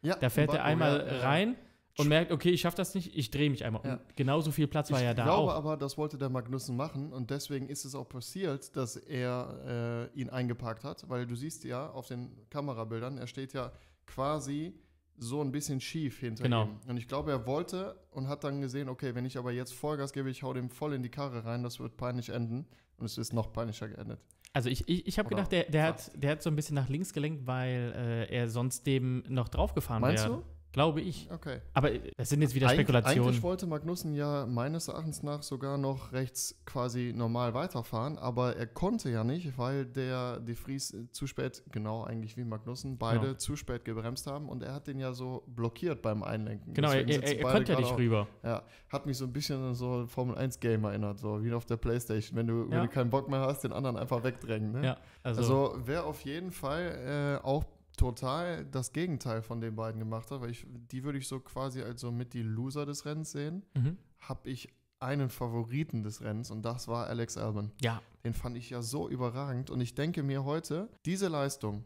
Ja. 0.01 0.17
Da 0.17 0.29
fährt 0.29 0.47
Baku, 0.47 0.59
er 0.59 0.65
einmal 0.65 1.07
ja, 1.07 1.19
rein 1.21 1.53
ja. 1.53 2.03
und 2.03 2.09
merkt, 2.09 2.33
okay, 2.33 2.49
ich 2.49 2.61
schaffe 2.61 2.75
das 2.75 2.95
nicht, 2.95 3.15
ich 3.15 3.31
drehe 3.31 3.49
mich 3.49 3.63
einmal. 3.63 3.81
Ja. 3.85 3.93
Und 3.93 4.15
genauso 4.17 4.51
viel 4.51 4.67
Platz 4.67 4.91
war 4.91 5.01
ja 5.01 5.13
da 5.13 5.23
auch. 5.23 5.27
Ich 5.27 5.33
glaube 5.35 5.53
aber, 5.53 5.77
das 5.77 5.97
wollte 5.97 6.17
der 6.17 6.29
Magnussen 6.29 6.75
machen 6.75 7.13
und 7.13 7.29
deswegen 7.31 7.69
ist 7.69 7.85
es 7.85 7.95
auch 7.95 8.09
passiert, 8.09 8.75
dass 8.75 8.97
er 8.97 10.11
äh, 10.13 10.19
ihn 10.19 10.29
eingeparkt 10.29 10.83
hat, 10.83 11.07
weil 11.07 11.25
du 11.25 11.35
siehst 11.35 11.63
ja 11.63 11.89
auf 11.91 12.07
den 12.07 12.35
Kamerabildern, 12.49 13.17
er 13.17 13.27
steht 13.27 13.53
ja 13.53 13.71
quasi 14.05 14.73
so 15.17 15.41
ein 15.41 15.51
bisschen 15.51 15.79
schief 15.81 16.19
hinter 16.19 16.43
Genau. 16.43 16.65
ihm. 16.65 16.79
Und 16.87 16.97
ich 16.97 17.07
glaube, 17.07 17.31
er 17.31 17.45
wollte 17.47 17.95
und 18.11 18.27
hat 18.27 18.43
dann 18.43 18.61
gesehen, 18.61 18.89
okay, 18.89 19.15
wenn 19.15 19.25
ich 19.25 19.37
aber 19.37 19.51
jetzt 19.51 19.73
Vollgas 19.73 20.11
gebe, 20.13 20.29
ich 20.29 20.43
hau 20.43 20.53
dem 20.53 20.69
voll 20.69 20.93
in 20.93 21.03
die 21.03 21.09
Karre 21.09 21.45
rein, 21.45 21.63
das 21.63 21.79
wird 21.79 21.97
peinlich 21.97 22.29
enden. 22.29 22.65
Und 22.97 23.05
es 23.05 23.17
ist 23.17 23.33
noch 23.33 23.51
peinlicher 23.51 23.89
geendet. 23.89 24.19
Also 24.53 24.69
ich, 24.69 24.87
ich, 24.87 25.05
ich 25.05 25.19
habe 25.19 25.27
gedacht, 25.27 25.51
der, 25.51 25.65
der, 25.65 25.93
fast. 25.93 26.13
hat, 26.13 26.23
der 26.23 26.31
hat 26.31 26.41
so 26.41 26.49
ein 26.49 26.55
bisschen 26.55 26.75
nach 26.75 26.87
links 26.87 27.11
gelenkt, 27.11 27.45
weil 27.45 27.93
äh, 28.29 28.33
er 28.33 28.47
sonst 28.47 28.87
dem 28.87 29.23
noch 29.27 29.49
draufgefahren 29.49 30.01
wäre. 30.01 30.13
Meinst 30.13 30.27
du? 30.27 30.43
Glaube 30.75 30.99
ich. 30.99 31.29
Okay. 31.31 31.61
Aber 31.73 31.89
äh, 31.93 32.01
das 32.17 32.27
sind 32.27 32.41
jetzt 32.41 32.53
wieder 32.53 32.67
Eig 32.67 32.73
Spekulationen. 32.75 33.23
Eigentlich 33.29 33.41
wollte 33.43 33.65
Magnussen 33.65 34.13
ja 34.13 34.45
meines 34.45 34.89
Erachtens 34.89 35.23
nach 35.23 35.41
sogar 35.41 35.77
noch 35.77 36.11
rechts 36.11 36.53
quasi 36.65 37.13
normal 37.15 37.53
weiterfahren, 37.53 38.17
aber 38.17 38.57
er 38.57 38.67
konnte 38.67 39.09
ja 39.09 39.23
nicht, 39.23 39.57
weil 39.57 39.85
der 39.85 40.41
De 40.41 40.53
Vries 40.53 40.93
äh, 40.93 41.09
zu 41.11 41.27
spät, 41.27 41.63
genau 41.71 42.03
eigentlich 42.03 42.35
wie 42.35 42.43
Magnussen, 42.43 42.97
beide 42.97 43.21
Genau. 43.21 43.33
zu 43.35 43.55
spät 43.55 43.85
gebremst 43.85 44.27
haben 44.27 44.49
und 44.49 44.63
er 44.63 44.73
hat 44.73 44.87
den 44.87 44.99
ja 44.99 45.13
so 45.13 45.43
blockiert 45.47 46.01
beim 46.01 46.23
Einlenken. 46.23 46.73
Genau, 46.73 46.91
er, 46.91 47.07
er, 47.07 47.23
er 47.23 47.41
konnte 47.53 47.71
ja 47.71 47.79
nicht 47.79 47.91
auch- 47.93 47.97
rüber. 47.97 48.27
Ja, 48.43 48.61
hat 48.89 49.05
mich 49.05 49.17
so 49.17 49.23
ein 49.23 49.31
bisschen 49.31 49.63
an 49.63 49.75
so 49.75 50.01
ein 50.01 50.07
Formel 50.09 50.37
1 50.37 50.59
Game 50.59 50.83
erinnert, 50.83 51.19
so 51.19 51.41
wie 51.41 51.53
auf 51.53 51.65
der 51.65 51.77
Playstation, 51.77 52.37
wenn 52.37 52.47
du, 52.47 52.65
wenn 52.69 52.79
Ja. 52.79 52.81
du 52.83 52.89
keinen 52.89 53.09
Bock 53.09 53.29
mehr 53.29 53.39
hast, 53.39 53.63
den 53.63 53.71
anderen 53.71 53.95
einfach 53.95 54.25
wegdrängen. 54.25 54.73
Ne? 54.73 54.85
Ja, 54.85 54.97
also, 55.23 55.39
Also, 55.71 55.87
wäre 55.87 56.03
auf 56.03 56.19
jeden 56.25 56.51
Fall 56.51 57.39
äh, 57.41 57.45
auch 57.45 57.63
total 57.95 58.65
das 58.65 58.93
Gegenteil 58.93 59.41
von 59.41 59.61
den 59.61 59.75
beiden 59.75 59.99
gemacht 59.99 60.31
hat, 60.31 60.41
weil 60.41 60.49
ich, 60.49 60.65
die 60.91 61.03
würde 61.03 61.17
ich 61.17 61.27
so 61.27 61.39
quasi 61.39 61.81
als 61.81 62.01
so 62.01 62.11
mit 62.11 62.33
die 62.33 62.41
Loser 62.41 62.85
des 62.85 63.05
Rennens 63.05 63.31
sehen, 63.31 63.63
mhm. 63.73 63.97
habe 64.19 64.49
ich 64.49 64.73
einen 64.99 65.29
Favoriten 65.29 66.03
des 66.03 66.21
Rennens 66.21 66.51
und 66.51 66.63
das 66.63 66.87
war 66.87 67.07
Alex 67.07 67.37
Albon. 67.37 67.71
ja, 67.81 68.01
Den 68.23 68.33
fand 68.33 68.57
ich 68.57 68.69
ja 68.69 68.81
so 68.81 69.09
überragend 69.09 69.69
und 69.69 69.81
ich 69.81 69.93
denke 69.93 70.23
mir 70.23 70.45
heute, 70.45 70.89
diese 71.05 71.27
Leistung, 71.27 71.83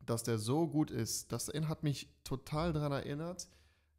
dass 0.00 0.22
der 0.22 0.38
so 0.38 0.66
gut 0.66 0.90
ist, 0.90 1.32
das 1.32 1.48
hat 1.48 1.82
mich 1.82 2.08
total 2.24 2.72
daran 2.72 2.92
erinnert, 2.92 3.48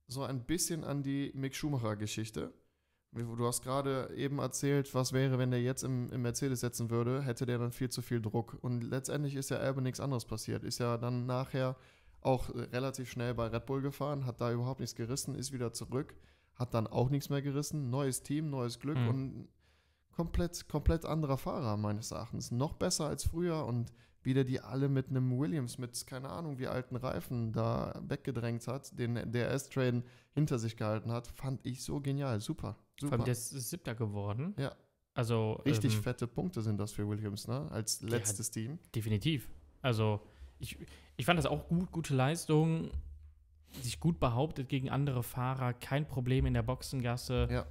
so 0.07 0.23
ein 0.23 0.43
bisschen 0.43 0.83
an 0.83 1.03
die 1.03 1.31
Mick 1.35 1.55
Schumacher-Geschichte. 1.55 2.51
Du 3.11 3.45
hast 3.47 3.63
gerade 3.63 4.13
eben 4.15 4.37
erzählt, 4.37 4.93
was 4.93 5.13
wäre, 5.13 5.39
wenn 5.39 5.49
der 5.49 5.61
jetzt 5.61 5.83
im, 5.83 6.11
im 6.11 6.21
Mercedes 6.21 6.59
setzen 6.59 6.91
würde, 6.91 7.23
hätte 7.23 7.45
der 7.47 7.57
dann 7.57 7.71
viel 7.71 7.89
zu 7.89 8.01
viel 8.03 8.21
Druck. 8.21 8.57
Und 8.61 8.81
letztendlich 8.83 9.35
ist 9.35 9.49
ja 9.49 9.57
Albon 9.57 9.83
nichts 9.83 9.99
anderes 9.99 10.25
passiert. 10.25 10.63
Ist 10.63 10.79
ja 10.79 10.97
dann 10.97 11.25
nachher 11.25 11.75
auch 12.21 12.49
äh, 12.53 12.61
relativ 12.71 13.09
schnell 13.09 13.33
bei 13.33 13.47
Red 13.47 13.65
Bull 13.65 13.81
gefahren, 13.81 14.25
hat 14.27 14.39
da 14.41 14.51
überhaupt 14.51 14.79
nichts 14.79 14.95
gerissen, 14.95 15.33
ist 15.33 15.51
wieder 15.51 15.73
zurück, 15.73 16.15
hat 16.55 16.73
dann 16.75 16.85
auch 16.85 17.09
nichts 17.09 17.29
mehr 17.29 17.41
gerissen. 17.41 17.89
Neues 17.89 18.21
Team, 18.21 18.51
neues 18.51 18.79
Glück 18.79 18.97
Mhm. 18.97 19.07
und 19.07 19.47
komplett, 20.11 20.67
komplett 20.69 21.03
anderer 21.05 21.37
Fahrer 21.37 21.77
meines 21.77 22.11
Erachtens. 22.11 22.51
Noch 22.51 22.73
besser 22.73 23.07
als 23.07 23.23
früher 23.23 23.65
und 23.65 23.91
wie 24.23 24.33
der 24.33 24.43
die 24.43 24.59
alle 24.59 24.89
mit 24.89 25.09
einem 25.09 25.37
Williams 25.37 25.77
mit, 25.77 26.05
keine 26.05 26.29
Ahnung, 26.29 26.59
wie 26.59 26.67
alten 26.67 26.95
Reifen 26.95 27.51
da 27.51 27.99
weggedrängt 28.07 28.67
hat, 28.67 28.97
den 28.97 29.31
der 29.31 29.51
S-Train 29.51 30.03
hinter 30.33 30.59
sich 30.59 30.75
gehalten 30.75 31.11
hat, 31.11 31.27
fand 31.27 31.65
ich 31.65 31.83
so 31.83 31.99
genial. 31.99 32.39
Super, 32.39 32.73
vor 32.73 32.79
super. 32.99 33.13
allem 33.13 33.25
der 33.25 33.31
ist 33.33 33.49
siebter 33.49 33.95
geworden. 33.95 34.53
Ja. 34.57 34.75
Also 35.13 35.53
Richtig 35.65 35.95
ähm, 35.95 36.03
fette 36.03 36.27
Punkte 36.27 36.61
sind 36.61 36.77
das 36.77 36.91
für 36.91 37.07
Williams, 37.07 37.47
ne? 37.47 37.69
Als 37.71 38.01
letztes 38.01 38.51
Team. 38.51 38.79
definitiv. 38.95 39.49
Also 39.81 40.21
ich, 40.59 40.77
ich 41.17 41.25
fand 41.25 41.37
das 41.37 41.45
auch 41.45 41.67
gut, 41.67 41.91
gute 41.91 42.15
Leistung. 42.15 42.91
Sich 43.81 43.99
gut 43.99 44.19
behauptet 44.19 44.67
gegen 44.67 44.89
andere 44.89 45.21
Fahrer, 45.21 45.73
kein 45.73 46.07
Problem 46.07 46.45
in 46.45 46.53
der 46.53 46.63
Boxengasse. 46.63 47.47
Ja. 47.51 47.65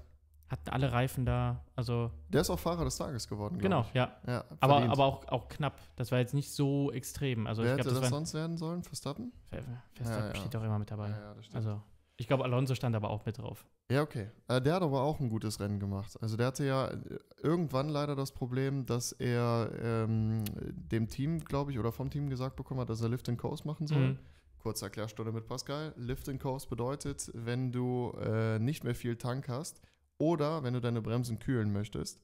Hatten 0.49 0.71
alle 0.71 0.91
Reifen 0.93 1.27
da. 1.27 1.63
Also 1.77 2.11
Der 2.31 2.41
ist 2.41 2.49
auch 2.51 2.59
Fahrer 2.59 2.85
des 2.85 2.97
Tages 2.97 3.29
geworden, 3.29 3.59
glaub 3.59 3.63
genau, 3.71 3.81
ich. 3.89 3.95
ja. 3.95 4.17
Ja, 4.27 4.45
Aber, 4.61 4.89
aber 4.89 5.05
auch, 5.05 5.29
auch 5.29 5.49
knapp. 5.49 5.79
Das 5.97 6.11
war 6.11 6.19
jetzt 6.19 6.33
nicht 6.33 6.51
so 6.53 6.91
extrem. 6.93 7.47
Also 7.47 7.63
Wer 7.63 7.73
ich 7.73 7.79
hätte 7.81 7.91
glaube, 7.91 8.01
das 8.01 8.11
das, 8.11 8.19
sonst 8.19 8.35
werden 8.35 8.57
sollen? 8.57 8.83
Verstappen? 8.83 9.33
Ver- 9.51 9.63
Verstappen 9.93 10.25
Ja, 10.29 10.29
ja. 10.29 10.35
steht 10.41 10.57
auch 10.57 10.65
immer 10.65 10.79
mit 10.79 10.91
dabei. 10.91 11.11
Ja, 11.11 11.19
ja, 11.21 11.35
das 11.35 11.45
stimmt. 11.45 11.57
Also 11.57 11.83
ich 12.17 12.27
glaube, 12.27 12.45
Alonso 12.45 12.75
stand 12.75 12.97
aber 12.97 13.11
auch 13.11 13.27
mit 13.27 13.37
drauf. 13.39 13.67
Ja, 13.91 14.03
okay. 14.03 14.29
Äh, 14.49 14.61
der 14.63 14.75
hat 14.75 14.83
aber 14.83 15.03
auch 15.03 15.21
ein 15.21 15.29
gutes 15.29 15.61
Rennen 15.61 15.79
gemacht. 15.79 16.17
Also 16.21 16.37
der 16.39 16.47
hatte 16.49 16.65
ja 16.65 16.89
äh, 16.89 16.99
irgendwann 17.43 17.89
leider 17.91 18.17
das 18.17 18.33
Problem, 18.33 18.87
dass 18.87 19.13
er 19.13 19.71
ähm, 19.83 20.45
dem 20.73 21.09
Team, 21.09 21.41
glaube 21.41 21.73
ich, 21.73 21.79
oder 21.79 21.93
vom 21.93 22.11
Team 22.11 22.29
gesagt 22.31 22.57
bekommen 22.57 22.81
hat, 22.81 22.89
dass 22.91 23.03
er 23.03 23.09
Lift 23.11 23.29
and 23.29 23.39
Coast 23.39 23.65
machen 23.67 23.87
soll. 23.87 23.99
Mhm. 23.99 24.19
Kurze 24.59 24.87
Erklärstunde 24.87 25.31
mit 25.31 25.47
Pascal. 25.47 25.93
Lift 25.97 26.29
and 26.29 26.41
Coast 26.41 26.69
bedeutet, 26.69 27.31
wenn 27.35 27.71
du 27.71 28.13
äh, 28.21 28.59
nicht 28.59 28.83
mehr 28.83 28.95
viel 28.95 29.17
Tank 29.17 29.49
hast 29.49 29.81
oder 30.19 30.63
wenn 30.63 30.75
du 30.75 30.81
deine 30.81 31.01
Bremsen 31.01 31.39
kühlen 31.39 31.73
möchtest, 31.73 32.21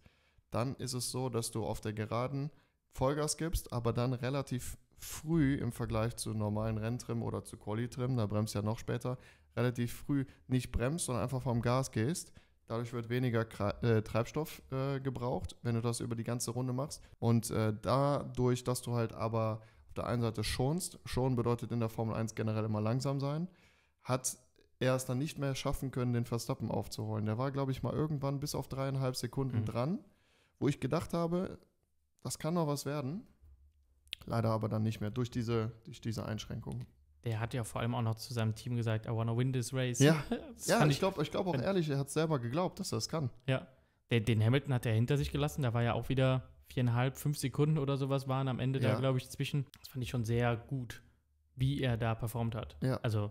dann 0.51 0.77
ist 0.77 0.93
es 0.93 1.11
so, 1.11 1.29
dass 1.29 1.51
du 1.51 1.65
auf 1.65 1.81
der 1.81 1.93
Geraden 1.93 2.51
Vollgas 2.93 3.37
gibst, 3.37 3.73
aber 3.73 3.93
dann 3.93 4.13
relativ 4.13 4.77
früh 4.99 5.55
im 5.55 5.73
Vergleich 5.73 6.17
zu 6.17 6.33
normalen 6.33 6.79
Renntrim 6.79 7.23
oder 7.23 7.45
zu 7.45 7.57
Quali-Trim, 7.57 8.17
da 8.17 8.27
bremst 8.27 8.55
ja 8.55 8.63
noch 8.63 8.79
später, 8.79 9.19
relativ 9.57 9.93
früh 9.93 10.25
nicht 10.49 10.73
bremst, 10.73 11.07
sondern 11.07 11.25
einfach 11.25 11.43
vom 11.43 11.61
Gas 11.61 11.91
gehst. 11.93 12.33
Dadurch 12.67 12.93
wird 12.93 13.11
weniger 13.11 13.47
äh, 13.83 14.03
Treibstoff 14.03 14.63
äh, 14.73 14.99
gebraucht, 15.01 15.57
wenn 15.63 15.75
du 15.75 15.83
das 15.83 16.01
über 16.01 16.17
die 16.17 16.25
ganze 16.25 16.51
Runde 16.53 16.73
machst. 16.73 17.03
Und 17.19 17.51
äh, 17.51 17.75
dadurch, 17.83 18.65
dass 18.65 18.81
du 18.81 18.95
halt 18.95 19.13
aber 19.13 19.61
auf 19.87 19.95
der 19.95 20.07
einen 20.07 20.23
Seite 20.23 20.43
schonst, 20.45 20.99
schonen 21.05 21.37
bedeutet 21.37 21.73
in 21.73 21.81
der 21.81 21.91
Formel 21.91 22.15
1 22.17 22.35
generell 22.35 22.65
immer 22.65 22.81
langsam 22.81 23.21
sein, 23.21 23.49
hat 24.03 24.39
er 24.85 24.95
es 24.95 25.05
dann 25.05 25.19
nicht 25.19 25.39
mehr 25.39 25.55
schaffen 25.55 25.91
können, 25.91 26.13
den 26.13 26.25
Verstappen 26.25 26.71
aufzuholen. 26.71 27.27
Der 27.27 27.39
war, 27.39 27.51
glaube 27.51 27.73
ich, 27.73 27.83
mal 27.83 27.93
irgendwann 27.93 28.41
bis 28.41 28.55
auf 28.55 28.69
dreieinhalb 28.69 29.17
Sekunden 29.17 29.61
Mhm. 29.61 29.65
dran, 29.67 29.99
wo 30.59 30.69
ich 30.69 30.81
gedacht 30.81 31.13
habe, 31.15 31.59
das 32.23 32.39
kann 32.39 32.55
noch 32.55 32.67
was 32.67 32.87
werden. 32.87 33.27
Leider 34.27 34.51
aber 34.51 34.69
dann 34.69 34.83
nicht 34.83 35.01
mehr 35.01 35.11
durch 35.11 35.31
diese, 35.31 35.73
durch 35.85 36.01
diese 36.01 36.25
Einschränkung. 36.25 36.87
Der 37.25 37.41
hat 37.41 37.55
ja 37.55 37.65
vor 37.65 37.81
allem 37.81 37.95
auch 37.95 38.03
noch 38.03 38.15
zu 38.17 38.33
seinem 38.35 38.55
Team 38.55 38.77
gesagt, 38.77 39.07
I 39.07 39.11
wanna 39.11 39.37
win 39.37 39.53
this 39.53 39.73
race. 39.75 39.99
Ja. 39.99 40.23
Ja, 40.67 40.87
ich 40.87 40.99
glaube 40.99 41.23
ich 41.23 41.31
glaub 41.31 41.47
auch 41.47 41.55
ehrlich, 41.59 41.89
er 41.91 41.99
hat 41.99 42.11
selber 42.11 42.39
geglaubt, 42.39 42.79
dass 42.81 42.93
er 42.93 42.99
es 42.99 43.09
kann. 43.09 43.31
Ja. 43.47 43.67
Den, 44.11 44.25
den 44.25 44.43
Hamilton 44.43 44.73
hat 44.75 44.87
er 44.87 44.93
hinter 44.95 45.17
sich 45.17 45.31
gelassen. 45.33 45.63
Da 45.63 45.75
war 45.75 45.83
ja 45.83 45.95
auch 45.95 46.09
wieder 46.09 46.49
viereinhalb, 46.69 47.17
fünf 47.17 47.37
Sekunden 47.39 47.79
oder 47.79 47.97
sowas 47.97 48.29
waren 48.29 48.49
am 48.49 48.61
Ende 48.61 48.79
Ja. 48.81 48.93
da, 48.93 48.99
glaube 49.01 49.19
ich, 49.19 49.29
zwischen. 49.31 49.67
Das 49.81 49.89
fand 49.89 50.03
ich 50.03 50.11
schon 50.11 50.25
sehr 50.25 50.57
gut, 50.57 51.03
wie 51.57 51.81
er 51.83 51.97
da 51.97 52.15
performt 52.15 52.55
hat. 52.55 52.77
Ja. 52.83 52.97
Also, 53.03 53.31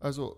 Also, 0.00 0.36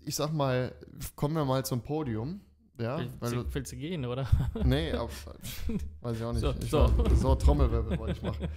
ich 0.00 0.14
sag 0.14 0.32
mal, 0.32 0.74
kommen 1.16 1.34
wir 1.34 1.44
mal 1.44 1.64
zum 1.64 1.80
Podium. 1.80 2.40
Ja, 2.78 2.98
weil 2.98 3.10
willst, 3.20 3.34
du, 3.34 3.54
willst 3.54 3.72
du 3.72 3.76
gehen, 3.76 4.04
oder? 4.04 4.26
nee, 4.64 4.92
aber, 4.92 5.08
weiß 6.00 6.16
ich 6.16 6.24
auch 6.24 6.32
nicht. 6.32 6.40
So, 6.40 6.50
ich 6.60 6.70
so. 6.70 6.78
War, 6.78 7.16
so 7.16 7.34
Trommelwirbel 7.34 7.98
wollte 7.98 8.12
ich 8.12 8.22
machen. 8.22 8.48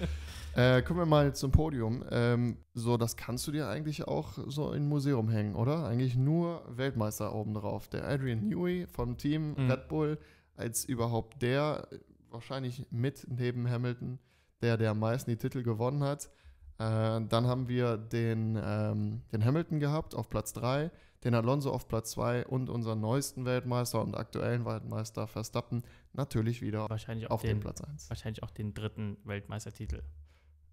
Äh, 0.56 0.82
kommen 0.84 0.99
wir 0.99 1.06
mal 1.06 1.36
zum 1.36 1.51
Podium. 1.51 2.04
Ähm, 2.10 2.58
so, 2.73 2.95
das 2.97 3.17
kannst 3.17 3.45
du 3.45 3.51
dir 3.51 3.67
eigentlich 3.67 4.08
auch 4.08 4.38
so 4.47 4.71
in 4.71 4.84
ein 4.84 4.88
Museum 4.88 5.30
hängen, 5.30 5.54
oder? 5.54 5.86
Eigentlich 5.86 6.15
nur 6.15 6.63
Weltmeister 6.69 7.36
oben 7.36 7.54
drauf. 7.54 7.89
Der 7.89 8.08
Adrian 8.08 8.47
Newey 8.47 8.88
vom 8.88 9.17
Team 9.17 9.54
Mhm. 9.58 9.69
Red 9.69 9.88
Bull 9.89 10.17
als 10.56 10.86
überhaupt 10.86 11.41
der, 11.41 11.88
wahrscheinlich 12.30 12.86
mit 12.89 13.28
neben 13.30 13.69
Hamilton, 13.69 14.17
der 14.62 14.78
der 14.78 14.91
am 14.91 14.99
meisten 14.99 15.30
die 15.30 15.38
Titel 15.38 15.62
gewonnen 15.62 16.04
hat. 16.04 16.30
Äh, 16.77 17.21
dann 17.29 17.47
haben 17.47 17.67
wir 17.67 17.97
den, 17.97 18.59
ähm, 18.61 19.21
den 19.31 19.45
Hamilton 19.45 19.79
gehabt 19.79 20.13
auf 20.15 20.29
Platz 20.29 20.51
3, 20.53 20.91
den 21.23 21.33
Alonso 21.33 21.71
auf 21.71 21.88
Platz 21.88 22.11
2 22.11 22.45
und 22.47 22.69
unseren 22.69 22.99
neuesten 22.99 23.45
Weltmeister 23.45 24.01
und 24.01 24.15
aktuellen 24.15 24.65
Weltmeister 24.65 25.27
Verstappen 25.27 25.83
natürlich 26.13 26.61
wieder 26.61 26.89
Wahrscheinlich 26.89 27.31
auf 27.31 27.41
dem 27.41 27.51
den, 27.51 27.59
Platz 27.61 27.81
1. 27.81 28.09
wahrscheinlich 28.09 28.43
auch 28.43 28.51
den 28.51 28.73
dritten 28.73 29.17
Weltmeistertitel. 29.23 30.03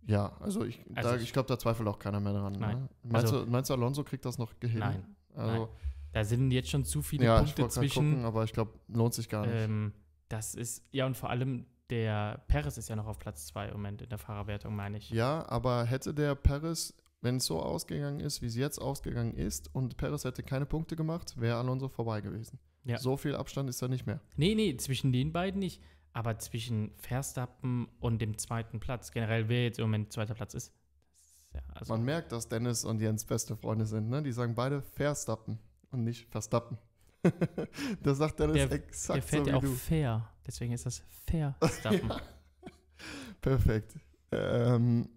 Ja, 0.04 0.32
also 0.40 0.64
ich, 0.64 0.84
Also 0.96 1.14
ich- 1.14 1.22
ich 1.22 1.32
glaube, 1.32 1.46
da 1.46 1.56
zweifelt 1.58 1.88
auch 1.88 1.98
keiner 2.00 2.18
mehr 2.18 2.32
dran. 2.32 2.54
Nein. 2.58 2.80
Ne? 2.82 2.88
Meinst, 3.04 3.32
Also- 3.32 3.44
du, 3.44 3.50
meinst 3.50 3.70
du, 3.70 3.74
Alonso 3.74 4.02
kriegt 4.02 4.24
das 4.24 4.38
noch 4.38 4.52
hin? 4.60 4.78
Nein, 4.80 5.04
Also, 5.34 5.68
Da 6.12 6.24
sind 6.24 6.50
jetzt 6.50 6.68
schon 6.68 6.84
zu 6.84 7.00
viele 7.00 7.24
ja, 7.24 7.36
ich 7.36 7.54
Punkte 7.54 7.62
gerade 7.62 7.72
zwischen. 7.72 8.10
gucken, 8.10 8.24
aber 8.26 8.44
ich 8.44 8.52
glaube, 8.52 8.72
lohnt 8.88 9.14
sich 9.14 9.30
gar 9.30 9.46
nicht. 9.46 9.54
Ähm, 9.56 9.94
das 10.28 10.54
ist, 10.54 10.84
ja, 10.90 11.06
und 11.06 11.16
vor 11.16 11.30
allem 11.30 11.64
der 11.92 12.42
Perez 12.48 12.78
ist 12.78 12.88
ja 12.88 12.96
noch 12.96 13.06
auf 13.06 13.18
Platz 13.18 13.46
2 13.48 13.66
im 13.66 13.72
Moment 13.74 14.00
in 14.00 14.08
der 14.08 14.16
Fahrerwertung, 14.18 14.74
meine 14.74 14.96
ich. 14.96 15.10
Ja, 15.10 15.46
aber 15.48 15.84
hätte 15.84 16.14
der 16.14 16.34
Paris, 16.34 16.94
wenn 17.20 17.36
es 17.36 17.44
so 17.44 17.60
ausgegangen 17.60 18.20
ist, 18.20 18.40
wie 18.40 18.46
es 18.46 18.56
jetzt 18.56 18.78
ausgegangen 18.78 19.34
ist, 19.36 19.68
und 19.74 19.98
Paris 19.98 20.24
hätte 20.24 20.42
keine 20.42 20.64
Punkte 20.64 20.96
gemacht, 20.96 21.38
wäre 21.38 21.58
Alonso 21.58 21.88
vorbei 21.88 22.22
gewesen. 22.22 22.58
Ja. 22.84 22.98
So 22.98 23.16
viel 23.18 23.36
Abstand 23.36 23.68
ist 23.68 23.82
da 23.82 23.88
nicht 23.88 24.06
mehr. 24.06 24.20
Nee, 24.36 24.54
nee, 24.54 24.74
zwischen 24.78 25.12
den 25.12 25.32
beiden 25.32 25.58
nicht. 25.60 25.82
Aber 26.14 26.38
zwischen 26.38 26.92
Verstappen 26.96 27.88
und 28.00 28.20
dem 28.20 28.36
zweiten 28.38 28.80
Platz, 28.80 29.12
generell 29.12 29.48
wer 29.48 29.64
jetzt 29.64 29.78
im 29.78 29.84
Moment 29.84 30.12
zweiter 30.12 30.34
Platz 30.34 30.54
ist, 30.54 30.72
ist 31.20 31.54
ja, 31.54 31.60
also, 31.74 31.92
Man 31.92 32.04
merkt, 32.04 32.32
dass 32.32 32.48
Dennis 32.48 32.84
und 32.84 33.00
Jens 33.00 33.24
beste 33.26 33.54
Freunde 33.56 33.84
sind. 33.86 34.08
Ne? 34.08 34.22
Die 34.22 34.32
sagen 34.32 34.54
beide 34.54 34.80
Verstappen 34.82 35.58
und 35.90 36.04
nicht 36.04 36.28
Verstappen. 36.30 36.78
das 38.02 38.18
sagt 38.18 38.40
Dennis 38.40 38.56
Der- 38.56 38.72
exakt 38.72 39.16
der 39.16 39.22
fährt 39.22 39.44
so 39.44 39.50
ja 39.50 39.56
auch 39.58 39.60
du. 39.60 39.72
fair. 39.74 40.28
Deswegen 40.46 40.72
ist 40.72 40.86
das 40.86 41.02
Verstappen. 41.26 42.08
Ja. 42.08 42.16
Perfekt. 43.40 43.94
Ähm, 44.30 45.08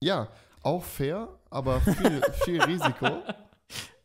ja, 0.00 0.28
auch 0.62 0.82
fair, 0.82 1.28
aber 1.50 1.80
viel, 1.80 2.22
viel 2.44 2.62
Risiko. 2.62 3.22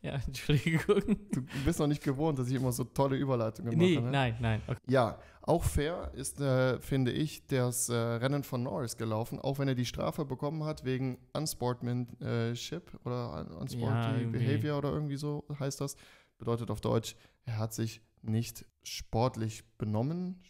Ja, 0.02 0.14
Entschuldigung. 0.26 1.02
Du 1.30 1.42
bist 1.64 1.78
noch 1.78 1.86
nicht 1.86 2.02
gewohnt, 2.02 2.38
dass 2.38 2.48
ich 2.48 2.54
immer 2.54 2.72
so 2.72 2.84
tolle 2.84 3.16
Überleitungen 3.16 3.76
Nee, 3.76 3.96
mache. 3.96 4.04
Ne? 4.06 4.10
nein, 4.10 4.36
nein. 4.40 4.62
Okay. 4.66 4.78
Ja, 4.88 5.18
auch 5.42 5.62
fair 5.62 6.10
ist, 6.14 6.40
äh, 6.40 6.80
finde 6.80 7.12
ich, 7.12 7.46
das 7.46 7.88
äh, 7.90 7.94
Rennen 7.94 8.42
von 8.42 8.62
Norris 8.62 8.96
gelaufen, 8.96 9.38
auch 9.40 9.58
wenn 9.58 9.68
er 9.68 9.74
die 9.74 9.84
Strafe 9.84 10.24
bekommen 10.24 10.64
hat 10.64 10.84
wegen 10.84 11.18
Unsportsmanship 11.34 12.98
oder 13.04 13.32
Un- 13.40 13.50
Ja, 13.50 13.56
Unsporty 13.58 14.20
irgendwie. 14.20 14.38
Behavior 14.38 14.78
oder 14.78 14.90
irgendwie 14.90 15.16
so 15.16 15.44
heißt 15.58 15.80
das. 15.80 15.96
Bedeutet 16.38 16.70
auf 16.70 16.80
Deutsch, 16.80 17.14
er 17.44 17.58
hat 17.58 17.74
sich 17.74 18.00
nicht 18.22 18.64
sportlich 18.82 19.64
benommen, 19.76 20.40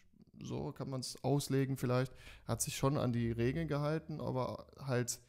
so 0.42 0.72
kann 0.72 0.88
man 0.90 1.00
es 1.00 1.22
auslegen 1.24 1.76
vielleicht. 1.76 2.12
Hat 2.46 2.62
sich 2.62 2.76
schon 2.76 2.96
an 2.98 3.12
die 3.12 3.30
Regeln 3.32 3.68
gehalten, 3.68 4.20
aber 4.20 4.66
halt 4.78 5.20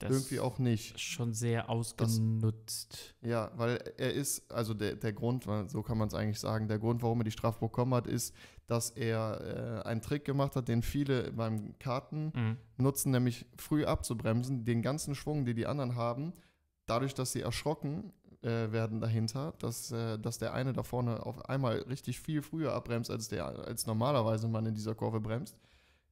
Das 0.00 0.10
irgendwie 0.10 0.40
auch 0.40 0.58
nicht. 0.58 0.98
schon 1.00 1.32
sehr 1.32 1.68
ausgenutzt. 1.70 3.14
Ja, 3.22 3.50
weil 3.56 3.76
er 3.96 4.12
ist, 4.12 4.50
also 4.50 4.74
der, 4.74 4.96
der 4.96 5.12
Grund, 5.12 5.44
so 5.68 5.82
kann 5.82 5.98
man 5.98 6.08
es 6.08 6.14
eigentlich 6.14 6.40
sagen, 6.40 6.68
der 6.68 6.78
Grund, 6.78 7.02
warum 7.02 7.20
er 7.20 7.24
die 7.24 7.30
Strafe 7.30 7.60
bekommen 7.60 7.94
hat, 7.94 8.06
ist, 8.06 8.34
dass 8.66 8.90
er 8.90 9.82
äh, 9.84 9.88
einen 9.88 10.02
Trick 10.02 10.24
gemacht 10.24 10.54
hat, 10.56 10.68
den 10.68 10.82
viele 10.82 11.32
beim 11.32 11.78
Karten 11.78 12.32
Mhm. 12.34 12.56
nutzen, 12.76 13.10
nämlich 13.12 13.46
früh 13.56 13.84
abzubremsen, 13.84 14.64
den 14.64 14.82
ganzen 14.82 15.14
Schwung, 15.14 15.44
den 15.46 15.56
die 15.56 15.66
anderen 15.66 15.94
haben, 15.96 16.32
dadurch, 16.86 17.14
dass 17.14 17.32
sie 17.32 17.40
erschrocken 17.40 18.12
äh, 18.42 18.70
werden 18.70 19.00
dahinter, 19.00 19.54
dass, 19.58 19.90
äh, 19.90 20.18
dass 20.18 20.38
der 20.38 20.54
eine 20.54 20.72
da 20.72 20.82
vorne 20.82 21.24
auf 21.26 21.48
einmal 21.48 21.78
richtig 21.88 22.20
viel 22.20 22.42
früher 22.42 22.72
abbremst, 22.72 23.10
als, 23.10 23.28
der, 23.28 23.46
als 23.46 23.86
normalerweise 23.86 24.48
man 24.48 24.66
in 24.66 24.74
dieser 24.74 24.94
Kurve 24.94 25.20
bremst, 25.20 25.58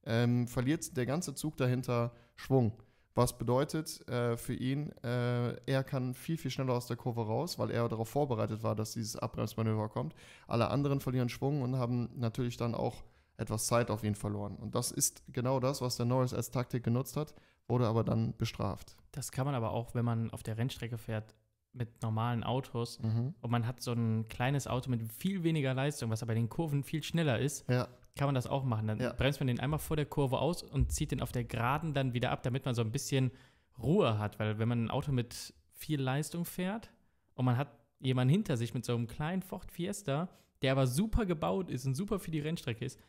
ähm, 0.05 0.47
verliert 0.47 0.95
der 0.97 1.05
ganze 1.05 1.35
Zug 1.35 1.57
dahinter 1.57 2.11
Schwung. 2.35 2.73
Was 3.15 3.37
bedeutet 3.37 4.07
äh, 4.09 4.37
für 4.37 4.53
ihn, 4.53 4.91
äh, 5.03 5.55
er 5.65 5.83
kann 5.83 6.13
viel, 6.13 6.37
viel 6.37 6.51
schneller 6.51 6.73
aus 6.73 6.85
der 6.85 6.97
Kurve 6.97 7.25
raus, 7.25 7.57
weil 7.57 7.71
er 7.71 7.87
darauf 7.89 8.09
vorbereitet 8.09 8.61
war, 8.61 8.75
dass 8.75 8.93
dieses 8.93 9.15
Abbremsmanöver 9.15 9.89
kommt. 9.89 10.13
Alle 10.47 10.69
anderen 10.69 10.99
verlieren 10.99 11.29
Schwung 11.29 11.61
und 11.63 11.77
haben 11.77 12.09
natürlich 12.15 12.57
dann 12.57 12.75
auch 12.75 13.03
etwas 13.37 13.67
Zeit 13.67 13.89
auf 13.89 14.03
ihn 14.03 14.15
verloren. 14.15 14.55
Und 14.57 14.75
das 14.75 14.91
ist 14.91 15.23
genau 15.33 15.59
das, 15.59 15.81
was 15.81 15.97
der 15.97 16.05
Norris 16.05 16.33
als 16.33 16.51
Taktik 16.51 16.83
genutzt 16.83 17.17
hat, 17.17 17.33
wurde 17.67 17.87
aber 17.87 18.03
dann 18.03 18.35
bestraft. 18.37 18.95
Das 19.13 19.31
kann 19.31 19.45
man 19.45 19.55
aber 19.55 19.71
auch, 19.71 19.95
wenn 19.95 20.05
man 20.05 20.29
auf 20.31 20.43
der 20.43 20.57
Rennstrecke 20.57 20.97
fährt 20.97 21.33
mit 21.73 22.01
normalen 22.01 22.43
Autos 22.43 22.99
Mhm. 23.01 23.33
und 23.41 23.51
man 23.51 23.67
hat 23.67 23.81
so 23.81 23.91
ein 23.93 24.27
kleines 24.27 24.67
Auto 24.67 24.89
mit 24.89 25.11
viel 25.13 25.43
weniger 25.43 25.73
Leistung, 25.73 26.09
was 26.09 26.23
aber 26.23 26.33
in 26.33 26.43
den 26.43 26.49
Kurven 26.49 26.83
viel 26.83 27.03
schneller 27.03 27.39
ist, 27.39 27.69
Ja, 27.69 27.87
kann 28.15 28.27
man 28.27 28.35
das 28.35 28.47
auch 28.47 28.63
machen. 28.63 28.87
Dann 28.87 28.99
Ja. 28.99 29.13
bremst 29.13 29.39
man 29.39 29.47
den 29.47 29.59
einmal 29.59 29.79
vor 29.79 29.95
der 29.95 30.05
Kurve 30.07 30.39
aus 30.39 30.63
und 30.63 30.91
zieht 30.91 31.11
den 31.11 31.21
auf 31.21 31.31
der 31.31 31.43
Geraden 31.43 31.93
dann 31.93 32.13
wieder 32.13 32.31
ab, 32.31 32.41
damit 32.43 32.65
man 32.65 32.73
so 32.73 32.81
ein 32.81 32.91
bisschen 32.91 33.31
Ruhe 33.77 34.17
hat. 34.17 34.39
Weil 34.39 34.57
wenn 34.57 34.67
man 34.67 34.85
ein 34.85 34.89
Auto 34.89 35.11
mit 35.11 35.53
viel 35.73 36.01
Leistung 36.01 36.43
fährt 36.45 36.89
und 37.35 37.45
man 37.45 37.57
hat 37.57 37.67
jemanden 37.99 38.31
hinter 38.31 38.57
sich 38.57 38.73
mit 38.73 38.85
so 38.85 38.95
einem 38.95 39.05
kleinen 39.05 39.43
Ford 39.43 39.71
Fiesta, 39.71 40.29
der 40.63 40.71
aber 40.71 40.87
super 40.87 41.27
gebaut 41.27 41.69
ist 41.69 41.85
und 41.85 41.93
super 41.93 42.17
für 42.17 42.31
die 42.31 42.39
Rennstrecke 42.39 42.83
ist, 42.85 42.99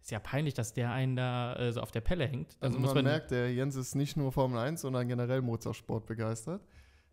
ist 0.00 0.10
ja 0.12 0.20
peinlich, 0.20 0.54
dass 0.54 0.72
der 0.74 0.92
einen 0.92 1.16
da 1.16 1.56
äh, 1.56 1.72
so 1.72 1.80
auf 1.80 1.90
der 1.90 2.02
Pelle 2.02 2.26
hängt. 2.26 2.56
also 2.60 2.78
man, 2.78 3.02
merkt, 3.04 3.30
der 3.32 3.52
Jens 3.52 3.74
ist 3.74 3.94
nicht 3.96 4.16
nur 4.16 4.30
Formel 4.30 4.58
1, 4.58 4.82
sondern 4.82 5.08
generell 5.08 5.40
Motorsport 5.42 6.06
begeistert. 6.06 6.62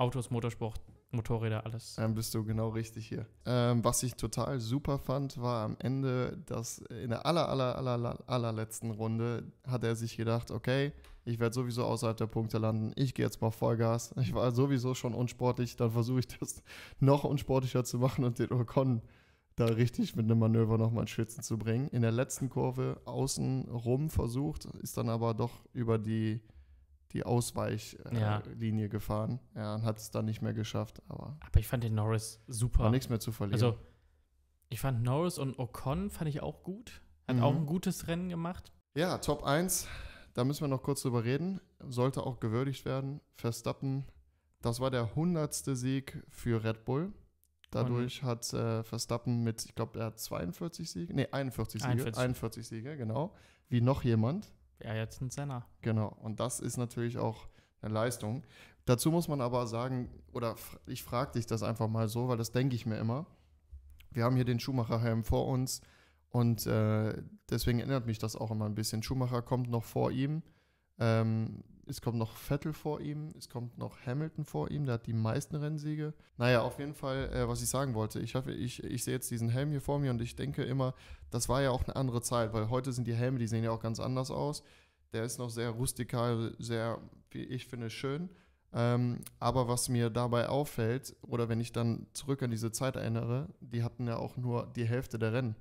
Autos, 0.02 0.32
Motorsport, 0.32 0.82
Motorräder, 1.12 1.64
alles. 1.64 1.94
Dann 1.94 2.16
bist 2.16 2.34
du 2.34 2.44
genau 2.44 2.70
richtig 2.70 3.08
hier. 3.08 3.28
Ähm, 3.46 3.84
was 3.84 4.02
ich 4.02 4.16
total 4.16 4.60
super 4.60 4.98
fand, 4.98 5.40
war 5.40 5.64
am 5.64 5.78
Ende, 5.78 6.42
dass 6.48 6.80
in 6.80 7.12
der 7.12 7.24
aller, 7.24 7.48
aller, 7.48 7.76
aller, 7.76 7.92
aller, 7.92 8.20
allerletzten 8.26 8.90
Runde 8.90 9.44
hat 9.68 9.84
er 9.84 9.96
sich 9.96 10.18
gedacht, 10.18 10.50
okay, 10.50 10.92
ich 11.24 11.40
werde 11.40 11.54
sowieso 11.54 11.86
außerhalb 11.86 12.18
der 12.18 12.26
Punkte 12.26 12.58
landen, 12.58 12.94
ich 12.96 13.14
gehe 13.14 13.24
jetzt 13.24 13.42
mal 13.42 13.52
Vollgas. 13.52 14.16
Ich 14.20 14.34
war 14.34 14.52
sowieso 14.52 14.96
schon 14.96 15.14
unsportlich, 15.14 15.76
dann 15.76 15.92
versuche 15.92 16.22
ich 16.22 16.28
das 16.28 16.64
noch 17.00 17.24
unsportlicher 17.24 17.84
zu 17.84 18.00
machen 18.00 18.26
und 18.26 18.40
den 18.40 18.52
Ocon 18.52 19.04
da 19.56 19.66
richtig 19.66 20.16
mit 20.16 20.26
einem 20.26 20.40
Manöver 20.40 20.80
nochmal 20.80 21.04
ins 21.04 21.12
Schwitzen 21.12 21.44
zu 21.44 21.60
bringen. 21.60 21.90
In 21.90 22.02
der 22.02 22.12
letzten 22.12 22.50
Kurve 22.50 23.00
außen 23.06 23.70
rum 23.70 24.10
versucht, 24.10 24.66
ist 24.82 24.98
dann 24.98 25.10
aber 25.10 25.36
doch 25.36 25.52
über 25.74 26.00
die, 26.00 26.42
die 27.14 27.24
Ausweichlinie 27.24 28.82
Ja. 28.84 28.88
Gefahren. 28.88 29.40
Ja, 29.56 29.76
und 29.76 29.84
hat 29.84 29.98
es 29.98 30.12
dann 30.12 30.26
nicht 30.26 30.42
mehr 30.42 30.54
geschafft, 30.54 31.02
aber 31.08 31.38
Aber 31.40 31.60
ich 31.60 31.68
fand 31.68 31.84
den 31.84 31.96
Norris 31.96 32.42
super. 32.48 32.84
war 32.86 32.92
nichts 32.92 33.10
mehr 33.10 33.20
zu 33.20 33.32
verlieren. 33.32 33.54
Also, 33.62 33.78
ich 34.70 34.80
fand 34.80 35.04
Norris 35.04 35.38
und 35.38 35.60
Ocon 35.60 36.10
fand 36.10 36.30
ich 36.30 36.42
auch 36.42 36.64
gut. 36.64 37.02
Hat 37.28 37.38
Mhm. 37.38 37.44
auch 37.44 37.56
ein 37.56 37.66
gutes 37.66 38.08
Rennen 38.08 38.30
gemacht. 38.30 38.72
ja, 38.96 39.18
Top 39.20 39.44
1, 39.44 39.88
da 40.34 40.44
müssen 40.44 40.62
wir 40.62 40.68
noch 40.68 40.84
kurz 40.84 41.02
drüber 41.02 41.24
reden. 41.24 41.62
Sollte 41.80 42.24
auch 42.26 42.40
gewürdigt 42.40 42.86
werden. 42.86 43.22
Verstappen, 43.36 44.06
das 44.62 44.80
war 44.80 44.92
der 44.92 45.16
hundertste 45.16 45.76
Sieg 45.76 46.24
für 46.30 46.64
Red 46.64 46.86
Bull. 46.86 47.14
Dadurch 47.72 48.22
hat 48.24 48.52
äh, 48.54 48.84
Verstappen 48.84 49.44
mit, 49.44 49.64
ich 49.64 49.76
glaube, 49.76 49.98
er 50.00 50.08
hat 50.08 50.20
42 50.20 50.92
Siege, 50.92 51.14
nee, 51.14 51.28
41 51.32 51.82
Siege, 51.82 51.92
41. 51.92 52.22
41 52.22 52.68
Siege, 52.68 52.98
genau, 52.98 53.34
wie 53.70 53.80
noch 53.80 54.04
jemand. 54.04 54.52
Ja, 54.84 54.96
jetzt 54.96 55.22
ein 55.22 55.30
Senna. 55.30 55.66
Genau, 55.82 56.16
und 56.22 56.40
das 56.40 56.60
ist 56.60 56.78
natürlich 56.78 57.18
auch 57.18 57.48
eine 57.82 57.94
Leistung. 57.94 58.44
Dazu 58.86 59.12
muss 59.12 59.28
man 59.28 59.42
aber 59.42 59.68
sagen, 59.68 60.10
oder 60.34 60.56
ich 60.88 61.04
frage 61.04 61.34
dich 61.34 61.46
das 61.46 61.64
einfach 61.64 61.88
mal 61.88 62.08
so, 62.08 62.28
weil 62.28 62.38
das 62.38 62.52
denke 62.52 62.76
ich 62.76 62.86
mir 62.86 62.98
immer. 62.98 63.26
Wir 64.12 64.24
haben 64.24 64.36
hier 64.36 64.46
den 64.46 64.60
Schumacher-Helm 64.60 65.24
vor 65.24 65.48
uns 65.48 65.82
und 66.30 66.66
äh, 66.66 67.22
deswegen 67.50 67.80
erinnert 67.80 68.06
mich 68.06 68.20
das 68.20 68.36
auch 68.36 68.52
immer 68.52 68.66
ein 68.66 68.76
bisschen. 68.76 69.04
Schumacher 69.04 69.42
kommt 69.42 69.70
noch 69.70 69.84
vor 69.84 70.12
ihm, 70.12 70.42
ähm, 71.00 71.64
es 71.88 72.02
kommt 72.02 72.18
noch 72.18 72.36
Vettel 72.36 72.74
vor 72.74 73.02
ihm, 73.02 73.30
es 73.38 73.50
kommt 73.50 73.78
noch 73.78 74.06
Hamilton 74.06 74.46
vor 74.46 74.72
ihm, 74.72 74.86
der 74.86 74.96
hat 74.96 75.08
die 75.08 75.14
meisten 75.14 75.56
Rennsiege. 75.56 76.14
Naja, 76.38 76.62
auf 76.62 76.80
jeden 76.80 76.94
Fall, 76.94 77.30
äh, 77.34 77.48
was 77.48 77.62
ich 77.62 77.70
sagen 77.70 77.94
wollte, 77.94 78.20
ich, 78.20 78.36
hoffe, 78.36 78.52
ich, 78.52 78.84
ich 78.84 79.04
sehe 79.04 79.14
jetzt 79.14 79.32
diesen 79.32 79.50
Helm 79.50 79.70
hier 79.72 79.82
vor 79.82 80.00
mir 80.00 80.12
und 80.12 80.22
ich 80.22 80.36
denke 80.36 80.64
immer, 80.64 80.94
das 81.30 81.50
war 81.50 81.62
ja 81.62 81.72
auch 81.72 81.84
eine 81.84 81.96
andere 81.96 82.22
Zeit, 82.22 82.54
weil 82.54 82.70
heute 82.70 82.92
sind 82.92 83.08
die 83.08 83.14
Helme, 83.14 83.40
die 83.40 83.48
sehen 83.48 83.64
ja 83.64 83.72
auch 83.72 83.82
ganz 83.82 84.00
anders 84.00 84.32
aus. 84.32 84.64
Der 85.14 85.24
ist 85.24 85.40
noch 85.40 85.50
sehr 85.50 85.70
rustikal, 85.70 86.56
sehr, 86.60 87.00
wie 87.32 87.44
ich 87.44 87.68
finde, 87.68 87.90
schön. 87.90 88.30
Ähm, 88.74 89.20
aber 89.40 89.68
was 89.68 89.90
mir 89.90 90.10
dabei 90.10 90.48
auffällt, 90.48 91.16
oder 91.22 91.50
wenn 91.50 91.60
ich 91.60 91.74
dann 91.74 92.08
zurück 92.14 92.42
an 92.42 92.52
diese 92.52 92.72
Zeit 92.72 92.96
erinnere, 92.96 93.50
die 93.60 93.84
hatten 93.84 94.08
ja 94.08 94.18
auch 94.18 94.38
nur 94.38 94.72
die 94.76 94.86
Hälfte 94.86 95.20
der 95.20 95.34
Rennen 95.34 95.56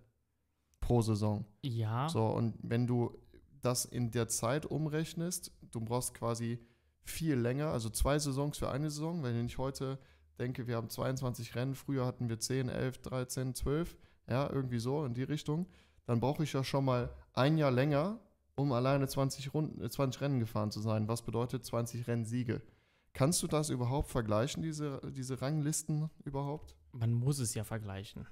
pro 0.80 1.02
Saison. 1.02 1.44
Ja, 1.62 2.08
So, 2.08 2.26
und 2.26 2.54
wenn 2.62 2.86
du 2.86 3.16
das 3.60 3.84
in 3.84 4.10
der 4.10 4.28
Zeit 4.28 4.66
umrechnest, 4.66 5.52
du 5.70 5.80
brauchst 5.80 6.14
quasi 6.14 6.58
viel 7.02 7.34
länger, 7.34 7.68
also 7.68 7.90
zwei 7.90 8.18
Saisons 8.18 8.58
für 8.58 8.70
eine 8.70 8.90
Saison. 8.90 9.22
Wenn 9.22 9.44
ich 9.46 9.58
heute 9.58 9.98
denke, 10.38 10.66
wir 10.66 10.76
haben 10.76 10.88
22 10.88 11.54
Rennen, 11.54 11.74
früher 11.74 12.06
hatten 12.06 12.28
wir 12.28 12.38
10, 12.38 12.68
11, 12.68 12.98
13, 12.98 13.54
12, 13.54 13.96
ja, 14.28 14.48
irgendwie 14.50 14.78
so 14.78 15.04
in 15.04 15.14
die 15.14 15.22
Richtung, 15.22 15.66
dann 16.06 16.20
brauche 16.20 16.44
ich 16.44 16.52
ja 16.52 16.64
schon 16.64 16.84
mal 16.84 17.14
ein 17.32 17.58
Jahr 17.58 17.70
länger, 17.70 18.20
um 18.54 18.72
alleine 18.72 19.08
20, 19.08 19.54
Runden, 19.54 19.82
äh, 19.82 19.90
20 19.90 20.20
Rennen 20.20 20.40
gefahren 20.40 20.70
zu 20.70 20.80
sein. 20.80 21.08
Was 21.08 21.22
bedeutet 21.22 21.64
20 21.64 22.06
Rennsiege? 22.06 22.62
Kannst 23.12 23.42
du 23.42 23.48
das 23.48 23.70
überhaupt 23.70 24.08
vergleichen, 24.08 24.62
diese, 24.62 25.00
diese 25.12 25.42
Ranglisten 25.42 26.10
überhaupt? 26.24 26.76
man 26.92 27.12
muss 27.12 27.38
es 27.38 27.54
ja 27.54 27.64
vergleichen. 27.64 28.26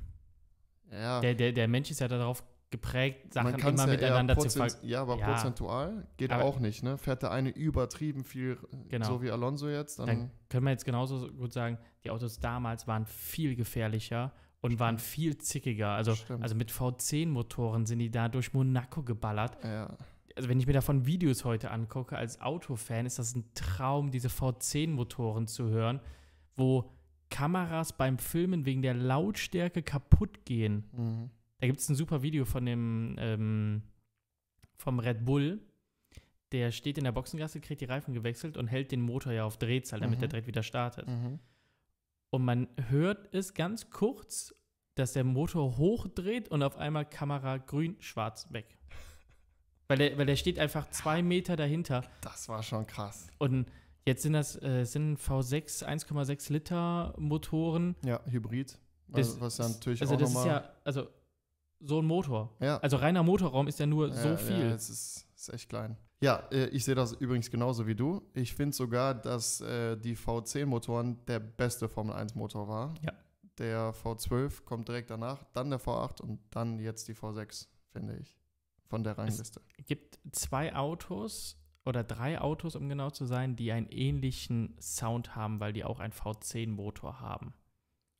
Ja. 0.91 1.21
Der, 1.21 1.35
der, 1.35 1.53
der 1.53 1.69
Mensch 1.69 1.91
ist 1.91 2.01
ja 2.01 2.09
darauf 2.09 2.43
geprägt, 2.71 3.33
Sachen 3.33 3.55
immer 3.55 3.77
ja 3.77 3.87
miteinander 3.87 4.35
zu 4.35 4.41
prozent- 4.47 4.53
vergleichen. 4.73 4.89
Ja, 4.89 5.03
aber 5.03 5.17
Ja. 5.19 5.33
prozentual 5.33 6.07
geht 6.17 6.31
Aber- 6.33 6.45
auch 6.45 6.59
nicht, 6.61 6.83
ne? 6.83 6.99
Fährt 6.99 7.23
der 7.23 7.31
eine 7.31 7.51
übertrieben 7.51 8.25
viel, 8.25 8.59
Genau. 8.89 9.07
so 9.07 9.23
wie 9.23 9.31
Alonso 9.31 9.69
jetzt, 9.69 9.99
dann, 9.99 10.07
Dann 10.07 10.31
können 10.49 10.65
wir 10.65 10.71
jetzt 10.73 10.85
genauso 10.85 11.29
gut 11.33 11.53
sagen, 11.53 11.79
die 12.05 12.11
Autos 12.11 12.39
damals 12.41 12.87
waren 12.87 13.07
viel 13.07 13.57
gefährlicher 13.57 14.33
und 14.61 14.79
waren 14.81 14.99
viel 14.99 15.39
zickiger. 15.39 15.91
Also, 15.91 16.15
Stimmt. 16.15 16.43
also 16.43 16.55
mit 16.55 16.71
V10-Motoren 16.71 17.87
sind 17.87 18.01
die 18.01 18.11
da 18.11 18.29
durch 18.29 18.53
Monaco 18.53 19.03
geballert. 19.03 19.57
ja, 19.65 19.97
Also 20.37 20.49
wenn 20.49 20.61
ich 20.61 20.67
mir 20.67 20.73
davon 20.73 21.05
Videos 21.07 21.45
heute 21.45 21.71
angucke, 21.73 22.17
als 22.17 22.41
Autofan 22.41 23.07
ist 23.07 23.19
das 23.19 23.35
ein 23.35 23.45
Traum, 23.55 24.11
diese 24.13 24.29
V10-Motoren 24.29 25.47
zu 25.49 25.69
hören, 25.71 26.01
wo 26.57 26.91
Kameras 27.31 27.93
beim 27.93 28.19
Filmen 28.19 28.65
wegen 28.65 28.81
der 28.83 28.95
Lautstärke 28.95 29.83
kaputt 29.83 30.45
gehen. 30.45 30.85
mhm. 30.93 31.31
Da 31.61 31.67
gibt 31.67 31.81
es 31.81 31.89
ein 31.89 31.95
super 31.97 32.23
Video 32.23 32.45
von 32.45 32.65
dem 32.67 33.17
ähm, 33.19 33.83
vom 34.77 34.99
Red 35.01 35.25
Bull. 35.25 35.61
Der 36.53 36.71
steht 36.71 36.97
in 36.99 37.05
der 37.05 37.13
Boxengasse, 37.13 37.61
kriegt 37.61 37.81
die 37.81 37.85
Reifen 37.87 38.15
gewechselt 38.15 38.57
und 38.57 38.69
hält 38.69 38.91
den 38.93 39.01
Motor 39.01 39.33
ja 39.33 39.45
auf 39.45 39.59
Drehzahl, 39.59 40.01
damit 40.01 40.19
Mhm. 40.19 40.21
der 40.21 40.29
direkt 40.29 40.47
wieder 40.47 40.63
startet. 40.63 41.09
Mhm. 41.09 41.41
Und 42.31 42.45
man 42.45 42.69
hört 42.89 43.35
es 43.35 43.55
ganz 43.55 43.91
kurz, 43.91 44.55
dass 44.95 45.13
der 45.13 45.25
Motor 45.25 45.77
hochdreht 45.79 46.49
und 46.49 46.63
auf 46.63 46.77
einmal 46.77 47.05
Kamera 47.09 47.57
grün, 47.59 47.97
schwarz 48.01 48.47
weg. 48.53 48.79
Weil 49.89 49.99
der, 49.99 50.19
weil 50.19 50.27
der 50.27 50.37
steht 50.37 50.59
einfach 50.59 50.89
zwei 50.91 51.23
Meter 51.23 51.57
dahinter. 51.57 52.05
Das 52.21 52.49
war 52.49 52.63
schon 52.63 52.87
krass. 52.87 53.27
Und 53.39 53.67
jetzt 54.07 54.23
sind 54.23 54.35
das 54.35 54.61
äh, 54.63 54.85
sind 54.85 55.19
V6 55.19 55.85
1,6 55.85 56.53
Liter 56.53 57.15
Motoren. 57.19 57.97
Ja, 58.05 58.21
Hybrid. 58.27 58.79
Das- 59.09 59.41
was 59.41 59.59
ja 59.59 59.69
natürlich 59.69 60.01
also 60.03 60.15
auch 60.15 60.19
das 60.19 60.31
ist 60.35 60.45
ja, 60.45 60.71
also 60.85 61.09
so 61.81 62.01
ein 62.01 62.07
Motor. 62.07 62.55
ja, 62.61 62.79
Also 62.79 62.97
reiner 62.97 63.23
Motorraum 63.23 63.69
ist 63.69 63.79
ja 63.79 63.87
nur 63.87 64.13
so 64.13 64.31
ja, 64.31 64.37
viel. 64.37 64.69
Ja, 64.69 64.75
es 64.75 64.91
ist, 64.91 65.27
ist 65.35 65.53
echt 65.53 65.69
klein. 65.69 65.97
Ja, 66.21 66.49
äh, 66.51 66.67
ich 66.69 66.85
sehe 66.85 66.95
das 66.95 67.13
übrigens 67.13 67.51
genauso 67.51 67.87
wie 67.87 67.95
du. 67.95 68.23
Ich 68.35 68.53
finde 68.55 68.75
sogar, 68.75 69.15
dass 69.15 69.61
äh, 69.61 69.97
die 69.97 70.17
V10-Motoren 70.17 71.25
der 71.27 71.39
beste 71.39 71.89
Formel-1-Motor 71.89 72.69
war. 72.69 72.95
Ja. 73.03 73.13
Der 73.59 73.93
V12 73.93 74.65
kommt 74.65 74.89
direkt 74.89 75.11
danach, 75.11 75.45
dann 75.53 75.71
der 75.71 75.81
V8 75.81 76.21
und 76.23 76.41
dann 76.51 76.79
jetzt 76.79 77.09
die 77.09 77.15
V6, 77.15 77.67
finde 77.93 78.17
ich, 78.17 78.37
von 78.87 79.03
der 79.03 79.19
Rangliste. 79.19 79.61
Es 79.77 79.87
gibt 79.87 80.19
zwei 80.33 80.75
Autos 80.75 81.57
oder 81.85 82.05
drei 82.05 82.41
Autos, 82.41 82.77
um 82.77 82.89
genau 82.89 83.11
zu 83.11 83.25
sein, 83.25 83.57
die 83.57 83.73
einen 83.73 83.89
ähnlichen 83.89 84.77
Sound 84.81 85.35
haben, 85.35 85.59
weil 85.59 85.73
die 85.73 85.85
auch 85.85 86.01
einen 86.01 86.13
V10-Motor 86.13 87.21
haben. 87.21 87.55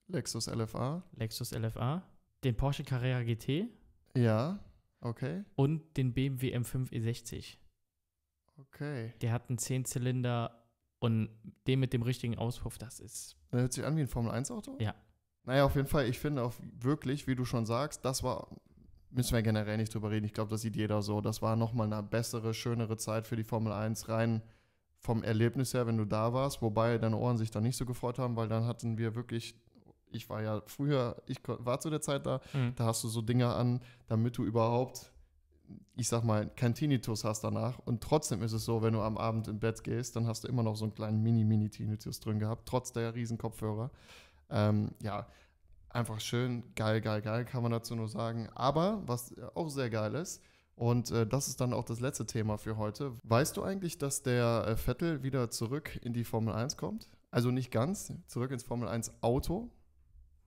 Lexus 0.09 0.47
LFA. 0.49 1.03
Lexus 1.13 1.53
LFA, 1.53 2.03
den 2.45 2.57
Porsche 2.57 2.85
Carrera 2.85 3.23
GT. 3.23 3.69
Ja, 4.17 4.59
okay. 5.01 5.45
Und 5.55 5.97
den 5.97 6.13
BMW 6.13 6.57
M5 6.57 6.91
E60. 6.91 7.57
Okay. 8.59 9.15
Der 9.21 9.33
hat 9.33 9.49
einen 9.49 9.59
10-Zylinder 9.59 10.65
und 10.99 11.31
den 11.67 11.81
mit 11.81 11.93
dem 11.93 12.03
richtigen 12.03 12.37
Auspuff, 12.39 12.79
das 12.79 13.01
ist. 13.01 13.37
Der 13.53 13.61
hört 13.61 13.73
sich 13.73 13.85
an 13.85 13.97
wie 13.97 14.01
ein 14.01 14.09
Formel-1-Auto? 14.09 14.77
Ja. 14.81 14.95
Naja, 15.45 15.65
auf 15.65 15.77
jeden 15.77 15.89
Fall, 15.89 16.07
ich 16.09 16.19
finde 16.19 16.43
auch 16.43 16.53
wirklich, 16.81 17.27
wie 17.27 17.35
du 17.35 17.45
schon 17.45 17.65
sagst, 17.65 18.05
das 18.05 18.23
war, 18.23 18.49
müssen 19.11 19.35
wir 19.35 19.43
generell 19.43 19.77
nicht 19.77 19.95
drüber 19.95 20.11
reden, 20.11 20.27
ich 20.27 20.35
glaube, 20.35 20.51
das 20.51 20.61
sieht 20.61 20.77
jeder 20.77 21.01
so, 21.01 21.21
das 21.21 21.41
war 21.41 21.57
nochmal 21.57 21.91
eine 21.91 22.03
bessere, 22.03 22.53
schönere 22.53 22.97
Zeit 22.97 23.27
für 23.27 23.37
die 23.37 23.45
Formel 23.45 23.73
1, 23.73 24.09
rein 24.09 24.43
vom 24.99 25.23
Erlebnis 25.23 25.73
her, 25.73 25.87
wenn 25.87 25.97
du 25.97 26.05
da 26.05 26.33
warst, 26.33 26.61
wobei 26.61 26.99
deine 26.99 27.17
Ohren 27.17 27.39
sich 27.39 27.51
da 27.51 27.61
nicht 27.61 27.77
so 27.77 27.87
gefreut 27.87 28.19
haben, 28.19 28.37
weil 28.37 28.49
dann 28.49 28.67
hatten 28.67 28.99
wir 28.99 29.15
wirklich, 29.15 29.55
ich 30.11 30.29
war 30.31 30.43
ja 30.43 30.63
früher, 30.67 31.23
ich 31.27 31.39
war 31.47 31.81
zu 31.81 31.91
der 31.91 32.01
Zeit 32.01 32.27
da, 32.27 32.41
Mhm. 32.53 32.75
da 32.77 32.87
hast 32.87 33.03
du 33.05 33.09
so 33.09 33.23
Dinge 33.23 33.49
an, 33.55 33.81
damit 34.07 34.37
du 34.39 34.45
überhaupt, 34.45 35.13
ich 35.97 36.09
sag 36.09 36.25
mal, 36.25 36.49
kein 36.57 36.75
Tinnitus 36.75 37.25
hast 37.25 37.45
danach. 37.45 37.79
Und 37.81 38.03
trotzdem 38.03 38.43
ist 38.43 38.53
es 38.53 38.65
so, 38.65 38.83
wenn 38.83 38.93
du 38.95 39.01
am 39.03 39.19
Abend 39.19 39.49
im 39.49 39.59
Bett 39.59 39.83
gehst, 39.85 40.17
dann 40.17 40.27
hast 40.27 40.45
du 40.45 40.49
immer 40.49 40.63
noch 40.63 40.77
so 40.77 40.85
einen 40.85 40.95
kleinen 40.95 41.23
Mini-Mini-Tinnitus 41.23 42.21
drin 42.21 42.39
gehabt, 42.39 42.67
trotz 42.67 42.93
der 42.93 43.15
riesen 43.15 43.37
Kopfhörer. 43.39 43.91
Ähm, 44.51 44.93
ja, 45.03 45.27
einfach 45.91 46.21
schön, 46.21 46.63
geil, 46.75 47.01
geil, 47.01 47.21
geil, 47.23 47.45
kann 47.45 47.63
man 47.63 47.73
dazu 47.73 47.95
nur 47.97 48.09
sagen. 48.09 48.49
Aber 48.55 49.03
was 49.07 49.35
auch 49.55 49.69
sehr 49.69 49.91
geil 49.91 50.15
ist, 50.15 50.43
und 50.75 51.11
äh, 51.11 51.27
das 51.27 51.49
ist 51.49 51.61
dann 51.61 51.73
auch 51.73 51.85
das 51.85 51.99
letzte 51.99 52.25
Thema 52.25 52.57
für 52.57 52.77
heute. 52.77 53.13
Weißt 53.25 53.57
du 53.57 53.65
eigentlich, 53.65 53.99
dass 53.99 54.23
der 54.23 54.65
äh, 54.69 54.77
Vettel 54.77 55.25
wieder 55.25 55.51
zurück 55.51 55.99
in 56.03 56.13
die 56.13 56.23
Formel 56.23 56.55
1 56.55 56.77
kommt? 56.77 57.09
Also 57.33 57.51
nicht 57.51 57.73
ganz, 57.73 58.13
zurück 58.29 58.53
ins 58.53 58.63
Formel 58.63 58.87
1 58.89 59.13
Auto, 59.23 59.71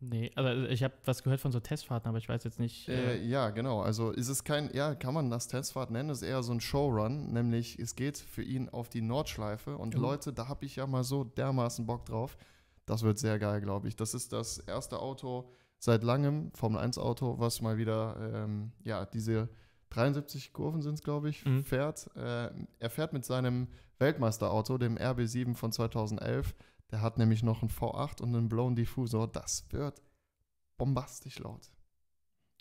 Nee, 0.03 0.31
also 0.35 0.63
ich 0.63 0.83
habe 0.83 0.95
was 1.05 1.21
gehört 1.23 1.39
von 1.41 1.51
so 1.51 1.59
Testfahrten, 1.59 2.09
aber 2.09 2.17
ich 2.17 2.27
weiß 2.27 2.43
jetzt 2.43 2.59
nicht. 2.59 2.89
Äh, 2.89 3.17
Äh, 3.17 3.25
ja, 3.27 3.51
genau. 3.51 3.81
Also 3.81 4.09
ist 4.11 4.29
es 4.29 4.43
kein, 4.43 4.73
ja, 4.73 4.95
kann 4.95 5.13
man 5.13 5.29
das 5.29 5.47
Testfahrt 5.47 5.91
nennen, 5.91 6.09
ist 6.09 6.23
eher 6.23 6.41
so 6.41 6.51
ein 6.51 6.59
Showrun, 6.59 7.31
nämlich 7.31 7.77
es 7.79 7.95
geht 7.95 8.17
für 8.17 8.41
ihn 8.43 8.67
auf 8.69 8.89
die 8.89 9.01
Nordschleife 9.01 9.77
und 9.77 9.95
Oh. 9.95 9.99
Leute, 9.99 10.33
da 10.33 10.47
habe 10.47 10.65
ich 10.65 10.77
ja 10.77 10.87
mal 10.87 11.03
so 11.03 11.23
dermaßen 11.23 11.85
Bock 11.85 12.05
drauf. 12.05 12.35
Das 12.87 13.03
wird 13.03 13.19
sehr 13.19 13.37
geil, 13.37 13.61
glaube 13.61 13.87
ich. 13.87 13.95
Das 13.95 14.13
ist 14.15 14.33
das 14.33 14.57
erste 14.57 14.99
Auto 14.99 15.49
seit 15.77 16.03
langem, 16.03 16.51
Formel 16.55 16.79
1 16.81 16.97
Auto, 16.97 17.37
was 17.39 17.61
mal 17.61 17.77
wieder, 17.77 18.15
ähm, 18.33 18.71
ja, 18.83 19.05
diese 19.05 19.49
73 19.91 20.53
Kurven 20.53 20.81
sind 20.81 20.95
es, 20.95 21.03
glaube 21.03 21.29
ich, 21.29 21.45
Mhm. 21.45 21.63
fährt. 21.63 22.09
Äh, 22.15 22.49
er 22.79 22.89
fährt 22.89 23.13
mit 23.13 23.23
seinem 23.25 23.67
Weltmeisterauto, 23.99 24.77
dem 24.77 24.97
RB7 24.97 25.53
von 25.55 25.71
2011. 25.71 26.55
Der 26.91 27.01
hat 27.01 27.17
nämlich 27.17 27.41
noch 27.43 27.61
einen 27.61 27.71
V8 27.71 28.21
und 28.21 28.35
einen 28.35 28.49
Blown 28.49 28.75
Diffusor. 28.75 29.27
Das 29.27 29.65
wird 29.71 30.01
bombastisch 30.77 31.39
laut. 31.39 31.69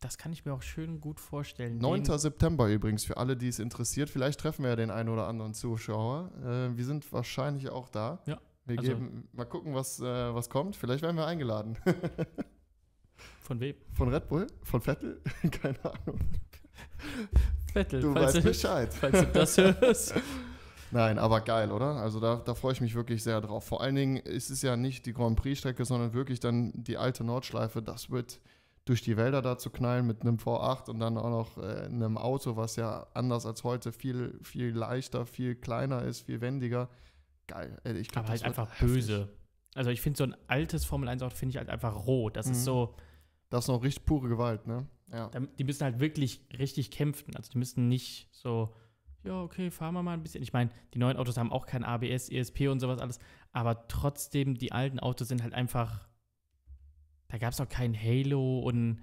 das 0.01 0.17
kann 0.19 0.33
ich 0.33 0.45
mir 0.45 0.55
auch 0.55 0.63
schön 0.63 1.01
gut 1.01 1.21
vorstellen. 1.21 1.79
9. 1.79 2.05
Den- 2.05 2.19
September 2.19 2.69
übrigens, 2.71 3.05
für 3.05 3.17
alle, 3.17 3.37
die 3.37 3.49
es 3.49 3.59
interessiert. 3.59 4.09
Vielleicht 4.09 4.41
treffen 4.41 4.63
wir 4.63 4.71
ja 4.71 4.77
den 4.77 4.91
einen 4.91 5.09
oder 5.11 5.27
anderen 5.27 5.53
Zuschauer. 5.55 6.31
Äh, 6.43 6.77
wir 6.77 6.85
sind 6.85 7.13
wahrscheinlich 7.13 7.69
auch 7.71 7.89
da. 7.89 8.23
Ja, 8.27 8.41
Wir 8.67 8.79
also- 8.79 8.91
geben, 8.93 9.29
mal 9.33 9.45
gucken, 9.47 9.75
was, 9.75 10.01
äh, 10.01 10.35
was 10.35 10.49
kommt. 10.49 10.77
Vielleicht 10.77 11.03
werden 11.03 11.17
wir 11.17 11.27
eingeladen. 11.27 11.77
Von 13.43 13.59
wem? 13.61 13.75
Von 13.93 14.09
Red 14.09 14.29
Bull? 14.29 14.47
Von 14.63 14.81
Vettel? 14.81 15.21
Keine 15.51 15.85
Ahnung. 15.85 16.21
Vettel, 17.73 18.01
Du 18.01 18.15
weißt 18.15 18.37
du, 18.37 18.43
Bescheid. 18.43 18.93
falls 18.95 19.19
du 19.21 19.27
das 19.27 19.57
hörst. 19.59 20.15
Nein, 20.93 21.19
aber 21.19 21.41
geil, 21.43 21.71
oder? 21.73 21.97
Also 21.97 22.19
da, 22.21 22.37
da 22.37 22.55
freue 22.55 22.73
ich 22.73 22.81
mich 22.81 22.95
wirklich 22.95 23.23
sehr 23.23 23.41
drauf. 23.41 23.65
Vor 23.65 23.81
allen 23.81 23.95
Dingen 23.95 24.17
ist 24.17 24.51
es 24.51 24.63
ja 24.63 24.77
nicht 24.77 25.07
die 25.07 25.13
Grand 25.13 25.37
Prix-Strecke, 25.37 25.85
sondern 25.85 26.13
wirklich 26.15 26.41
dann 26.41 26.73
die 26.75 26.97
alte 26.97 27.23
Nordschleife. 27.25 27.81
Das 27.83 28.11
wird 28.11 28.41
durch 28.87 29.03
die 29.03 29.17
Wälder 29.17 29.41
da 29.43 29.57
zu 29.59 29.71
knallen 29.71 30.07
mit 30.07 30.23
einem 30.23 30.37
V8 30.37 30.89
und 30.91 30.99
dann 30.99 31.17
auch 31.17 31.31
noch 31.31 31.59
äh, 31.59 31.85
einem 31.85 32.17
Auto, 32.19 32.57
was 32.57 32.77
ja 32.77 33.07
anders 33.15 33.47
als 33.47 33.63
heute 33.63 33.93
viel, 33.93 34.39
viel 34.43 34.71
leichter, 34.71 35.27
viel 35.27 35.55
kleiner 35.55 36.03
ist, 36.03 36.23
viel 36.23 36.41
wendiger. 36.41 36.89
Geil. 37.47 37.79
Ich 37.97 38.09
glaub, 38.09 38.25
aber 38.25 38.33
halt 38.33 38.43
einfach 38.45 38.71
heftig. 38.71 38.87
böse. 38.89 39.29
Also 39.75 39.91
ich 39.91 40.01
finde 40.01 40.17
so 40.19 40.25
ein 40.25 40.35
altes 40.49 40.85
Formel 40.85 41.09
1 41.09 41.23
Auto 41.23 41.37
finde 41.37 41.51
ich 41.53 41.57
halt 41.59 41.69
einfach 41.69 42.07
roh. 42.07 42.31
Das 42.31 42.47
Mhm. 42.47 42.53
ist 42.53 42.65
so, 42.65 42.95
Das 43.51 43.65
ist 43.65 43.69
noch 43.69 43.83
richtig 43.83 44.05
pure 44.07 44.29
Gewalt, 44.29 44.67
ne? 44.67 44.87
Ja. 45.13 45.29
die 45.59 45.65
müssen 45.65 45.83
halt 45.85 45.99
wirklich 46.01 46.41
richtig 46.57 46.91
kämpfen. 46.93 47.35
Also 47.37 47.51
die 47.51 47.59
müssen 47.59 47.89
nicht 47.89 48.29
so, 48.33 48.73
ja, 49.25 49.43
okay, 49.43 49.71
fahren 49.71 49.95
wir 49.95 50.03
mal 50.03 50.15
ein 50.15 50.23
bisschen. 50.23 50.43
Ich 50.43 50.53
meine, 50.53 50.71
die 50.95 50.99
neuen 50.99 51.17
Autos 51.17 51.37
haben 51.37 51.53
auch 51.53 51.67
kein 51.67 51.85
ABS, 51.85 52.31
ESP 52.31 52.69
und 52.69 52.81
sowas 52.81 53.01
alles, 53.01 53.19
aber 53.53 53.87
trotzdem, 53.89 54.57
die 54.57 54.73
alten 54.73 54.99
Autos 54.99 55.29
sind 55.29 55.43
halt 55.43 55.55
einfach, 55.55 56.09
da 57.29 57.39
gab 57.39 57.53
es 57.53 57.61
auch 57.61 57.69
kein 57.69 57.95
Halo 57.95 58.61
und 58.61 59.03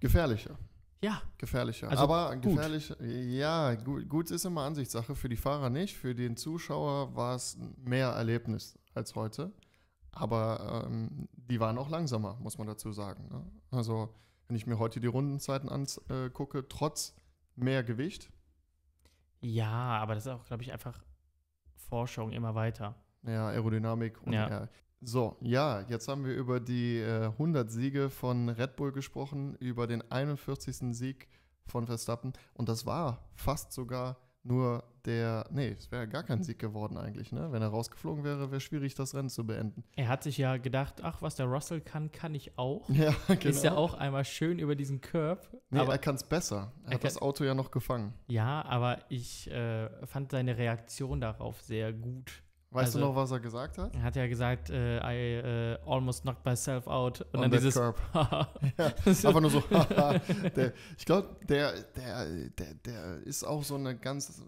Gefährlicher. 0.00 0.58
ja, 1.02 1.22
Gefährlicher. 1.38 1.88
Also 1.88 2.02
aber 2.02 2.34
gut. 2.36 2.54
gefährlich, 2.54 2.94
ja, 3.00 3.74
gut, 3.74 4.08
gut 4.08 4.30
ist 4.30 4.44
immer 4.44 4.62
Ansichtssache. 4.62 5.14
Für 5.14 5.28
die 5.28 5.36
Fahrer 5.36 5.70
nicht. 5.70 5.96
Für 5.96 6.14
den 6.14 6.36
Zuschauer 6.36 7.14
war 7.14 7.36
es 7.36 7.56
mehr 7.76 8.08
Erlebnis 8.08 8.78
als 8.94 9.14
heute. 9.14 9.52
Aber 10.12 10.84
ähm, 10.86 11.28
die 11.32 11.58
waren 11.58 11.78
auch 11.78 11.88
langsamer, 11.88 12.36
muss 12.40 12.58
man 12.58 12.66
dazu 12.66 12.92
sagen. 12.92 13.28
Ne? 13.28 13.44
Also, 13.70 14.14
wenn 14.46 14.56
ich 14.56 14.66
mir 14.66 14.78
heute 14.78 15.00
die 15.00 15.06
Rundenzeiten 15.06 15.68
angucke, 15.68 16.68
trotz 16.68 17.14
mehr 17.56 17.82
Gewicht, 17.82 18.30
ja, 19.44 19.98
aber 19.98 20.14
das 20.14 20.26
ist 20.26 20.32
auch, 20.32 20.44
glaube 20.46 20.62
ich, 20.62 20.72
einfach 20.72 21.02
Forschung 21.74 22.32
immer 22.32 22.54
weiter. 22.54 22.94
ja, 23.22 23.48
Aerodynamik 23.48 24.20
und 24.22 24.32
Ja. 24.32 24.48
ja. 24.48 24.68
So, 25.06 25.36
ja, 25.42 25.82
jetzt 25.82 26.08
haben 26.08 26.24
wir 26.24 26.34
über 26.34 26.60
die 26.60 26.98
äh, 26.98 27.26
100 27.26 27.70
Siege 27.70 28.08
von 28.08 28.48
Red 28.48 28.76
Bull 28.76 28.90
gesprochen, 28.90 29.54
über 29.56 29.86
den 29.86 30.02
41. 30.10 30.96
Sieg 30.96 31.28
von 31.66 31.86
Verstappen. 31.86 32.32
Und 32.54 32.70
das 32.70 32.86
war 32.86 33.28
fast 33.34 33.72
sogar 33.74 34.16
nur 34.42 34.82
der, 35.06 35.46
nee, 35.50 35.68
es 35.78 35.90
wäre 35.90 36.08
gar 36.08 36.22
kein 36.22 36.42
Sieg 36.42 36.58
geworden 36.58 36.96
eigentlich, 36.96 37.32
ne? 37.32 37.52
Wenn 37.52 37.62
er 37.62 37.68
rausgeflogen 37.68 38.24
wäre, 38.24 38.50
wäre 38.50 38.60
schwierig, 38.60 38.94
das 38.94 39.14
Rennen 39.14 39.28
zu 39.28 39.46
beenden. 39.46 39.84
Er 39.96 40.08
hat 40.08 40.22
sich 40.22 40.38
ja 40.38 40.56
gedacht, 40.56 41.02
ach, 41.02 41.22
was 41.22 41.36
der 41.36 41.46
Russell 41.46 41.80
kann, 41.80 42.10
kann 42.12 42.34
ich 42.34 42.58
auch. 42.58 42.88
Ja, 42.88 43.14
genau. 43.28 43.44
Ist 43.44 43.64
ja 43.64 43.74
auch 43.76 43.94
einmal 43.94 44.24
schön 44.24 44.58
über 44.58 44.74
diesen 44.74 45.00
Curb. 45.00 45.48
Nee, 45.70 45.78
aber 45.80 45.92
er 45.92 45.98
kann 45.98 46.14
es 46.14 46.24
besser. 46.24 46.72
Er, 46.84 46.90
Er 46.90 46.94
hat 46.94 47.04
das 47.04 47.20
Auto 47.20 47.44
ja 47.44 47.54
noch 47.54 47.70
gefangen. 47.70 48.14
Ja, 48.28 48.64
aber 48.64 48.98
ich 49.08 49.50
äh, 49.50 49.88
fand 50.06 50.30
seine 50.30 50.56
Reaktion 50.56 51.20
darauf 51.20 51.60
sehr 51.62 51.92
gut. 51.92 52.42
Weißt 52.74 52.94
du 52.94 52.98
Also- 52.98 53.08
noch, 53.08 53.14
was 53.16 53.30
er 53.30 53.38
gesagt 53.40 53.78
hat? 53.78 53.94
Er 53.94 54.02
hat 54.02 54.16
ja 54.16 54.26
gesagt, 54.26 54.68
äh, 54.70 54.98
I 54.98 55.74
äh, 55.74 55.78
almost 55.86 56.22
knocked 56.22 56.44
myself 56.44 56.86
out. 56.88 57.20
Und 57.32 57.36
On 57.36 57.40
dann 57.42 57.50
dieses. 57.52 57.74
curb. 57.74 57.96
So. 59.06 59.28
Aber 59.28 59.40
nur 59.40 59.50
so, 59.50 59.60
der, 60.56 60.72
ich 60.98 61.04
glaube, 61.04 61.36
der, 61.48 61.72
der, 61.96 62.48
der, 62.48 62.74
der 62.74 63.16
ist 63.18 63.44
auch 63.44 63.62
so 63.62 63.76
eine 63.76 63.96
ganz, 63.96 64.42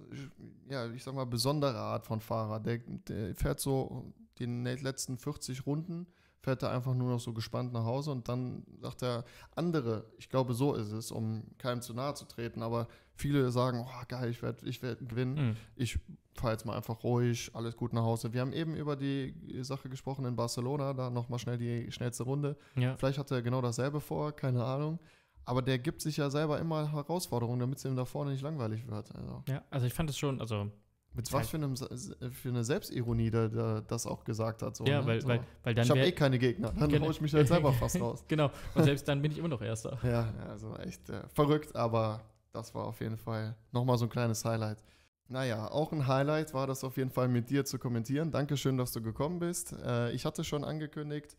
ja, 0.68 0.90
ich 0.90 1.04
sag 1.04 1.14
mal, 1.14 1.24
besondere 1.26 1.78
Art 1.78 2.04
von 2.04 2.20
Fahrer. 2.20 2.58
Der, 2.60 2.78
der 2.78 3.34
fährt 3.36 3.60
so 3.60 4.12
die 4.38 4.46
letzten 4.46 5.18
40 5.18 5.64
Runden, 5.66 6.06
fährt 6.40 6.62
er 6.62 6.70
einfach 6.72 6.94
nur 6.94 7.10
noch 7.10 7.20
so 7.20 7.32
gespannt 7.32 7.72
nach 7.72 7.84
Hause 7.84 8.10
und 8.10 8.28
dann 8.28 8.64
sagt 8.80 9.02
er 9.02 9.24
andere, 9.54 10.04
ich 10.18 10.28
glaube, 10.28 10.54
so 10.54 10.74
ist 10.74 10.92
es, 10.92 11.10
um 11.10 11.44
keinem 11.58 11.80
zu 11.80 11.94
nahe 11.94 12.14
zu 12.14 12.24
treten, 12.26 12.62
aber 12.62 12.88
viele 13.16 13.50
sagen, 13.50 13.84
oh, 13.84 14.04
geil, 14.08 14.30
ich 14.30 14.42
werde 14.42 14.66
ich 14.68 14.82
werd 14.82 15.06
gewinnen. 15.08 15.36
Hm. 15.36 15.56
Ich 15.74 15.98
fahre 16.34 16.52
jetzt 16.52 16.64
mal 16.66 16.76
einfach 16.76 17.02
ruhig, 17.02 17.50
alles 17.54 17.76
gut 17.76 17.92
nach 17.92 18.02
Hause. 18.02 18.32
Wir 18.32 18.42
haben 18.42 18.52
eben 18.52 18.76
über 18.76 18.94
die 18.94 19.34
Sache 19.62 19.88
gesprochen 19.88 20.26
in 20.26 20.36
Barcelona, 20.36 20.92
da 20.92 21.10
nochmal 21.10 21.38
schnell 21.38 21.58
die 21.58 21.90
schnellste 21.90 22.24
Runde. 22.24 22.56
Ja. 22.76 22.96
Vielleicht 22.96 23.18
hat 23.18 23.30
er 23.30 23.42
genau 23.42 23.62
dasselbe 23.62 24.00
vor, 24.00 24.32
keine 24.32 24.64
Ahnung. 24.64 24.98
Aber 25.44 25.62
der 25.62 25.78
gibt 25.78 26.02
sich 26.02 26.16
ja 26.16 26.28
selber 26.28 26.58
immer 26.58 26.92
Herausforderungen, 26.92 27.60
damit 27.60 27.78
es 27.78 27.84
ihm 27.84 27.96
da 27.96 28.04
vorne 28.04 28.32
nicht 28.32 28.42
langweilig 28.42 28.86
wird. 28.86 29.14
Also, 29.14 29.42
ja, 29.48 29.62
also 29.70 29.86
ich 29.86 29.94
fand 29.94 30.10
es 30.10 30.18
schon, 30.18 30.40
also. 30.40 30.70
mit 31.14 31.32
was 31.32 31.48
für, 31.48 31.56
einem, 31.56 31.76
für 31.76 32.48
eine 32.48 32.64
Selbstironie 32.64 33.30
der, 33.30 33.48
der 33.48 33.80
das 33.82 34.06
auch 34.06 34.24
gesagt 34.24 34.62
hat. 34.62 34.76
So, 34.76 34.84
ja, 34.84 35.00
ne? 35.00 35.06
weil, 35.06 35.20
so. 35.22 35.28
weil, 35.28 35.40
weil 35.62 35.74
dann 35.74 35.84
ich 35.84 35.90
habe 35.90 36.00
eh 36.00 36.12
keine 36.12 36.38
Gegner, 36.40 36.72
dann 36.76 36.90
Genau. 36.90 37.06
hau 37.06 37.10
ich 37.10 37.20
mich 37.20 37.32
halt 37.32 37.46
selber 37.46 37.72
fast 37.72 37.98
raus. 38.00 38.24
genau. 38.26 38.50
Und 38.74 38.84
selbst 38.84 39.06
dann 39.06 39.22
bin 39.22 39.30
ich 39.30 39.38
immer 39.38 39.48
noch 39.48 39.62
Erster. 39.62 39.96
Ja, 40.02 40.10
ja, 40.10 40.34
also 40.50 40.74
echt 40.78 41.08
äh, 41.08 41.22
verrückt, 41.32 41.76
aber 41.76 42.20
das 42.56 42.74
war 42.74 42.84
auf 42.84 43.00
jeden 43.00 43.18
Fall 43.18 43.54
nochmal 43.70 43.98
so 43.98 44.06
ein 44.06 44.10
kleines 44.10 44.44
Highlight. 44.44 44.82
Naja, 45.28 45.70
auch 45.70 45.92
ein 45.92 46.06
Highlight 46.06 46.54
war 46.54 46.66
das 46.66 46.84
auf 46.84 46.96
jeden 46.96 47.10
Fall 47.10 47.28
mit 47.28 47.50
dir 47.50 47.64
zu 47.64 47.78
kommentieren. 47.78 48.30
Dankeschön, 48.30 48.78
dass 48.78 48.92
du 48.92 49.02
gekommen 49.02 49.38
bist. 49.38 49.72
Äh, 49.72 50.12
ich 50.12 50.24
hatte 50.24 50.42
schon 50.44 50.64
angekündigt, 50.64 51.36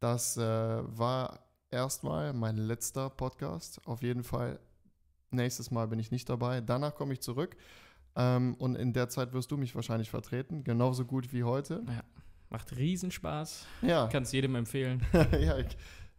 das 0.00 0.36
äh, 0.36 0.42
war 0.42 1.40
erstmal 1.70 2.32
mein 2.32 2.56
letzter 2.56 3.10
Podcast. 3.10 3.80
Auf 3.86 4.02
jeden 4.02 4.24
Fall, 4.24 4.58
nächstes 5.30 5.70
Mal 5.70 5.86
bin 5.86 5.98
ich 5.98 6.10
nicht 6.10 6.28
dabei. 6.28 6.60
Danach 6.60 6.94
komme 6.94 7.12
ich 7.12 7.20
zurück. 7.20 7.56
Ähm, 8.16 8.54
und 8.58 8.76
in 8.76 8.92
der 8.92 9.08
Zeit 9.08 9.32
wirst 9.34 9.50
du 9.50 9.56
mich 9.56 9.74
wahrscheinlich 9.74 10.10
vertreten, 10.10 10.64
genauso 10.64 11.04
gut 11.04 11.32
wie 11.32 11.44
heute. 11.44 11.84
Ja, 11.86 12.02
macht 12.48 12.74
Riesenspaß. 12.74 13.66
Ja. 13.82 14.08
Kannst 14.08 14.32
jedem 14.32 14.56
empfehlen. 14.56 15.04
ja, 15.12 15.58
ich, 15.58 15.76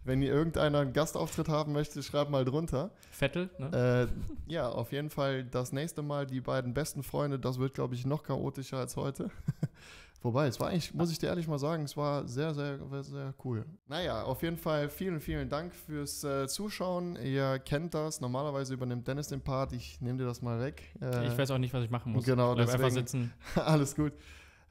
wenn 0.08 0.22
ihr 0.22 0.34
irgendeiner 0.34 0.80
einen 0.80 0.93
Gastauftritt 0.93 1.49
haben 1.49 1.74
möchte, 1.74 2.01
schreibt 2.01 2.32
mal 2.32 2.45
drunter. 2.45 2.91
Vettel, 3.12 3.49
ne? 3.60 4.08
Äh, 4.47 4.51
ja, 4.51 4.70
auf 4.70 4.91
jeden 4.91 5.10
Fall 5.10 5.43
das 5.43 5.72
nächste 5.72 6.01
Mal 6.01 6.26
die 6.26 6.41
beiden 6.41 6.74
besten 6.74 7.03
Freunde, 7.03 7.38
das 7.38 7.60
wird, 7.60 7.74
glaube 7.74 7.95
ich, 7.95 8.05
noch 8.05 8.24
chaotischer 8.24 8.78
als 8.78 8.95
heute. 8.95 9.30
Wobei, 10.24 10.47
es 10.47 10.60
war 10.60 10.70
eigentlich, 10.70 10.93
muss 10.93 11.12
ich 11.12 11.20
dir 11.20 11.28
ehrlich 11.28 11.47
mal 11.47 11.60
sagen, 11.60 11.84
es 11.84 11.95
war 11.95 12.28
sehr, 12.28 12.53
sehr, 12.53 12.80
sehr 13.03 13.34
cool. 13.45 13.66
Naja, 13.88 14.24
auf 14.24 14.41
jeden 14.41 14.58
Fall 14.58 14.89
vielen, 14.89 15.20
vielen 15.20 15.47
Dank 15.47 15.76
fürs 15.76 16.24
äh, 16.24 16.47
Zuschauen. 16.47 17.16
Ihr 17.18 17.60
kennt 17.60 17.93
das. 17.93 18.20
Normalerweise 18.20 18.74
übernimmt 18.74 19.08
Dennis 19.08 19.28
den 19.28 19.41
Part. 19.41 19.74
Ich 19.74 20.01
nehme 20.01 20.18
dir 20.18 20.26
das 20.26 20.41
mal 20.41 20.60
weg. 20.60 20.84
Äh, 21.01 21.28
ich 21.28 21.38
weiß 21.38 21.51
auch 21.51 21.60
nicht, 21.60 21.74
was 21.74 21.84
ich 21.84 21.91
machen 21.91 22.14
muss. 22.14 22.26
Genau, 22.26 22.55
Bleib 22.55 22.66
deswegen, 22.66 22.84
einfach 22.84 22.97
sitzen. 22.97 23.34
alles 23.55 23.95
gut. 23.95 24.14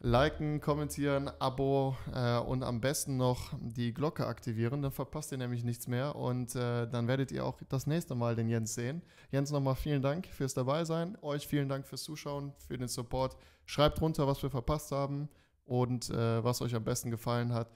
Liken, 0.01 0.61
kommentieren, 0.61 1.31
Abo 1.39 1.97
äh, 2.15 2.39
und 2.39 2.63
am 2.63 2.81
besten 2.81 3.17
noch 3.17 3.55
die 3.61 3.95
Glocke 3.95 4.27
aktivieren, 4.27 4.83
dann 4.83 4.93
verpasst 4.93 5.33
ihr 5.33 5.39
nämlich 5.39 5.65
nichts 5.65 5.89
mehr 5.89 6.15
und 6.17 6.55
äh, 6.55 6.87
dann 6.87 7.09
werdet 7.09 7.33
ihr 7.33 7.45
auch 7.45 7.59
das 7.69 7.87
nächste 7.87 8.15
Mal 8.15 8.37
den 8.37 8.49
Jens 8.49 8.75
sehen. 8.75 9.03
Jens, 9.31 9.51
nochmal 9.51 9.75
vielen 9.75 10.03
Dank 10.03 10.27
fürs 10.27 10.53
Dabeisein, 10.53 11.17
euch 11.23 11.47
vielen 11.47 11.69
Dank 11.69 11.87
fürs 11.87 12.03
Zuschauen, 12.03 12.53
für 12.59 12.77
den 12.77 12.89
Support. 12.89 13.37
Schreibt 13.65 14.01
runter, 14.01 14.27
was 14.27 14.43
wir 14.43 14.51
verpasst 14.51 14.93
haben 14.93 15.31
und 15.65 16.11
äh, 16.11 16.45
was 16.45 16.61
euch 16.61 16.75
am 16.75 16.85
besten 16.85 17.11
gefallen 17.11 17.55
hat, 17.55 17.75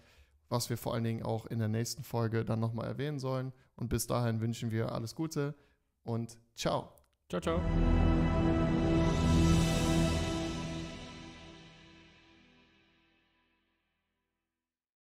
was 0.51 0.69
wir 0.69 0.77
vor 0.77 0.93
allen 0.93 1.05
Dingen 1.05 1.23
auch 1.23 1.47
in 1.47 1.59
der 1.59 1.69
nächsten 1.69 2.05
Folge 2.05 2.45
dann 2.45 2.61
nochmal 2.61 2.87
erwähnen 2.87 3.19
sollen. 3.19 3.53
Und 3.77 3.89
bis 3.89 4.07
dahin 4.07 4.41
wünschen 4.43 4.71
wir 4.71 4.93
alles 4.93 5.15
Gute 5.15 5.55
und 6.03 6.39
ciao. 6.55 6.93
Ciao, 7.31 7.41
ciao. 7.41 7.61